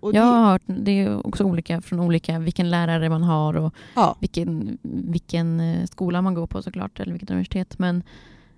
Och 0.00 0.14
Jag 0.14 0.22
det, 0.26 0.28
har 0.28 0.50
hört, 0.50 0.62
det 0.66 0.90
är 0.90 1.26
också 1.26 1.44
olika 1.44 1.80
från 1.80 2.00
olika, 2.00 2.38
vilken 2.38 2.70
lärare 2.70 3.08
man 3.08 3.22
har 3.22 3.56
och 3.56 3.74
ja. 3.96 4.16
vilken, 4.20 4.78
vilken 4.82 5.60
eh, 5.60 5.84
skola 5.86 6.22
man 6.22 6.34
går 6.34 6.46
på 6.46 6.62
såklart, 6.62 7.00
eller 7.00 7.12
vilket 7.12 7.30
universitet. 7.30 7.78
Men 7.78 8.02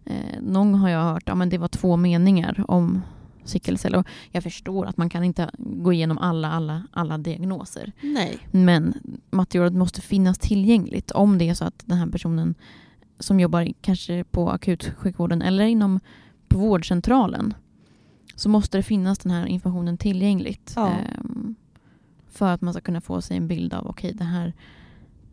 eh, 0.05 0.41
någon 0.43 0.75
har 0.75 0.89
jag 0.89 1.03
hört, 1.03 1.23
ja 1.27 1.35
men 1.35 1.49
det 1.49 1.59
var 1.59 1.69
två 1.69 1.97
meningar 1.97 2.65
om 2.69 3.03
sickelcell. 3.45 3.95
Och 3.95 4.07
jag 4.31 4.43
förstår 4.43 4.87
att 4.87 4.97
man 4.97 5.09
kan 5.09 5.25
inte 5.25 5.51
gå 5.59 5.93
igenom 5.93 6.19
alla, 6.19 6.51
alla, 6.51 6.83
alla 6.91 7.19
diagnoser. 7.19 7.93
Nej. 8.01 8.39
Men 8.51 8.95
materialet 9.31 9.75
måste 9.75 10.01
finnas 10.01 10.39
tillgängligt 10.39 11.11
om 11.11 11.39
det 11.39 11.49
är 11.49 11.55
så 11.55 11.65
att 11.65 11.83
den 11.87 11.99
här 11.99 12.07
personen 12.07 12.55
som 13.19 13.41
jobbar 13.41 13.69
kanske 13.81 14.25
på 14.25 14.51
akutsjukvården 14.51 15.43
eller 15.43 15.65
inom 15.65 16.01
på 16.49 16.59
vårdcentralen 16.59 17.55
så 18.35 18.49
måste 18.49 18.79
det 18.79 18.83
finnas 18.83 19.19
den 19.19 19.33
här 19.33 19.47
informationen 19.47 19.99
tillgängligt. 19.99 20.73
Ja. 20.77 20.89
ehm, 20.89 21.55
för 22.29 22.53
att 22.53 22.61
man 22.61 22.75
ska 22.75 22.81
kunna 22.81 23.01
få 23.01 23.21
sig 23.21 23.37
en 23.37 23.49
bild 23.49 23.75
av 23.75 23.87
okej, 23.87 24.13
det 24.15 24.25
här, 24.25 24.53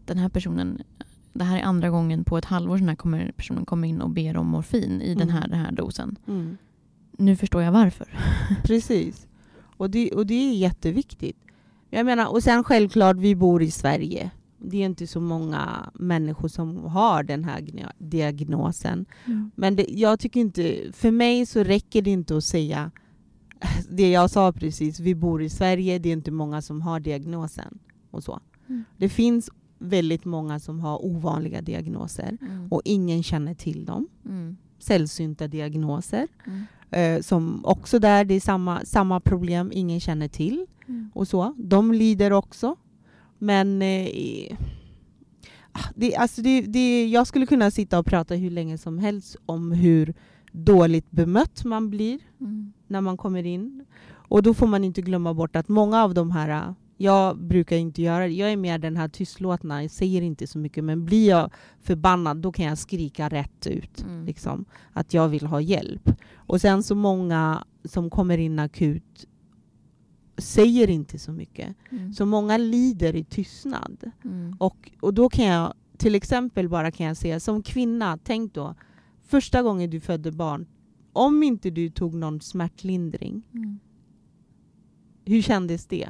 den 0.06 0.18
här 0.18 0.30
personen 0.30 0.82
det 1.34 1.44
här 1.44 1.58
är 1.58 1.64
andra 1.64 1.90
gången 1.90 2.24
på 2.24 2.38
ett 2.38 2.46
halvår 2.46 2.78
den 2.78 2.90
här 2.90 2.96
kommer, 2.96 3.32
personen 3.38 3.66
kommer 3.66 3.88
in 3.88 4.02
och 4.02 4.10
ber 4.10 4.38
om 4.38 4.48
morfin 4.48 5.02
i 5.02 5.16
den, 5.16 5.30
Mm. 5.30 5.36
här, 5.42 5.48
den 5.48 5.60
här 5.60 5.72
dosen. 5.72 6.16
Mm. 6.28 6.58
Nu 7.18 7.36
förstår 7.36 7.62
jag 7.62 7.72
varför. 7.72 8.08
Precis. 8.64 9.28
Och 9.78 9.90
det, 9.90 10.12
och 10.12 10.26
det 10.26 10.34
är 10.34 10.54
jätteviktigt. 10.54 11.38
Jag 11.90 12.06
menar, 12.06 12.28
och 12.32 12.44
sen 12.44 12.64
självklart, 12.64 13.18
vi 13.18 13.36
bor 13.36 13.64
i 13.64 13.72
Sverige. 13.72 14.32
Det 14.58 14.78
är 14.82 14.86
inte 14.86 15.08
så 15.08 15.20
många 15.22 15.90
människor 15.94 16.48
som 16.48 16.78
har 16.86 17.24
den 17.24 17.44
här 17.44 17.68
diagnosen. 17.98 19.06
Men 19.56 19.76
det, 19.76 19.86
jag 19.90 20.20
tycker 20.20 20.40
inte, 20.40 20.92
för 20.94 21.12
mig 21.12 21.46
så 21.46 21.64
räcker 21.64 22.02
det 22.02 22.10
inte 22.12 22.38
att 22.38 22.44
säga 22.44 22.92
det 23.90 24.12
jag 24.12 24.30
sa 24.30 24.52
precis, 24.54 25.00
vi 25.00 25.16
bor 25.16 25.44
i 25.44 25.50
Sverige, 25.50 26.00
det 26.00 26.10
är 26.10 26.14
inte 26.14 26.32
många 26.32 26.62
som 26.62 26.82
har 26.82 27.00
diagnosen. 27.00 27.80
Och 28.12 28.24
så. 28.24 28.40
Mm. 28.70 28.84
Det 28.98 29.10
finns 29.10 29.50
väldigt 29.80 30.26
många 30.26 30.60
som 30.60 30.80
har 30.80 31.06
ovanliga 31.06 31.62
diagnoser 31.62 32.38
Mm. 32.42 32.68
och 32.72 32.82
ingen 32.86 33.24
känner 33.24 33.54
till 33.54 33.86
dem. 33.86 34.08
Mm. 34.26 34.58
Sällsynta 34.80 35.48
diagnoser 35.48 36.28
Mm. 36.48 36.64
Eh, 36.92 37.22
som 37.22 37.66
också 37.66 38.00
där, 38.00 38.26
det 38.26 38.34
är 38.34 38.40
samma, 38.40 38.86
samma 38.86 39.20
problem, 39.20 39.72
ingen 39.74 40.00
känner 40.00 40.28
till. 40.28 40.66
Mm. 40.88 41.12
och 41.14 41.28
så. 41.28 41.54
De 41.58 41.94
lider 41.94 42.34
också. 42.34 42.76
Men 43.38 43.82
eh, 43.82 44.58
ah, 45.72 45.90
det, 45.96 46.16
alltså 46.16 46.42
det, 46.42 46.62
det, 46.62 47.08
jag 47.08 47.28
skulle 47.28 47.46
kunna 47.46 47.72
sitta 47.72 48.00
och 48.00 48.06
prata 48.06 48.36
hur 48.36 48.52
länge 48.52 48.78
som 48.78 48.98
helst 49.00 49.36
om 49.46 49.72
hur 49.72 50.14
dåligt 50.52 51.12
bemött 51.12 51.64
man 51.66 51.90
blir 51.90 52.20
Mm. 52.42 52.74
när 52.88 53.02
man 53.02 53.18
kommer 53.18 53.46
in. 53.46 53.86
Och 54.10 54.44
då 54.44 54.54
får 54.54 54.68
man 54.68 54.84
inte 54.84 55.02
glömma 55.02 55.34
bort 55.34 55.56
att 55.56 55.70
många 55.70 56.04
av 56.04 56.14
de 56.14 56.32
här, 56.32 56.76
jag 56.98 57.38
brukar 57.38 57.78
inte 57.78 58.02
göra 58.02 58.28
det, 58.28 58.34
jag 58.34 58.52
är 58.52 58.58
mer 58.58 58.78
den 58.78 58.98
här 58.98 59.08
tystlåtna, 59.08 59.82
jag 59.82 59.92
säger 59.92 60.22
inte 60.22 60.48
så 60.48 60.60
mycket, 60.60 60.84
men 60.84 61.06
blir 61.06 61.30
jag 61.30 61.52
förbannad 61.82 62.38
då 62.38 62.52
kan 62.52 62.66
jag 62.66 62.78
skrika 62.78 63.30
rätt 63.30 63.68
ut. 63.68 64.02
Mm. 64.02 64.26
Liksom, 64.26 64.66
att 64.94 65.14
jag 65.14 65.30
vill 65.30 65.46
ha 65.46 65.62
hjälp. 65.62 66.10
Och 66.36 66.62
sen 66.62 66.84
så 66.84 66.96
många 66.96 67.66
som 67.84 68.10
kommer 68.10 68.38
in 68.38 68.60
akut 68.60 69.26
säger 70.38 70.90
inte 70.90 71.20
så 71.20 71.32
mycket. 71.32 71.76
Mm. 71.92 72.14
Så 72.14 72.26
många 72.26 72.58
lider 72.58 73.16
i 73.16 73.24
tystnad. 73.24 74.12
Mm. 74.26 74.56
Och, 74.60 74.92
och 75.00 75.14
då 75.14 75.30
kan 75.30 75.46
jag 75.46 75.74
till 75.98 76.16
exempel 76.16 76.70
bara 76.70 76.92
kan 76.92 77.06
jag 77.06 77.18
säga 77.18 77.40
som 77.40 77.64
kvinna, 77.64 78.20
tänk 78.24 78.54
då 78.54 78.76
första 79.28 79.62
gången 79.64 79.90
du 79.90 80.00
födde 80.00 80.32
barn, 80.32 80.68
om 81.14 81.44
inte 81.44 81.70
du 81.70 81.90
tog 81.90 82.14
någon 82.16 82.42
smärtlindring, 82.42 83.44
Mm. 83.54 83.80
hur 85.26 85.42
kändes 85.42 85.86
det? 85.86 86.10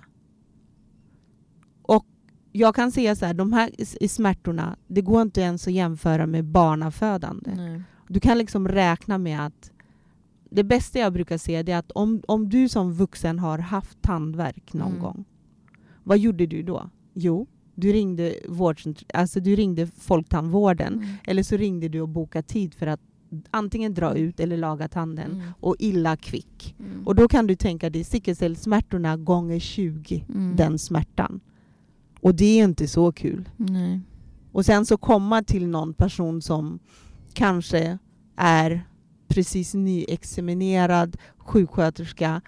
Jag 2.58 2.76
kan 2.76 2.92
säga 2.92 3.16
så 3.16 3.26
här, 3.26 3.34
de 3.34 3.54
här 3.54 3.70
smärtorna, 4.08 4.76
det 4.88 5.02
går 5.02 5.22
inte 5.22 5.42
ens 5.42 5.68
att 5.68 5.74
jämföra 5.74 6.26
med 6.28 6.46
barnafödande. 6.46 7.52
Nej. 7.56 7.82
Du 8.08 8.20
kan 8.20 8.38
liksom 8.38 8.68
räkna 8.68 9.18
med 9.18 9.46
att 9.46 9.72
det 10.50 10.64
bästa 10.64 11.00
jag 11.00 11.14
brukar 11.14 11.38
säga 11.38 11.60
är 11.60 11.76
att 11.80 11.92
om, 11.92 12.22
om 12.28 12.50
du 12.50 12.70
som 12.70 12.94
vuxen 12.94 13.40
har 13.40 13.58
haft 13.60 14.02
tandvärk 14.02 14.74
någon 14.74 14.88
Mm. 14.92 15.02
gång, 15.02 15.26
vad 16.04 16.18
gjorde 16.18 16.46
du 16.46 16.64
då? 16.64 16.90
Jo, 17.14 17.48
du 17.76 17.92
ringde, 17.94 18.36
alltså 19.14 19.40
du 19.40 19.56
ringde 19.56 19.88
folktandvården 19.88 20.94
Mm. 20.94 21.08
eller 21.24 21.44
så 21.44 21.58
ringde 21.58 21.90
du 21.90 22.02
och 22.02 22.10
bokade 22.10 22.48
tid 22.48 22.74
för 22.74 22.88
att 22.88 23.02
antingen 23.52 23.94
dra 23.94 24.16
ut 24.16 24.40
eller 24.40 24.58
laga 24.58 24.88
tanden 24.88 25.32
Mm. 25.32 25.48
och 25.60 25.76
illa 25.80 26.18
kvick. 26.18 26.76
Mm. 26.80 27.08
Och 27.08 27.16
då 27.16 27.28
kan 27.28 27.48
du 27.48 27.56
tänka 27.56 27.90
dig 27.90 28.04
sickelcellssmärtorna 28.04 29.18
gånger 29.18 29.60
20 29.60 30.26
Mm. 30.30 30.56
den 30.56 30.80
smärtan. 30.80 31.40
Och 32.22 32.36
det 32.36 32.60
är 32.60 32.64
inte 32.64 32.88
så 32.88 33.12
kul. 33.12 33.50
Nej. 33.58 34.00
Och 34.52 34.66
sen 34.66 34.86
så 34.86 34.98
komma 34.98 35.44
till 35.44 35.68
någon 35.68 35.94
person 35.94 36.42
som 36.42 36.80
kanske 37.34 37.98
är 38.36 38.88
precis 39.28 39.74
nyexaminerad 39.74 41.18
sjuksköterska 41.38 42.42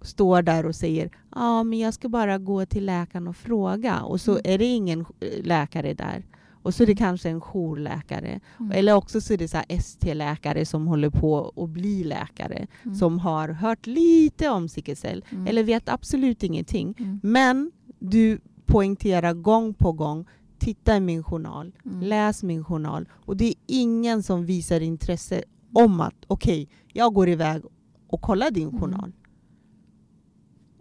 står 0.00 0.42
där 0.42 0.66
och 0.66 0.74
säger 0.74 1.04
ja 1.04 1.10
ah, 1.30 1.62
men 1.64 1.78
jag 1.78 1.94
ska 1.94 2.08
bara 2.08 2.38
gå 2.38 2.66
till 2.66 2.86
läkaren 2.86 3.28
och 3.28 3.36
fråga 3.36 4.00
och 4.02 4.20
så 4.20 4.30
Mm. 4.30 4.42
är 4.44 4.58
det 4.58 4.64
ingen 4.64 5.00
eh, 5.00 5.44
läkare 5.44 5.94
där. 5.94 6.26
Och 6.62 6.74
så 6.74 6.82
är 6.82 6.86
det 6.86 6.94
kanske 6.96 7.28
en 7.30 7.40
jourläkare. 7.40 8.40
Mm. 8.60 8.72
Eller 8.72 8.92
också 8.94 9.20
så 9.20 9.32
är 9.32 9.38
det 9.38 9.48
så 9.48 9.58
ST-läkare 9.68 10.66
som 10.66 10.86
håller 10.86 11.10
på 11.10 11.52
att 11.56 11.68
bli 11.70 12.04
läkare 12.04 12.66
Mm. 12.84 12.94
som 12.96 13.18
har 13.18 13.48
hört 13.48 13.86
lite 13.86 14.48
om 14.48 14.68
sicklecell 14.68 15.24
Mm. 15.30 15.46
eller 15.46 15.62
vet 15.62 15.88
absolut 15.88 16.42
ingenting. 16.42 16.94
Mm. 16.98 17.20
Men 17.22 17.70
du 17.98 18.40
poängterar 18.68 19.34
gång 19.34 19.74
på 19.74 19.92
gång, 19.92 20.26
titta 20.58 20.96
i 20.96 21.00
min 21.00 21.22
journal, 21.22 21.72
Mm. 21.84 22.00
läs 22.00 22.42
min 22.42 22.64
journal. 22.64 23.08
Och 23.12 23.36
det 23.36 23.44
är 23.44 23.54
ingen 23.66 24.22
som 24.22 24.44
visar 24.46 24.80
intresse 24.80 25.42
om 25.74 26.00
att 26.00 26.14
okej, 26.26 26.68
jag 26.92 27.14
går 27.14 27.28
iväg 27.28 27.62
och 28.08 28.20
kollar 28.20 28.50
din 28.50 28.68
Mm. 28.68 28.80
journal. 28.80 29.12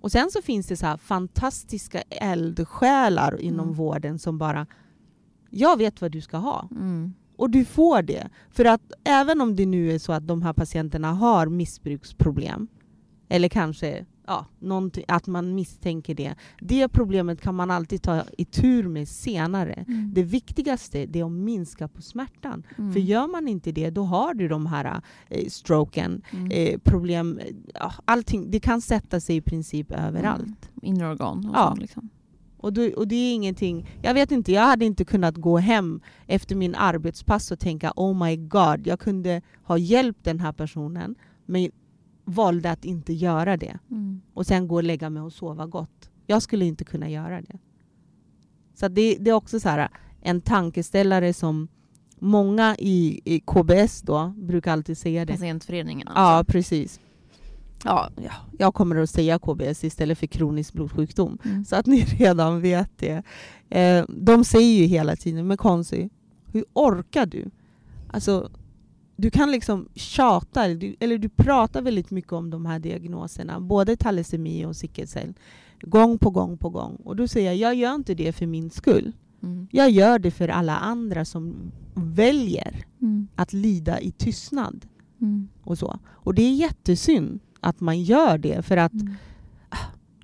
Och 0.01 0.11
sen 0.11 0.31
så 0.31 0.41
finns 0.41 0.67
det 0.67 0.77
så 0.77 0.85
här 0.85 0.97
fantastiska 0.97 2.01
eldsjälar 2.01 3.41
inom 3.41 3.65
Mm. 3.65 3.75
vården 3.77 4.19
som 4.19 4.37
bara, 4.37 4.65
jag 5.49 5.77
vet 5.77 6.01
vad 6.01 6.11
du 6.11 6.21
ska 6.21 6.37
ha. 6.37 6.67
Mm. 6.71 7.13
Och 7.37 7.49
du 7.49 7.65
får 7.65 8.01
det. 8.01 8.29
För 8.49 8.65
att 8.65 8.91
även 9.03 9.41
om 9.41 9.55
det 9.55 9.65
nu 9.65 9.91
är 9.91 9.99
så 9.99 10.13
att 10.13 10.27
de 10.27 10.41
här 10.41 10.53
patienterna 10.53 11.13
har 11.13 11.47
missbruksproblem, 11.47 12.67
eller 13.29 13.49
kanske 13.49 14.05
ja, 14.27 14.45
att 15.07 15.27
man 15.27 15.55
misstänker 15.55 16.15
det. 16.15 16.35
Det 16.61 16.87
problemet 16.89 17.41
kan 17.41 17.55
man 17.55 17.71
alltid 17.71 18.01
ta 18.01 18.23
i 18.37 18.45
tur 18.45 18.87
med 18.87 19.07
senare. 19.07 19.73
Mm. 19.87 20.11
Det 20.13 20.23
viktigaste 20.23 21.05
det 21.05 21.19
är 21.19 21.25
att 21.25 21.31
minska 21.31 21.87
på 21.87 22.01
smärtan. 22.01 22.63
Mm. 22.77 22.93
För 22.93 22.99
gör 22.99 23.27
man 23.27 23.47
inte 23.47 23.71
det, 23.71 23.89
då 23.89 24.03
har 24.03 24.33
du 24.33 24.47
de 24.47 24.65
här 24.65 25.01
eh, 25.29 25.47
stroken, 25.49 26.21
Mm. 26.31 26.51
eh, 26.51 26.79
problem, 26.79 27.39
eh, 27.75 27.91
allting. 28.05 28.51
Det 28.51 28.59
kan 28.59 28.81
sätta 28.81 29.19
sig 29.19 29.35
i 29.35 29.41
princip 29.41 29.91
överallt. 29.91 30.43
Mm. 30.45 30.57
Inre 30.81 31.09
organ 31.09 31.45
och 31.49 31.55
Ja. 31.55 31.73
så, 31.75 31.81
liksom. 31.81 32.09
Och, 32.57 32.73
då, 32.73 32.89
och 32.97 33.07
det 33.07 33.15
är 33.15 33.33
ingenting, 33.33 33.89
jag 34.01 34.13
vet 34.13 34.31
inte, 34.31 34.51
jag 34.51 34.61
hade 34.61 34.85
inte 34.85 35.05
kunnat 35.05 35.35
gå 35.37 35.57
hem 35.57 36.01
efter 36.27 36.55
min 36.55 36.75
arbetspass 36.75 37.51
och 37.51 37.59
tänka 37.59 37.93
oh 37.95 38.25
my 38.25 38.35
god, 38.37 38.87
jag 38.87 38.99
kunde 38.99 39.41
ha 39.63 39.77
hjälpt 39.77 40.23
den 40.23 40.39
här 40.39 40.51
personen 40.51 41.15
men 41.45 41.71
valde 42.27 42.71
att 42.71 42.85
inte 42.85 43.13
göra 43.13 43.57
det. 43.57 43.79
Mm. 43.91 44.21
Och 44.33 44.45
sen 44.45 44.67
gå 44.67 44.75
och 44.75 44.83
lägga 44.83 45.09
mig 45.09 45.21
och 45.23 45.33
sova 45.33 45.65
gott. 45.65 46.09
Jag 46.25 46.41
skulle 46.41 46.65
inte 46.65 46.83
kunna 46.85 47.09
göra 47.09 47.41
det. 47.41 47.57
Så 48.75 48.87
det, 48.87 49.17
det 49.19 49.29
är 49.29 49.33
också 49.33 49.59
så 49.59 49.69
här, 49.69 49.89
en 50.21 50.41
tankeställare 50.41 51.33
som 51.33 51.67
många 52.19 52.75
i, 52.79 53.21
i 53.25 53.39
KBS 53.39 54.01
då 54.01 54.33
brukar 54.37 54.73
alltid 54.73 54.97
säga 54.97 55.25
det. 55.25 55.33
Patientföreningen 55.33 56.07
Ja, 56.09 56.21
alltså. 56.21 56.51
precis. 56.51 56.99
Ja, 57.83 58.09
ja, 58.15 58.31
jag 58.57 58.73
kommer 58.73 58.95
att 58.95 59.09
säga 59.09 59.39
KBS 59.39 59.83
istället 59.83 60.17
för 60.17 60.27
kronisk 60.27 60.73
blodsjukdom. 60.73 61.37
Mm. 61.45 61.65
Så 61.65 61.75
att 61.75 61.85
ni 61.85 62.01
redan 62.19 62.61
vet 62.61 62.91
det. 62.97 63.23
Eh, 63.69 64.05
de 64.09 64.43
säger 64.43 64.81
ju 64.81 64.85
hela 64.85 65.15
tiden, 65.15 65.47
men 65.47 65.57
Konsi, 65.57 66.09
hur 66.51 66.65
orkar 66.73 67.25
du? 67.25 67.49
Alltså, 68.07 68.49
du 69.17 69.29
kan 69.29 69.51
liksom 69.51 69.89
tjata, 69.95 70.65
eller 70.65 70.75
du, 70.75 70.95
eller 70.99 71.17
du 71.17 71.29
pratar 71.29 71.81
väldigt 71.81 72.11
mycket 72.11 72.31
om 72.33 72.49
de 72.49 72.65
här 72.65 72.79
diagnoserna, 72.79 73.59
både 73.59 73.95
talasemi 73.95 74.65
och 74.65 74.75
sickelcell, 74.75 75.33
gång 75.81 76.17
på 76.17 76.29
gång 76.29 76.57
på 76.57 76.69
gång. 76.69 76.95
Och 77.03 77.15
då 77.15 77.27
säger 77.27 77.51
jag, 77.51 77.57
jag 77.57 77.75
gör 77.75 77.95
inte 77.95 78.13
det 78.13 78.33
för 78.33 78.45
min 78.45 78.69
skull. 78.69 79.11
Mm. 79.43 79.67
Jag 79.71 79.89
gör 79.89 80.19
det 80.19 80.31
för 80.31 80.47
alla 80.47 80.77
andra 80.77 81.25
som 81.25 81.55
väljer 81.93 82.85
Mm. 83.01 83.27
att 83.35 83.53
lida 83.53 83.99
i 84.01 84.11
tystnad. 84.11 84.85
Mm. 85.21 85.47
Och, 85.63 85.77
så. 85.77 85.99
och 86.07 86.33
det 86.33 86.41
är 86.41 86.53
jättesynd 86.53 87.39
att 87.59 87.79
man 87.79 88.03
gör 88.03 88.37
det, 88.37 88.65
för 88.65 88.77
att 88.77 88.93
Mm. 88.93 89.13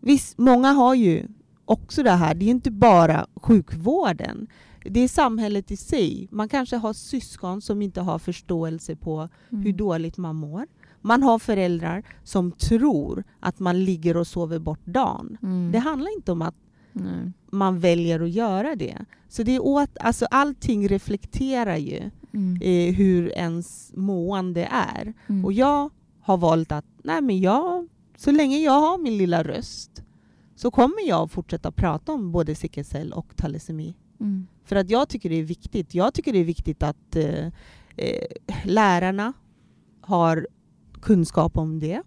Visst, 0.02 0.38
många 0.38 0.72
har 0.72 0.96
ju 0.96 1.28
också 1.66 2.04
det 2.04 2.12
här. 2.12 2.36
Det 2.36 2.46
är 2.46 2.50
inte 2.50 2.72
bara 2.72 3.26
sjukvården. 3.36 4.48
Det 4.86 5.00
är 5.00 5.08
samhället 5.08 5.72
i 5.72 5.78
sig. 5.78 6.28
Man 6.32 6.50
kanske 6.50 6.76
har 6.78 6.94
syskon 6.94 7.62
som 7.62 7.82
inte 7.82 8.02
har 8.02 8.20
förståelse 8.20 8.96
på 8.96 9.30
Mm. 9.52 9.66
hur 9.66 9.74
dåligt 9.74 10.18
man 10.18 10.36
mår. 10.36 10.68
Man 11.02 11.24
har 11.24 11.40
föräldrar 11.40 12.04
som 12.24 12.52
tror 12.52 13.24
att 13.40 13.60
man 13.60 13.84
ligger 13.86 14.18
och 14.18 14.28
sover 14.28 14.60
bort 14.60 14.86
dagen. 14.86 15.38
Mm. 15.44 15.72
Det 15.72 15.80
handlar 15.80 16.16
inte 16.16 16.32
om 16.32 16.42
att 16.42 16.56
Nej. 16.94 17.32
man 17.52 17.80
väljer 17.80 18.20
att 18.20 18.30
göra 18.32 18.76
det. 18.76 18.98
Så 19.30 19.44
det 19.44 19.56
är 19.56 19.64
åt, 19.64 19.90
alltså 20.00 20.26
allting 20.32 20.88
reflekterar 20.88 21.78
ju 21.78 22.10
Mm. 22.34 22.60
eh, 22.62 22.96
hur 22.96 23.30
ens 23.38 23.92
mående 23.96 24.66
är. 24.72 25.14
Mm. 25.28 25.46
Och 25.46 25.54
jag 25.54 25.90
har 26.22 26.38
valt 26.38 26.72
att 26.72 26.86
nej 27.04 27.22
men 27.22 27.40
jag, 27.42 27.88
så 28.18 28.32
länge 28.32 28.58
jag 28.58 28.72
har 28.82 28.98
min 28.98 29.18
lilla 29.18 29.44
röst 29.44 30.04
så 30.56 30.72
kommer 30.72 31.08
jag 31.08 31.32
fortsätta 31.32 31.72
prata 31.72 32.12
om 32.12 32.32
både 32.32 32.56
sickelcell 32.56 33.14
och 33.14 33.36
talasemi. 33.36 33.96
Mm. 34.20 34.48
För 34.64 34.76
att 34.76 34.90
jag 34.90 35.10
tycker 35.10 35.30
det 35.30 35.36
är 35.36 35.44
viktigt. 35.44 35.94
Jag 35.96 36.14
tycker 36.14 36.34
det 36.34 36.40
är 36.40 36.44
viktigt 36.44 36.84
att 36.84 37.16
eh, 37.16 37.46
eh, 37.98 38.26
lärarna 38.66 39.34
har 40.02 40.48
kunskap 41.02 41.58
om 41.58 41.80
det 41.80 42.02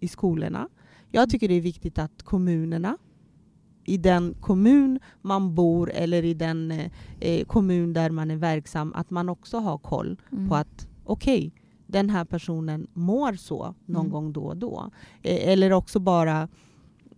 i 0.00 0.08
skolorna. 0.08 0.68
Jag 1.10 1.30
tycker 1.30 1.48
det 1.48 1.54
är 1.54 1.60
viktigt 1.60 1.98
att 1.98 2.22
kommunerna 2.22 2.98
i 3.84 3.96
den 3.96 4.34
kommun 4.40 4.98
man 5.22 5.54
bor 5.54 5.90
eller 5.90 6.24
i 6.24 6.34
den 6.34 6.70
eh, 6.70 6.90
eh, 7.20 7.44
kommun 7.44 7.92
där 7.92 8.10
man 8.10 8.30
är 8.30 8.36
verksam, 8.36 8.92
att 8.94 9.10
man 9.10 9.28
också 9.28 9.58
har 9.58 9.78
koll 9.78 10.20
Mm. 10.32 10.48
på 10.48 10.54
att 10.54 10.88
okej, 11.04 11.52
den 11.86 12.10
här 12.10 12.24
personen 12.24 12.86
mår 12.92 13.32
så 13.32 13.74
någon 13.86 14.00
Mm. 14.00 14.12
gång 14.12 14.32
då 14.32 14.42
och 14.44 14.56
då. 14.56 14.90
Eh, 15.22 15.48
eller 15.48 15.72
också 15.72 16.00
bara 16.00 16.48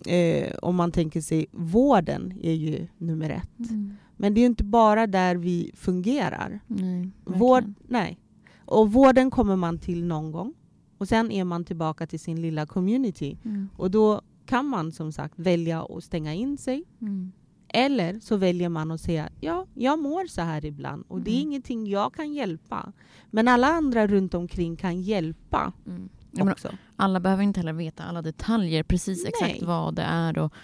eh, 0.07 0.55
om 0.63 0.77
man 0.77 0.93
tänker 0.93 1.21
sig 1.21 1.47
vården 1.53 2.35
är 2.43 2.53
ju 2.53 2.87
nummer 2.99 3.31
ett. 3.31 3.71
Mm. 3.71 3.97
Men 4.17 4.35
det 4.35 4.41
är 4.41 4.47
inte 4.47 4.65
bara 4.65 5.07
där 5.07 5.37
vi 5.37 5.71
fungerar. 5.75 6.61
Nej, 6.67 7.11
Vård, 7.25 7.65
nej. 7.89 8.19
Och 8.65 8.93
vården 8.93 9.31
kommer 9.31 9.57
man 9.57 9.79
till 9.79 10.05
någon 10.05 10.33
gång. 10.33 10.55
Och 10.99 11.09
sen 11.09 11.31
är 11.31 11.45
man 11.45 11.65
tillbaka 11.65 12.07
till 12.07 12.21
sin 12.21 12.43
lilla 12.43 12.67
community. 12.67 13.39
Mm. 13.45 13.69
Och 13.77 13.91
då 13.91 14.21
kan 14.47 14.67
man 14.67 14.93
som 14.93 15.13
sagt 15.13 15.35
välja 15.39 15.83
att 15.83 16.05
stänga 16.05 16.35
in 16.35 16.59
sig. 16.59 16.85
Mm. 17.01 17.33
Eller 17.69 18.21
så 18.21 18.37
väljer 18.37 18.69
man 18.69 18.91
att 18.91 19.01
säga 19.01 19.29
ja, 19.41 19.67
jag 19.75 19.99
mår 19.99 20.27
så 20.27 20.43
här 20.43 20.65
ibland 20.65 21.05
och 21.09 21.21
det 21.21 21.31
är 21.31 21.35
Mm. 21.37 21.49
ingenting 21.49 21.87
jag 21.87 22.15
kan 22.15 22.33
hjälpa. 22.33 22.93
Men 23.31 23.49
alla 23.49 23.67
andra 23.67 24.07
runt 24.07 24.35
omkring 24.35 24.77
kan 24.77 25.01
hjälpa 25.03 25.73
Mm. 25.87 26.09
Ja, 26.37 26.55
alla 26.97 27.21
behöver 27.21 27.43
inte 27.43 27.61
heller 27.61 27.73
veta 27.73 28.03
alla 28.03 28.23
detaljer, 28.23 28.83
precis 28.83 29.25
exakt 29.27 29.53
Nej. 29.61 29.65
vad 29.65 29.95
det 29.95 30.03
är 30.03 30.39
och 30.39 30.53
mm, 30.53 30.59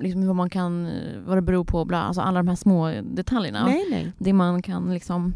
liksom 0.00 0.26
vad 0.26 0.36
man 0.36 0.50
kan, 0.50 0.88
vad 1.26 1.36
det 1.38 1.42
beror 1.42 1.64
på, 1.64 1.84
bla, 1.84 2.02
alltså 2.02 2.20
alla 2.20 2.38
de 2.40 2.48
här 2.48 2.56
små 2.56 3.02
detaljerna. 3.02 3.66
Nej, 3.66 3.84
nej. 3.90 4.12
Det 4.18 4.32
man 4.32 4.62
kan 4.62 4.92
liksom 4.94 5.34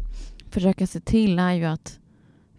försöka 0.49 0.87
se 0.87 0.99
till 0.99 1.39
är 1.39 1.53
ju 1.53 1.65
att 1.65 1.99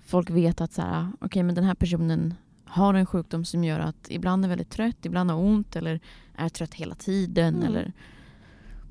folk 0.06 0.30
vet 0.30 0.60
att 0.60 0.72
så 0.72 0.82
här, 0.82 1.08
okej, 1.20 1.42
men 1.42 1.54
den 1.54 1.64
här 1.64 1.74
personen 1.74 2.34
har 2.64 2.94
en 2.94 3.06
sjukdom 3.06 3.44
som 3.44 3.64
gör 3.64 3.80
att 3.80 4.06
ibland 4.08 4.44
är 4.44 4.48
väldigt 4.48 4.70
trött, 4.70 5.06
ibland 5.06 5.30
har 5.30 5.38
ont 5.38 5.76
eller 5.76 6.00
är 6.36 6.48
trött 6.48 6.74
hela 6.74 6.94
tiden 6.94 7.54
Mm. 7.54 7.66
eller 7.66 7.92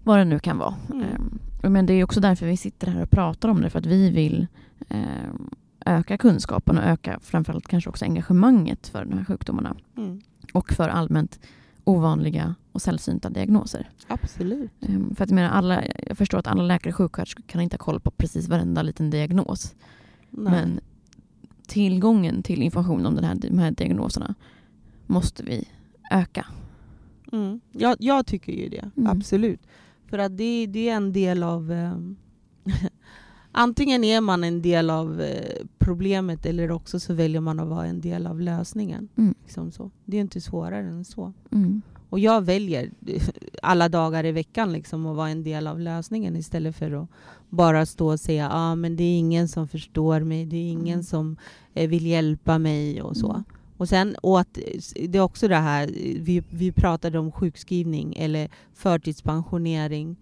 vad 0.04 0.18
det 0.20 0.26
nu 0.26 0.40
kan 0.40 0.58
vara. 0.58 0.76
Mm. 0.92 1.04
Ehm, 1.04 1.40
men 1.74 1.86
det 1.86 1.94
är 1.94 2.04
också 2.04 2.20
därför 2.20 2.46
vi 2.46 2.58
sitter 2.58 2.88
här 2.88 3.02
och 3.04 3.10
pratar 3.10 3.50
om 3.50 3.62
det, 3.62 3.70
för 3.70 3.80
att 3.80 3.86
vi 3.86 4.10
vill 4.10 4.48
ehm, 4.90 5.50
öka 5.86 6.18
kunskapen 6.18 6.78
och 6.78 6.84
öka 6.84 7.20
framförallt 7.24 7.68
kanske 7.68 7.90
också 7.90 8.06
engagemanget 8.06 8.88
för 8.88 9.06
de 9.06 9.18
här 9.18 9.26
sjukdomarna 9.26 9.76
Mm. 9.98 10.22
och 10.54 10.74
för 10.74 10.90
allmänt 10.90 11.40
ovanliga 11.86 12.56
och 12.72 12.82
sällsynta 12.82 13.30
diagnoser. 13.30 13.90
Absolut. 14.08 14.72
Ehm, 14.82 15.16
För 15.16 15.24
att 15.24 15.30
jag, 15.30 15.36
menar, 15.36 15.50
alla, 15.50 15.84
jag 16.08 16.18
förstår 16.18 16.38
att 16.38 16.48
alla 16.48 16.64
läkare 16.64 16.92
och 16.94 16.98
sjuksköterskor 16.98 17.44
kan 17.48 17.62
inte 17.62 17.74
ha 17.74 17.78
koll 17.86 18.00
på 18.00 18.12
precis 18.12 18.48
varenda 18.48 18.82
liten 18.82 19.10
diagnos. 19.10 19.76
Nej. 20.30 20.52
Men 20.52 20.80
tillgången 21.68 22.44
till 22.44 22.62
information 22.62 23.06
om 23.06 23.16
den 23.16 23.24
här, 23.24 23.36
de 23.36 23.60
här 23.60 23.72
diagnoserna 23.72 24.36
måste 25.08 25.44
vi 25.44 25.68
öka. 26.12 26.46
Mm. 27.32 27.60
Jag, 27.72 27.96
jag 28.00 28.26
tycker 28.26 28.54
ju 28.54 28.70
det, 28.70 28.92
Mm. 28.98 29.10
absolut. 29.12 29.62
För 30.10 30.18
att 30.18 30.38
det, 30.38 30.68
det 30.68 30.90
är 30.90 30.96
en 30.96 31.14
del 31.14 31.44
av... 31.44 31.74
antingen 33.56 34.04
är 34.04 34.22
man 34.22 34.44
en 34.44 34.62
del 34.62 34.90
av 34.90 35.22
eh, 35.22 35.66
problemet 35.78 36.46
eller 36.46 36.72
också 36.72 37.00
så 37.00 37.14
väljer 37.14 37.42
man 37.42 37.60
att 37.60 37.68
vara 37.68 37.86
en 37.86 38.02
del 38.02 38.28
av 38.28 38.42
lösningen. 38.42 39.10
Mm. 39.18 39.36
Liksom 39.44 39.72
så. 39.72 39.92
Det 40.06 40.18
är 40.18 40.22
inte 40.22 40.42
svårare 40.42 40.88
än 40.88 41.06
så. 41.06 41.34
Mm. 41.52 41.82
Och 42.10 42.20
jag 42.20 42.42
väljer 42.42 42.92
alla 43.62 43.90
dagar 43.90 44.26
i 44.26 44.32
veckan 44.32 44.72
liksom 44.72 45.06
att 45.06 45.16
vara 45.16 45.30
en 45.30 45.44
del 45.44 45.68
av 45.68 45.80
lösningen 45.80 46.36
istället 46.36 46.76
för 46.76 46.92
att 47.04 47.10
bara 47.50 47.86
stå 47.86 48.12
och 48.12 48.20
säga 48.20 48.50
ah, 48.52 48.76
men 48.76 48.96
det 48.96 49.04
är 49.04 49.20
ingen 49.20 49.48
som 49.48 49.68
förstår 49.68 50.20
mig, 50.20 50.46
det 50.46 50.58
är 50.58 50.72
ingen 50.72 50.94
Mm. 50.94 51.04
som 51.04 51.38
eh, 51.74 51.90
vill 51.90 52.06
hjälpa 52.06 52.60
mig 52.60 53.02
och 53.02 53.18
så. 53.18 53.32
Mm. 53.32 53.44
Och 53.78 53.90
sen 53.90 54.16
och 54.16 54.40
att 54.40 54.60
det 55.10 55.18
är 55.18 55.22
också 55.22 55.48
det 55.48 55.56
här, 55.56 55.88
vi, 56.20 56.44
vi 56.50 56.72
pratade 56.72 57.20
om 57.20 57.32
sjukskrivning 57.32 58.16
eller 58.18 58.50
förtidspensionering 58.74 60.16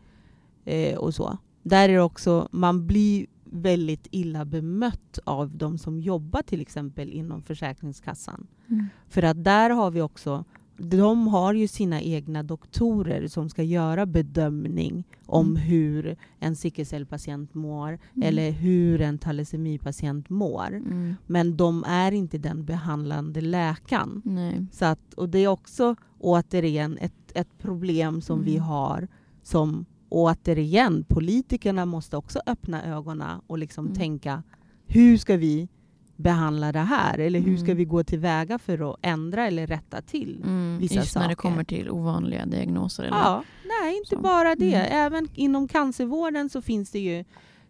eh, 0.66 0.98
och 0.98 1.16
så. 1.16 1.38
Där 1.64 1.90
är 1.90 1.94
det 1.94 2.02
också, 2.02 2.48
man 2.52 2.88
blir 2.88 3.26
väldigt 3.46 4.08
illa 4.12 4.46
bemött 4.46 5.20
av 5.24 5.58
de 5.58 5.78
som 5.78 6.00
jobbar 6.00 6.42
till 6.42 6.62
exempel 6.62 7.10
inom 7.10 7.42
Försäkringskassan. 7.42 8.48
Mm. 8.70 8.88
För 9.08 9.24
att 9.24 9.44
där 9.44 9.70
har 9.70 9.92
vi 9.92 10.02
också, 10.02 10.46
de 10.78 11.28
har 11.28 11.54
ju 11.54 11.68
sina 11.68 12.02
egna 12.02 12.44
doktorer 12.44 13.28
som 13.28 13.50
ska 13.50 13.64
göra 13.64 14.06
bedömning 14.06 15.04
om 15.26 15.48
Mm. 15.50 15.62
hur 15.62 16.16
en 16.40 16.56
sickelcellpatient 16.56 17.54
mår 17.54 17.88
Mm. 17.88 18.00
eller 18.28 18.52
hur 18.52 19.02
en 19.02 19.18
talasemipatient 19.18 20.30
mår. 20.30 20.68
Mm. 20.68 21.16
Men 21.28 21.58
de 21.58 21.84
är 21.88 22.12
inte 22.12 22.38
den 22.38 22.66
behandlande 22.66 23.42
läkaren. 23.42 24.22
Nej. 24.26 24.66
Så 24.72 24.86
att, 24.86 25.14
och 25.14 25.30
det 25.30 25.40
är 25.40 25.48
också 25.48 25.96
återigen 26.20 26.98
ett, 26.98 27.32
ett 27.36 27.58
problem 27.58 28.22
som 28.22 28.44
vi 28.44 28.56
Mm. 28.56 28.64
har 28.68 29.08
som 29.44 29.86
återigen, 30.14 31.04
politikerna 31.04 31.86
måste 31.86 32.18
också 32.18 32.40
öppna 32.46 32.84
ögonen 32.86 33.42
och 33.48 33.58
liksom 33.58 33.86
Mm. 33.86 33.98
tänka 33.98 34.44
hur 34.88 35.18
ska 35.18 35.38
vi 35.38 35.68
behandla 36.16 36.72
det 36.72 36.80
här? 36.80 37.18
Eller 37.20 37.40
hur 37.40 37.58
ska 37.58 37.66
Mm. 37.66 37.78
vi 37.78 37.86
gå 37.86 38.04
tillväga 38.04 38.60
för 38.60 38.92
att 38.92 39.00
ändra 39.02 39.48
eller 39.48 39.68
rätta 39.68 40.02
till? 40.02 40.42
Mm. 40.44 40.78
Vissa 40.78 40.96
Just 40.96 41.16
när 41.16 41.22
det 41.22 41.36
saker. 41.36 41.36
kommer 41.50 41.64
till 41.64 41.90
ovanliga 41.90 42.46
diagnoser. 42.46 43.04
Eller? 43.04 43.18
Ja, 43.18 43.44
nej, 43.82 43.98
inte 43.98 44.16
Så. 44.16 44.22
bara 44.22 44.56
det. 44.56 44.74
Mm. 44.74 44.88
Även 44.92 45.28
inom 45.36 45.68
cancervården 45.68 46.50
så 46.50 46.62
finns 46.62 46.92
det 46.92 47.00
ju 47.00 47.24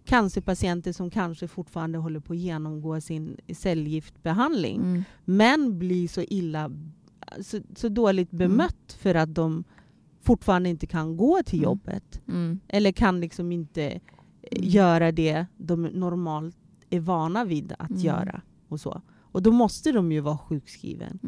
cancerpatienter 0.05 0.91
som 0.91 1.09
kanske 1.09 1.47
fortfarande 1.47 1.97
håller 1.97 2.19
på 2.19 2.33
att 2.33 2.39
genomgå 2.39 3.01
sin 3.01 3.37
cellgiftbehandling 3.53 4.81
Mm. 4.81 5.03
men 5.25 5.79
blir 5.79 6.07
så 6.07 6.21
illa, 6.21 6.71
så, 7.41 7.59
så 7.75 7.89
dåligt 7.89 8.31
bemött 8.31 8.97
för 8.99 9.15
att 9.15 9.35
de 9.35 9.63
fortfarande 10.23 10.69
inte 10.69 10.87
kan 10.87 11.17
gå 11.17 11.43
till 11.45 11.59
Mm. 11.59 11.63
jobbet. 11.63 12.21
Mm. 12.27 12.59
Eller 12.67 12.91
kan 12.91 13.19
liksom 13.19 13.51
inte 13.51 13.83
eh, 13.83 13.99
Mm. 14.57 14.69
göra 14.69 15.11
det 15.11 15.45
de 15.57 15.81
normalt 15.81 16.55
är 16.89 16.99
vana 16.99 17.45
vid 17.45 17.73
att 17.79 17.89
Mm. 17.89 18.01
göra. 18.01 18.41
Och 18.67 18.79
så. 18.79 19.01
Och 19.21 19.41
då 19.43 19.51
måste 19.51 19.91
de 19.91 20.11
ju 20.11 20.19
vara 20.19 20.37
sjukskriven. 20.37 21.19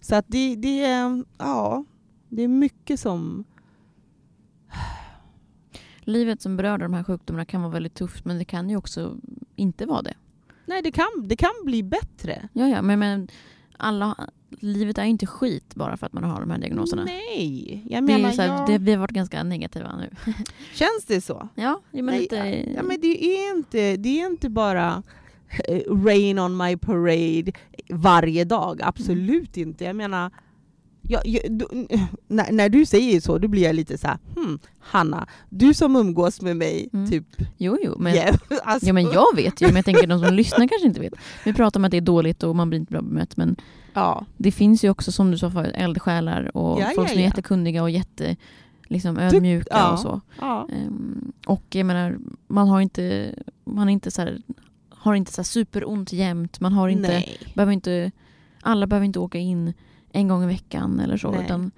Så 0.00 0.14
att 0.14 0.24
det, 0.28 0.56
det, 0.56 0.84
är, 0.84 1.24
ja, 1.38 1.84
det 2.28 2.42
är 2.42 2.48
mycket 2.48 3.00
som... 3.00 3.44
Livet 6.00 6.42
som 6.42 6.56
berör 6.56 6.78
de 6.78 6.94
här 6.94 7.02
sjukdomarna 7.04 7.44
kan 7.44 7.60
vara 7.62 7.72
väldigt 7.72 7.94
tufft 7.94 8.24
men 8.24 8.38
det 8.38 8.44
kan 8.44 8.70
ju 8.70 8.76
också 8.76 9.16
inte 9.56 9.86
vara 9.86 10.02
det. 10.02 10.14
Nej, 10.66 10.82
det 10.82 10.92
kan, 10.92 11.06
det 11.24 11.36
kan 11.36 11.50
bli 11.64 11.82
bättre. 11.82 12.48
Ja, 12.52 12.68
ja, 12.68 12.82
men, 12.82 12.98
men 12.98 13.28
alla, 13.78 14.30
livet 14.58 14.98
är 14.98 15.04
inte 15.04 15.26
skit 15.26 15.74
bara 15.74 15.96
för 15.96 16.06
att 16.06 16.12
man 16.12 16.24
har 16.24 16.40
de 16.40 16.50
här 16.50 16.58
diagnoserna. 16.58 17.04
Nej, 17.04 17.84
jag 17.88 18.06
det 18.06 18.12
är 18.12 18.18
menar... 18.18 18.32
så 18.32 18.42
här, 18.42 18.48
jag, 18.48 18.66
det, 18.66 18.78
vi 18.78 18.92
har 18.92 18.98
varit 18.98 19.10
ganska 19.10 19.42
negativa 19.42 19.96
nu. 19.96 20.10
Känns 20.74 21.04
det 21.06 21.20
så? 21.20 21.48
Ja, 21.54 21.80
ja, 21.90 22.02
men 22.02 22.04
Nej, 22.06 22.20
lite... 22.20 22.36
Ja, 22.76 22.82
men 22.82 23.00
det 23.00 23.24
är 23.24 23.56
inte, 23.56 23.96
det 23.96 24.20
är 24.20 24.26
inte 24.26 24.48
bara 24.48 25.02
eh, 25.68 25.94
rain 26.04 26.38
on 26.38 26.56
my 26.56 26.76
parade 26.76 27.52
varje 27.88 28.44
dag. 28.44 28.80
Absolut 28.82 29.56
Mm. 29.56 29.68
inte. 29.68 29.84
Jag 29.84 29.96
menar, 29.96 30.30
jag, 31.02 31.26
jag, 31.26 31.42
du, 31.52 31.66
när, 32.28 32.52
när 32.52 32.68
du 32.68 32.86
säger 32.86 33.20
så, 33.20 33.38
då 33.38 33.48
blir 33.48 33.62
jag 33.62 33.74
lite 33.74 33.98
så 33.98 34.06
här, 34.06 34.18
hmm, 34.34 34.58
Hanna, 34.80 35.26
du 35.48 35.74
som 35.74 35.96
umgås 35.96 36.40
med 36.42 36.56
mig, 36.56 36.88
Mm. 36.92 37.10
typ 37.10 37.24
Jo, 37.56 37.78
jo, 37.82 37.94
men, 37.98 38.14
jäm- 38.14 38.38
alltså, 38.64 38.86
ja, 38.86 38.92
men 38.92 39.04
jag 39.12 39.36
vet 39.36 39.60
ju, 39.62 39.66
men 39.66 39.76
jag 39.76 39.84
tänker 39.84 40.06
de 40.06 40.20
som 40.20 40.34
lyssnar 40.34 40.68
kanske 40.68 40.86
inte 40.86 41.00
vet. 41.00 41.12
Vi 41.44 41.52
pratar 41.52 41.80
om 41.80 41.84
att 41.84 41.90
det 41.90 41.96
är 41.96 42.00
dåligt 42.00 42.42
och 42.42 42.56
man 42.56 42.68
blir 42.70 42.80
inte 42.80 42.92
bra 42.92 43.02
bemött, 43.02 43.36
men 43.36 43.56
ja. 43.94 44.26
det 44.36 44.52
finns 44.52 44.84
ju 44.84 44.90
också, 44.90 45.12
som 45.12 45.30
du 45.30 45.38
sa 45.38 45.50
förut, 45.50 45.72
eldsjälar 45.74 46.56
och 46.56 46.80
Ja, 46.80 46.90
folk 46.94 47.08
ja, 47.08 47.12
som 47.12 47.18
är 47.18 47.22
ja. 47.22 47.28
jättekunniga 47.28 47.82
och 47.82 47.90
jätte 47.90 48.36
liksom, 48.88 49.18
ödmjuka 49.18 49.66
ja. 49.70 49.92
och 49.92 49.98
så. 49.98 50.20
Ja. 50.40 50.68
Ehm, 50.72 51.32
och 51.46 51.64
jag 51.70 51.86
menar, 51.86 52.18
man 52.48 52.68
har 52.68 52.80
inte, 52.80 53.34
man 53.64 53.88
är 53.88 53.92
inte 53.92 54.10
så 54.10 54.22
här, 54.22 54.38
har 54.90 55.14
inte 55.14 55.32
så 55.32 55.44
superont 55.44 56.12
jämt. 56.12 56.60
Man 56.60 56.72
har 56.72 56.88
inte, 56.88 57.08
Nej. 57.08 57.38
behöver 57.54 57.72
inte, 57.72 58.10
alla 58.62 58.86
behöver 58.86 59.06
inte 59.06 59.18
åka 59.18 59.38
in 59.38 59.72
en 60.12 60.28
gång 60.28 60.42
i 60.44 60.46
veckan 60.46 61.00
eller 61.00 61.16
så. 61.16 61.30
Nej. 61.30 61.44
Utan 61.44 61.70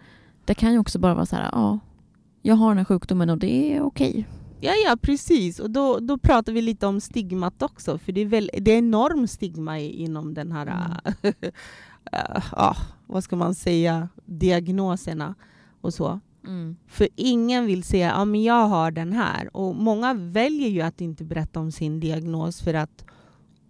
det 0.44 0.54
kan 0.54 0.72
ju 0.72 0.78
också 0.78 0.98
bara 0.98 1.14
vara 1.14 1.26
så 1.26 1.36
här, 1.36 1.48
ja, 1.52 1.78
jag 2.42 2.54
har 2.54 2.68
den 2.68 2.78
här 2.78 2.84
sjukdomen 2.84 3.30
och 3.30 3.38
det 3.38 3.76
är 3.76 3.82
okej. 3.82 4.28
Ja, 4.60 4.72
ja, 4.86 4.96
precis. 5.02 5.58
Och 5.58 5.70
då, 5.70 5.98
då 5.98 6.18
pratar 6.18 6.52
vi 6.52 6.62
lite 6.62 6.86
om 6.86 7.00
stigmat 7.00 7.62
också. 7.62 7.98
För 7.98 8.12
det 8.12 8.20
är, 8.20 8.26
väl, 8.26 8.50
det 8.58 8.72
är 8.72 8.78
enorm 8.78 9.26
stigma 9.26 9.78
inom 9.78 10.34
den 10.34 10.52
här, 10.52 10.66
Mm. 10.66 11.34
ja, 12.52 12.76
vad 13.06 13.24
ska 13.24 13.36
man 13.36 13.54
säga, 13.54 14.08
diagnoserna 14.24 15.34
och 15.80 15.94
så. 15.94 16.20
För 16.86 17.08
ingen 17.16 17.66
vill 17.66 17.82
säga 17.82 18.08
ja, 18.08 18.24
men 18.24 18.42
jag 18.42 18.66
har 18.68 18.90
den 18.90 19.12
här. 19.12 19.56
Och 19.56 19.76
många 19.76 20.14
väljer 20.14 20.68
ju 20.68 20.80
att 20.80 21.00
inte 21.00 21.24
berätta 21.24 21.60
om 21.60 21.72
sin 21.72 22.00
diagnos 22.00 22.60
för 22.60 22.74
att 22.74 23.04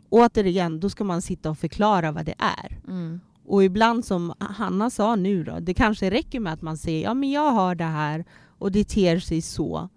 återigen, 0.09 0.81
då 0.81 0.91
ska 0.91 1.05
man 1.05 1.23
sitta 1.23 1.51
och 1.51 1.59
förklara 1.59 2.13
vad 2.13 2.25
det 2.25 2.35
är. 2.39 2.81
Mm. 2.89 3.21
Och 3.45 3.64
ibland 3.64 4.05
som 4.05 4.32
Hanna 4.38 4.90
sa 4.90 5.16
nu 5.16 5.45
då, 5.45 5.59
det 5.61 5.74
kanske 5.74 6.11
räcker 6.11 6.40
med 6.40 6.53
att 6.53 6.62
man 6.62 6.76
säger 6.76 7.03
ja 7.03 7.14
men 7.14 7.30
jag 7.30 7.51
har 7.53 7.74
det 7.74 7.84
här 7.84 8.24
och 8.59 8.72
det 8.72 8.84
ter 8.88 9.18
sig 9.18 9.43
så. 9.43 9.88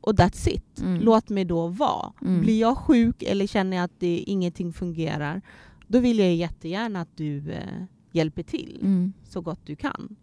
Och 0.00 0.12
that's 0.12 0.48
it. 0.48 0.80
Mm. 0.80 1.00
Låt 1.02 1.28
mig 1.28 1.44
då 1.44 1.66
vara. 1.68 2.12
Mm. 2.22 2.40
Blir 2.40 2.60
jag 2.60 2.78
sjuk 2.78 3.22
eller 3.22 3.46
känner 3.46 3.76
jag 3.76 3.84
att 3.84 4.00
det, 4.00 4.18
ingenting 4.18 4.72
fungerar, 4.72 5.42
då 5.88 5.98
vill 5.98 6.18
jag 6.18 6.34
jättegärna 6.34 7.00
att 7.00 7.16
du 7.16 7.50
eh, 7.52 7.84
hjälper 8.12 8.42
till 8.42 8.78
Mm. 8.82 9.12
så 9.24 9.40
gott 9.40 9.60
du 9.64 9.76
kan. 9.76 10.16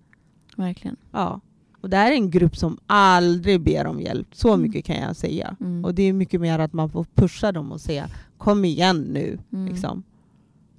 Verkligen. 0.58 0.96
Ja. 1.12 1.42
Och 1.82 1.90
det 1.90 1.98
här 1.98 2.12
är 2.12 2.16
en 2.16 2.30
grupp 2.32 2.58
som 2.58 2.78
aldrig 2.88 3.62
ber 3.62 3.88
om 3.88 4.00
hjälp. 4.00 4.28
Så 4.36 4.48
Mm. 4.54 4.62
mycket 4.62 4.86
kan 4.86 4.96
jag 4.96 5.16
säga. 5.16 5.56
Mm. 5.60 5.86
Och 5.86 5.96
det 5.96 6.04
är 6.04 6.14
mycket 6.14 6.42
mer 6.42 6.60
att 6.60 6.74
man 6.74 6.90
får 6.90 7.06
pusha 7.16 7.52
dem 7.52 7.72
och 7.72 7.82
säga 7.82 8.10
kom 8.38 8.66
igen 8.66 9.02
nu. 9.02 9.38
Mm. 9.54 9.66
Liksom. 9.72 10.04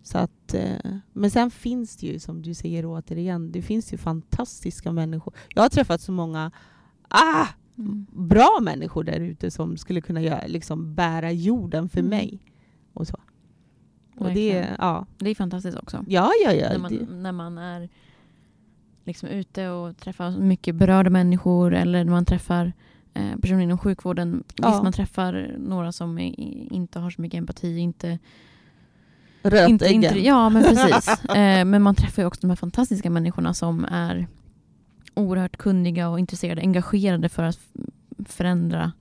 Så 0.03 0.19
att, 0.19 0.55
eh, 0.55 0.77
men 1.13 1.31
sen 1.31 1.51
finns 1.51 1.97
det 1.97 2.07
ju, 2.07 2.19
som 2.19 2.43
du 2.43 2.55
säger 2.55 2.85
återigen, 2.87 3.53
det 3.53 3.63
finns 3.63 3.93
ju 3.93 3.97
fantastiska 3.97 4.93
människor. 4.93 5.35
Jag 5.55 5.63
har 5.63 5.69
träffat 5.69 6.01
så 6.01 6.13
många 6.13 6.51
ah, 7.09 7.47
Mm. 7.79 8.07
bra 8.13 8.59
människor 8.63 9.05
där 9.05 9.21
ute 9.21 9.51
som 9.51 9.77
skulle 9.77 10.01
kunna 10.01 10.21
göra, 10.23 10.47
liksom, 10.47 10.95
bära 10.95 11.33
jorden 11.33 11.89
för 11.89 11.99
Mm. 11.99 12.11
mig. 12.11 12.41
Och 12.93 13.07
så. 13.09 13.17
Och 14.17 14.33
det, 14.35 14.67
ja. 14.79 15.07
Det 15.19 15.31
är 15.31 15.35
fantastiskt 15.35 15.79
också. 15.79 16.05
Ja, 16.09 16.31
ja, 16.45 16.53
ja. 16.53 16.69
när, 16.69 16.79
man, 16.79 17.23
när 17.23 17.33
man 17.33 17.59
är 17.59 17.89
liksom 19.05 19.29
ute 19.29 19.69
och 19.69 19.97
träffar 19.97 20.31
mycket 20.31 20.75
berörda 20.75 21.11
människor 21.11 21.75
eller 21.75 22.05
när 22.05 22.13
man 22.13 22.25
träffar 22.25 22.73
eh, 23.15 23.37
personer 23.37 23.61
inom 23.61 23.79
sjukvården. 23.79 24.45
Ja. 24.57 24.71
Visst, 24.71 24.83
man 24.83 24.93
träffar 24.93 25.55
några 25.59 25.93
som 25.93 26.19
är, 26.19 26.41
inte 26.73 26.99
har 26.99 27.11
så 27.11 27.23
mycket 27.23 27.39
empati. 27.39 27.79
Inte, 27.79 28.19
rötäggen. 29.43 29.71
inte, 29.71 29.93
inte, 29.93 30.21
ja, 30.21 30.49
men 30.49 30.63
precis. 30.63 31.09
eh, 31.29 31.65
men 31.65 31.83
man 31.83 31.95
träffar 31.95 32.23
ju 32.23 32.27
också 32.27 32.41
de 32.41 32.51
här 32.51 32.57
fantastiska 32.57 33.11
människorna 33.11 33.55
som 33.55 33.85
är 33.85 34.27
oerhört 35.15 35.57
kunniga 35.57 36.09
och 36.09 36.19
intresserade, 36.19 36.61
engagerade 36.61 37.29
för 37.29 37.43
att 37.43 37.59
förändra 38.27 38.93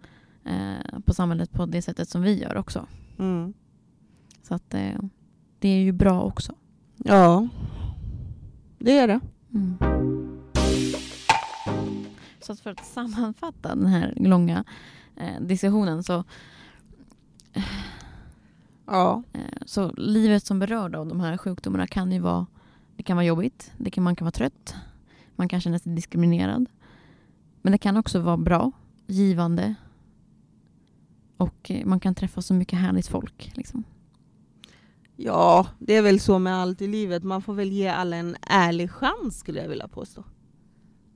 eh, 0.46 1.00
på 1.06 1.14
samhället 1.14 1.52
på 1.52 1.66
det 1.66 1.82
sättet 1.82 2.10
som 2.10 2.22
vi 2.22 2.42
gör 2.42 2.58
också. 2.58 2.88
Mm. 3.20 3.54
Så 4.44 4.56
att 4.56 4.74
eh, 4.74 5.00
det 5.60 5.70
är 5.70 5.82
ju 5.82 5.92
bra 5.92 6.22
också. 6.22 6.56
Ja, 6.98 7.48
det 8.80 8.98
är 8.98 9.08
det. 9.08 9.20
Mm. 9.54 9.78
Så 12.42 12.52
att 12.52 12.60
för 12.60 12.72
att 12.72 12.86
sammanfatta 12.86 13.76
den 13.76 13.86
här 13.86 14.14
långa 14.18 14.64
eh, 15.16 15.42
diskussionen 15.42 16.04
så, 16.04 16.24
Ja. 18.92 19.24
eh, 19.34 19.42
så 19.66 19.92
livet 19.92 20.46
som 20.46 20.60
berörd 20.60 20.96
av 20.96 21.08
de 21.08 21.20
här 21.20 21.38
sjukdomarna 21.38 21.88
kan 21.88 22.12
ju 22.12 22.20
vara 22.20 22.46
det 22.96 23.04
kan 23.04 23.18
vara 23.18 23.26
jobbigt, 23.26 23.72
det 23.78 23.92
kan, 23.92 24.04
man 24.04 24.16
kan 24.16 24.26
vara 24.26 24.32
trött, 24.32 24.76
man 25.36 25.48
kan 25.50 25.62
känna 25.62 25.80
sig 25.80 25.96
diskriminerad. 25.96 26.66
Men 27.62 27.72
det 27.72 27.78
kan 27.78 27.98
också 27.98 28.20
vara 28.20 28.38
bra, 28.38 28.72
givande 29.08 29.76
och 31.38 31.72
eh, 31.72 31.86
man 31.86 32.00
kan 32.00 32.16
träffa 32.16 32.42
så 32.42 32.54
mycket 32.54 32.80
härligt 32.80 33.08
folk. 33.08 33.52
Liksom. 33.56 33.84
ja, 35.16 35.68
det 35.80 35.94
är 35.94 36.02
väl 36.02 36.20
så 36.20 36.40
med 36.40 36.56
allt 36.56 36.82
i 36.82 36.88
livet. 36.88 37.24
Man 37.24 37.42
får 37.42 37.54
väl 37.54 37.72
ge 37.72 37.88
alla 37.88 38.16
en 38.16 38.36
ärlig 38.42 38.92
chans 38.92 39.40
skulle 39.40 39.62
jag 39.62 39.70
vilja 39.70 39.88
påstå. 39.88 40.24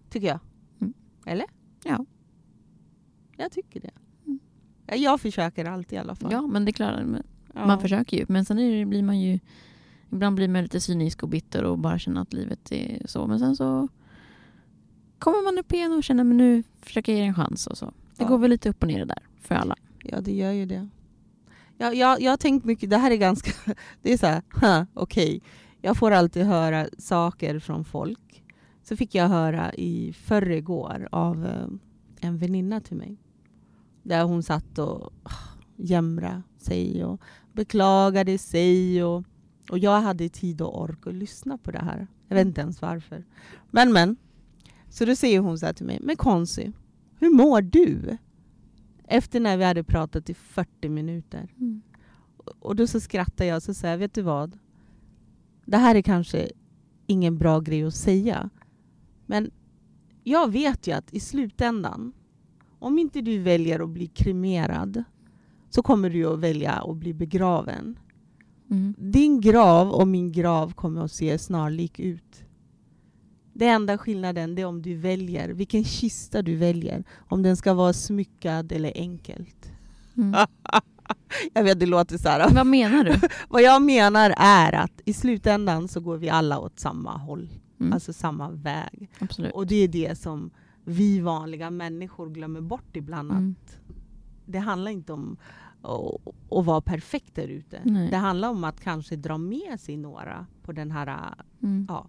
Tycker 0.10 0.28
jag. 0.28 0.40
Mm. 0.82 0.94
Eller? 1.26 1.46
Ja. 1.84 2.06
Jag 3.38 3.52
tycker 3.52 3.80
det. 3.80 3.92
Mm. 4.26 4.40
Ja, 4.88 4.96
Jag 4.96 5.22
försöker 5.22 5.66
alltid 5.66 5.94
i 5.94 6.00
alla 6.00 6.16
fall. 6.16 6.32
Ja, 6.32 6.42
men 6.42 6.66
det 6.66 6.72
är 6.72 6.74
klart, 6.74 7.00
Ja. 7.56 7.66
man 7.66 7.80
försöker 7.80 8.18
ju. 8.18 8.26
Men 8.30 8.46
sen 8.46 8.60
är 8.60 8.80
det, 8.80 8.86
blir 8.86 9.04
man 9.04 9.20
ju 9.20 9.40
Ibland 10.12 10.36
blir 10.36 10.48
man 10.48 10.62
lite 10.64 10.80
cynisk 10.80 11.24
och 11.24 11.30
bitter 11.30 11.64
och 11.64 11.80
bara 11.80 12.00
känner 12.00 12.22
att 12.22 12.34
livet 12.34 12.72
är 12.72 13.02
så. 13.08 13.28
Men 13.28 13.40
sen 13.40 13.56
så 13.56 13.88
kommer 15.20 15.44
man 15.44 15.58
upp 15.60 15.74
igen 15.74 15.94
och 15.94 16.04
känner 16.04 16.24
att 16.24 16.36
nu 16.36 16.64
försöker 16.82 17.12
jag 17.12 17.20
ge 17.20 17.26
en 17.28 17.34
chans. 17.36 17.68
och 17.68 17.78
så. 17.78 17.86
Det 17.86 18.24
Ja. 18.24 18.28
går 18.28 18.38
väl 18.38 18.50
lite 18.50 18.70
upp 18.70 18.82
och 18.84 18.88
ner 18.88 19.00
det 19.00 19.06
där 19.06 19.24
för 19.40 19.56
alla. 19.56 19.76
Ja, 20.04 20.22
det 20.22 20.32
gör 20.34 20.52
ju 20.52 20.66
det. 20.66 20.88
Jag, 21.78 21.96
jag, 21.96 22.22
jag 22.22 22.32
har 22.32 22.38
tänkt 22.38 22.66
mycket, 22.66 22.90
det 22.90 22.98
här 22.98 23.12
är 23.12 23.16
ganska, 23.16 23.52
det 24.02 24.14
är 24.14 24.18
så 24.18 24.26
här, 24.28 24.42
"Huh, 24.62 24.84
okej. 24.94 25.42
Jag 25.82 25.98
får 25.98 26.12
alltid 26.12 26.46
höra 26.46 26.88
saker 26.98 27.60
från 27.60 27.86
folk. 27.86 28.44
Så 28.84 28.96
fick 28.98 29.16
jag 29.16 29.28
höra 29.28 29.74
i 29.74 30.14
förrgår 30.14 31.08
av 31.12 31.46
eh, 31.46 31.68
en 32.28 32.38
väninna 32.38 32.82
till 32.82 32.98
mig. 32.98 33.18
Där 34.04 34.24
hon 34.24 34.44
satt 34.44 34.78
och 34.80 35.14
ah, 35.24 35.32
jämrade 35.76 36.42
sig 36.58 37.06
och 37.06 37.22
beklagade 37.56 38.38
sig. 38.38 39.04
Och, 39.04 39.24
och 39.70 39.80
jag 39.80 40.02
hade 40.02 40.30
tid 40.30 40.62
och 40.62 40.82
ork 40.82 41.08
att 41.08 41.14
lyssna 41.14 41.58
på 41.58 41.72
det 41.72 41.80
här. 41.80 42.08
Jag 42.28 42.36
vet 42.36 42.48
inte 42.48 42.62
ens 42.62 42.82
varför. 42.82 43.26
Men 43.72 43.94
men. 43.94 44.18
Så 44.90 45.06
då 45.06 45.16
säger 45.16 45.40
hon 45.40 45.60
så 45.60 45.66
här 45.66 45.74
till 45.74 45.86
mig, 45.86 46.00
men 46.04 46.16
Konsi, 46.16 46.72
hur 47.20 47.30
mår 47.30 47.62
du? 47.62 48.18
Efter 49.08 49.40
när 49.40 49.58
vi 49.58 49.64
hade 49.64 49.84
pratat 49.84 50.30
i 50.30 50.34
40 50.34 50.90
minuter. 50.90 51.54
Och 52.60 52.76
då 52.76 52.88
så 52.88 53.00
skrattar 53.00 53.46
jag 53.46 53.56
och 53.56 53.64
så 53.64 53.74
säger 53.74 53.98
vet 53.98 54.14
du 54.14 54.22
vad? 54.22 54.58
Det 55.66 55.78
här 55.78 55.96
är 55.96 56.02
kanske 56.02 56.50
ingen 57.08 57.38
bra 57.38 57.60
grej 57.60 57.84
att 57.84 57.96
säga. 57.96 58.50
Men 59.26 59.52
jag 60.24 60.52
vet 60.52 60.88
ju 60.88 60.92
att 60.92 61.14
i 61.14 61.20
slutändan, 61.20 62.14
om 62.80 63.00
inte 63.00 63.22
du 63.22 63.40
väljer 63.40 63.80
att 63.80 63.90
bli 63.90 64.08
kremerad 64.08 65.04
så 65.76 65.84
kommer 65.84 66.10
du 66.10 66.26
att 66.26 66.40
välja 66.40 66.72
att 66.72 66.96
bli 66.96 67.14
begraven. 67.14 68.00
Mm. 68.72 68.96
Din 68.98 69.42
grav 69.42 69.92
och 69.92 70.08
min 70.08 70.32
grav 70.32 70.74
kommer 70.74 71.02
att 71.02 71.12
se 71.12 71.38
snarlik 71.38 72.00
ut. 72.00 72.44
Det 73.54 73.68
enda 73.68 73.98
skillnaden 73.98 74.58
är 74.58 74.66
om 74.66 74.82
du 74.82 74.96
väljer, 74.96 75.50
vilken 75.50 75.84
kista 75.84 76.42
du 76.42 76.56
väljer. 76.56 77.04
Om 77.30 77.44
den 77.44 77.58
ska 77.58 77.74
vara 77.74 77.94
smyckad 77.94 78.72
eller 78.72 78.92
enkelt. 78.96 79.72
Mm. 80.18 80.48
Jag 81.54 81.64
vet, 81.64 81.80
det 81.80 81.86
låter 81.86 82.18
så 82.18 82.30
här. 82.30 82.50
Vad 82.54 82.68
menar 82.68 83.04
du? 83.04 83.16
Vad 83.50 83.62
jag 83.62 83.82
menar 83.82 84.34
är 84.38 84.74
att 84.74 85.02
i 85.06 85.14
slutändan 85.14 85.88
så 85.88 86.00
går 86.00 86.18
vi 86.18 86.30
alla 86.30 86.60
åt 86.60 86.80
samma 86.80 87.18
håll. 87.18 87.50
Mm. 87.80 87.94
Alltså 87.94 88.14
samma 88.14 88.52
väg. 88.52 89.10
Absolut. 89.20 89.54
Och 89.54 89.68
det 89.68 89.76
är 89.76 89.88
det 89.88 90.20
som 90.20 90.52
vi 90.84 91.20
vanliga 91.20 91.70
människor 91.70 92.30
glömmer 92.30 92.62
bort 92.62 92.96
ibland. 92.96 93.32
att 93.32 93.38
Mm. 93.38 93.56
Det 94.46 94.60
handlar 94.60 94.92
inte 94.92 95.14
om 95.14 95.38
att, 95.86 96.22
att 96.52 96.66
vara 96.66 96.82
perfekt 96.82 97.36
där 97.36 97.48
ute. 97.48 97.82
Det 98.12 98.18
handlar 98.18 98.50
om 98.50 98.64
att 98.64 98.80
kanske 98.82 99.16
dra 99.16 99.38
med 99.38 99.80
sig 99.80 99.98
några 99.98 100.46
på 100.64 100.72
den 100.72 100.92
här... 100.92 101.34
Mm. 101.64 101.86
Ja. 101.90 102.08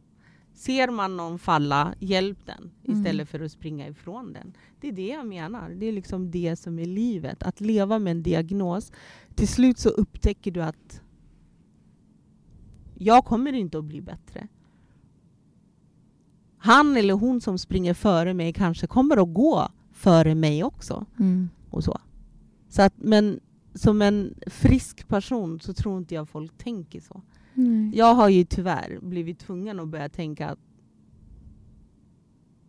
Ser 0.54 0.90
man 0.90 1.16
någon 1.16 1.38
falla, 1.38 1.94
hjälp 1.98 2.38
den 2.46 2.70
Mm. 2.84 2.98
istället 3.00 3.28
för 3.28 3.40
att 3.40 3.52
springa 3.52 3.88
ifrån 3.88 4.32
den. 4.32 4.52
Det 4.80 4.88
är 4.88 4.92
det 4.92 5.06
jag 5.08 5.26
menar. 5.26 5.70
Det 5.70 5.86
är 5.86 5.92
liksom 5.92 6.30
det 6.30 6.56
som 6.56 6.78
är 6.78 6.84
livet. 6.84 7.42
Att 7.42 7.60
leva 7.60 7.98
med 7.98 8.10
en 8.10 8.22
diagnos. 8.22 8.92
Till 9.34 9.48
slut 9.48 9.78
så 9.78 9.88
upptäcker 9.88 10.50
du 10.50 10.62
att 10.62 11.02
jag 12.98 13.24
kommer 13.24 13.52
inte 13.52 13.78
att 13.78 13.84
bli 13.84 14.00
bättre. 14.00 14.48
Han 16.58 16.96
eller 16.96 17.14
hon 17.14 17.40
som 17.40 17.58
springer 17.58 17.94
före 17.94 18.34
mig 18.34 18.52
kanske 18.52 18.86
kommer 18.86 19.16
att 19.22 19.34
gå 19.34 19.68
före 19.92 20.34
mig 20.34 20.64
också. 20.64 21.06
Mm. 21.18 21.48
Och 21.70 21.84
så. 21.84 21.98
Så 22.68 22.82
att, 22.82 22.94
men 22.96 23.40
som 23.76 24.02
en 24.02 24.34
frisk 24.46 25.08
person 25.08 25.60
så 25.60 25.72
tror 25.74 25.98
inte 25.98 26.14
jag 26.14 26.28
folk 26.28 26.58
tänker 26.58 27.00
så. 27.00 27.22
Nej. 27.54 27.90
Jag 27.98 28.14
har 28.14 28.28
ju 28.28 28.44
tyvärr 28.44 28.98
blivit 29.02 29.38
tvungen 29.38 29.80
att 29.80 29.88
börja 29.88 30.08
tänka 30.08 30.48
att 30.50 30.58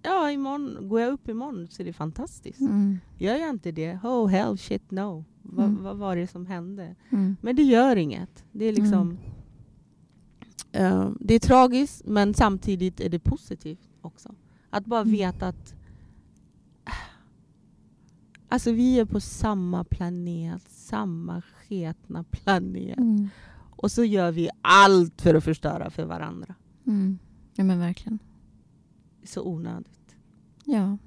ja, 0.02 0.32
imorgon, 0.32 0.90
går 0.90 1.02
jag 1.02 1.14
upp 1.14 1.28
imorgon 1.30 1.68
så 1.70 1.82
är 1.82 1.86
det 1.86 1.94
fantastiskt. 1.94 2.60
Mm. 2.62 2.98
Gör 3.18 3.36
jag 3.36 3.50
inte 3.50 3.72
det, 3.72 4.00
oh 4.04 4.28
hell 4.28 4.58
shit 4.58 4.92
no. 4.92 5.26
Va, 5.42 5.64
Mm. 5.64 5.84
Vad 5.84 5.98
var 5.98 6.16
det 6.16 6.28
som 6.28 6.46
hände? 6.46 6.96
Mm. 7.10 7.36
Men 7.42 7.56
det 7.56 7.64
gör 7.64 7.96
inget. 7.96 8.46
Det 8.52 8.66
är 8.66 8.74
liksom 8.74 9.18
eh, 10.72 11.10
Det 11.20 11.34
är 11.34 11.40
tragiskt 11.40 12.02
men 12.06 12.34
samtidigt 12.34 13.00
är 13.00 13.10
det 13.10 13.20
positivt 13.20 13.90
också. 14.02 14.36
Att 14.70 14.86
bara 14.86 15.02
Mm. 15.02 15.12
veta 15.14 15.48
att 15.48 15.76
Alltså 18.50 18.72
vi 18.72 19.00
är 19.00 19.06
på 19.06 19.20
samma 19.20 19.84
planet, 19.84 20.62
samma 20.70 21.42
sketna 21.42 22.24
planet. 22.24 22.98
Mm. 22.98 23.30
Och 23.72 23.92
så 23.92 24.04
gör 24.04 24.32
vi 24.32 24.50
allt 24.62 25.22
för 25.22 25.36
att 25.36 25.44
förstöra 25.44 25.90
för 25.90 26.06
varandra. 26.06 26.56
Mm. 26.88 27.20
Ja 27.54 27.64
men 27.64 27.80
verkligen. 27.80 28.20
Så 29.24 29.44
onödigt. 29.44 30.16
Ja. 30.66 30.98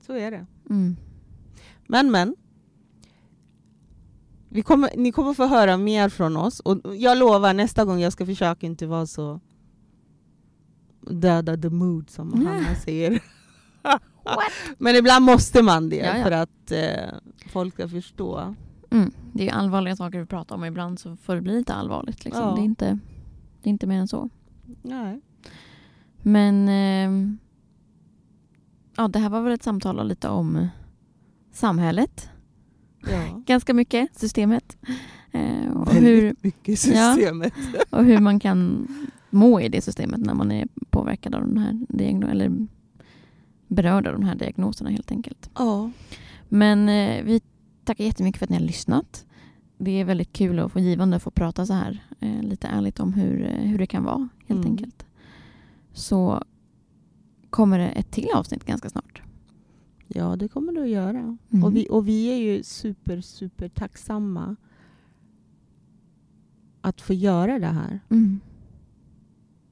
Så 0.00 0.12
är 0.12 0.30
det. 0.30 0.46
Mm. 0.70 0.96
Men 1.86 2.10
men. 2.10 2.36
Vi 4.48 4.62
kommer, 4.62 4.90
ni 4.96 5.12
kommer 5.12 5.34
få 5.34 5.46
höra 5.46 5.76
mer 5.76 6.08
från 6.08 6.36
oss. 6.36 6.60
Och 6.60 6.96
jag 6.96 7.18
lovar 7.18 7.54
nästa 7.54 7.84
gång 7.84 8.00
jag 8.00 8.12
ska 8.12 8.26
försöka 8.26 8.66
inte 8.66 8.86
vara 8.86 9.06
så 9.06 9.40
döda 11.00 11.56
the 11.56 11.70
mood 11.70 12.10
som. 12.10 12.32
Hanna 12.46 12.74
säger. 12.74 13.22
Men 14.78 14.96
ibland 14.96 15.24
måste 15.24 15.62
man 15.62 15.88
det 15.88 15.96
Ja, 15.96 16.16
ja. 16.16 16.24
för 16.24 16.30
att 16.30 16.70
eh, 16.72 17.18
folk 17.52 17.74
ska 17.74 17.88
förstå. 17.88 18.54
Mm. 18.90 19.10
Det 19.32 19.48
är 19.48 19.52
allvarliga 19.52 19.96
saker 19.96 20.18
vi 20.20 20.26
pratar 20.26 20.54
om 20.56 20.64
ibland 20.64 20.98
så 20.98 21.16
får 21.16 21.34
det 21.34 21.40
bli 21.40 21.52
lite 21.52 21.74
allvarligt. 21.74 22.24
Liksom. 22.24 22.42
Ja. 22.42 22.54
Det, 22.54 22.60
är 22.60 22.64
inte, 22.64 22.98
det 23.62 23.68
är 23.68 23.70
inte 23.70 23.86
mer 23.86 23.98
än 24.00 24.08
så. 24.08 24.30
Nej. 24.82 25.20
Men 26.22 26.68
ehm, 26.68 27.38
ja, 28.96 29.08
det 29.08 29.18
här 29.18 29.28
var 29.30 29.42
väl 29.42 29.52
ett 29.52 29.62
samtal 29.62 30.08
lite 30.08 30.28
om 30.28 30.68
samhället. 31.52 32.30
Ja. 33.10 33.42
Ganska 33.46 33.74
mycket, 33.74 34.18
systemet. 34.18 34.76
Eh, 35.32 35.72
och, 35.76 35.88
Väldigt 35.88 36.04
hur, 36.04 36.36
mycket 36.40 36.78
systemet. 36.78 37.52
och 37.90 38.04
hur 38.04 38.18
man 38.20 38.40
kan 38.40 38.88
må 39.30 39.60
i 39.60 39.68
det 39.68 39.80
systemet 39.80 40.20
när 40.20 40.34
man 40.34 40.52
är 40.52 40.68
påverkad 40.90 41.34
av 41.34 41.40
den 41.46 41.58
här 41.58 41.72
diagno- 41.72 42.30
eller 42.30 42.66
berörd 43.68 44.06
av 44.06 44.12
de 44.12 44.22
här 44.22 44.34
diagnoserna 44.34 44.90
helt 44.90 45.10
enkelt. 45.10 45.50
Ja. 45.54 45.90
Men 46.48 46.88
eh, 46.88 47.24
vi 47.24 47.40
tackar 47.84 48.04
jättemycket 48.04 48.38
för 48.38 48.46
att 48.46 48.50
ni 48.50 48.56
har 48.56 48.64
lyssnat. 48.64 49.24
Det 49.78 49.90
är 49.90 50.04
väldigt 50.04 50.32
kul 50.32 50.58
och 50.58 50.72
få 50.72 50.78
givande 50.80 51.16
att 51.16 51.22
få 51.22 51.30
prata 51.30 51.66
så 51.66 51.72
här 51.72 52.02
eh, 52.20 52.42
lite 52.42 52.66
ärligt 52.68 53.00
om 53.00 53.12
hur, 53.12 53.42
eh, 53.46 53.60
hur 53.70 53.78
det 53.78 53.86
kan 53.86 54.04
vara 54.04 54.28
helt 54.46 54.60
Mm. 54.64 54.70
enkelt. 54.72 55.06
Så 55.92 56.44
kommer 57.50 57.78
det 57.78 57.88
ett 57.88 58.10
till 58.10 58.28
avsnitt 58.34 58.64
ganska 58.64 58.90
snart. 58.90 59.22
ja, 60.06 60.36
det 60.36 60.48
kommer 60.48 60.72
du 60.72 60.82
att 60.82 60.88
göra. 60.88 61.36
Mm. 61.50 61.64
Och, 61.64 61.76
vi, 61.76 61.86
och 61.90 62.08
vi 62.08 62.26
är 62.32 62.36
ju 62.36 62.62
super, 62.62 63.20
super 63.20 63.68
tacksamma 63.68 64.56
att 66.80 67.00
få 67.00 67.12
göra 67.14 67.58
det 67.58 67.66
här. 67.66 68.00
Mm. 68.10 68.40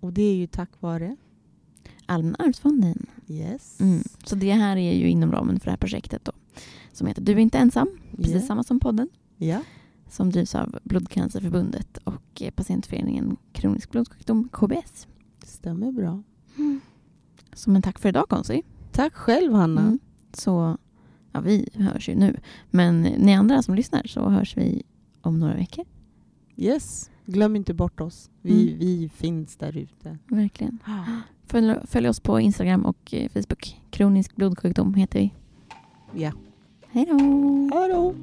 Och 0.01 0.12
det 0.12 0.22
är 0.22 0.34
ju 0.34 0.47
tack 0.47 0.70
vare... 0.80 1.16
Allmänna 2.07 2.36
arvsfonden. 2.38 3.07
Yes. 3.29 3.81
Mm. 3.81 4.03
Så 4.24 4.35
det 4.35 4.53
här 4.53 4.77
är 4.77 4.93
ju 4.95 5.09
inom 5.11 5.33
ramen 5.33 5.61
för 5.61 5.64
det 5.64 5.70
här 5.70 5.77
projektet 5.79 6.24
då. 6.24 6.33
Som 6.93 7.07
heter 7.07 7.22
Du 7.22 7.33
är 7.33 7.39
inte 7.39 7.59
ensam. 7.59 7.89
Precis 8.16 8.35
Ja. 8.35 8.41
samma 8.41 8.62
som 8.64 8.81
podden. 8.81 9.09
Ja. 9.37 9.61
Som 10.11 10.31
drivs 10.31 10.55
av 10.55 10.79
Blodcancerförbundet 10.85 11.97
och 11.97 12.43
eh, 12.43 12.51
patientföreningen 12.51 13.37
Kronisk 13.53 13.91
blodsjukdom, 13.91 14.49
KBS. 14.53 15.07
Stämmer 15.45 15.93
bra. 15.93 16.22
Som 17.55 17.77
en 17.77 17.83
tack 17.83 17.99
för 17.99 18.09
idag 18.09 18.29
Konsi. 18.29 18.62
Tack 18.93 19.14
själv 19.14 19.53
Hanna. 19.53 19.81
Mm. 19.81 19.99
Så, 20.33 20.77
ja 21.33 21.41
vi 21.41 21.68
hörs 21.74 22.09
ju 22.09 22.14
nu. 22.14 22.41
Men 22.70 23.03
ni 23.03 23.35
andra 23.35 23.62
som 23.62 23.74
lyssnar 23.74 24.03
så 24.07 24.29
hörs 24.29 24.57
vi 24.57 24.83
om 25.20 25.39
några 25.41 25.55
veckor. 25.55 25.85
Yes. 26.57 27.11
Glöm 27.27 27.57
inte 27.57 27.74
bort 27.74 28.01
oss. 28.01 28.31
Vi, 28.43 28.66
Mm. 28.68 28.79
vi 28.79 29.09
finns 29.14 29.57
där 29.57 29.77
ute. 29.77 30.18
Verkligen. 30.29 30.79
Följ, 31.47 31.74
följ 31.86 32.09
oss 32.09 32.20
på 32.20 32.40
Instagram 32.40 32.86
och 32.86 33.14
eh, 33.14 33.28
Facebook. 33.28 33.80
Kronisk 33.90 34.36
blodsjukdom 34.36 34.94
heter 34.94 35.18
vi. 35.18 35.32
Ja. 36.22 36.32
Hej 36.88 37.07
då! 37.11 37.18
Hej 37.74 37.88
då! 37.88 38.14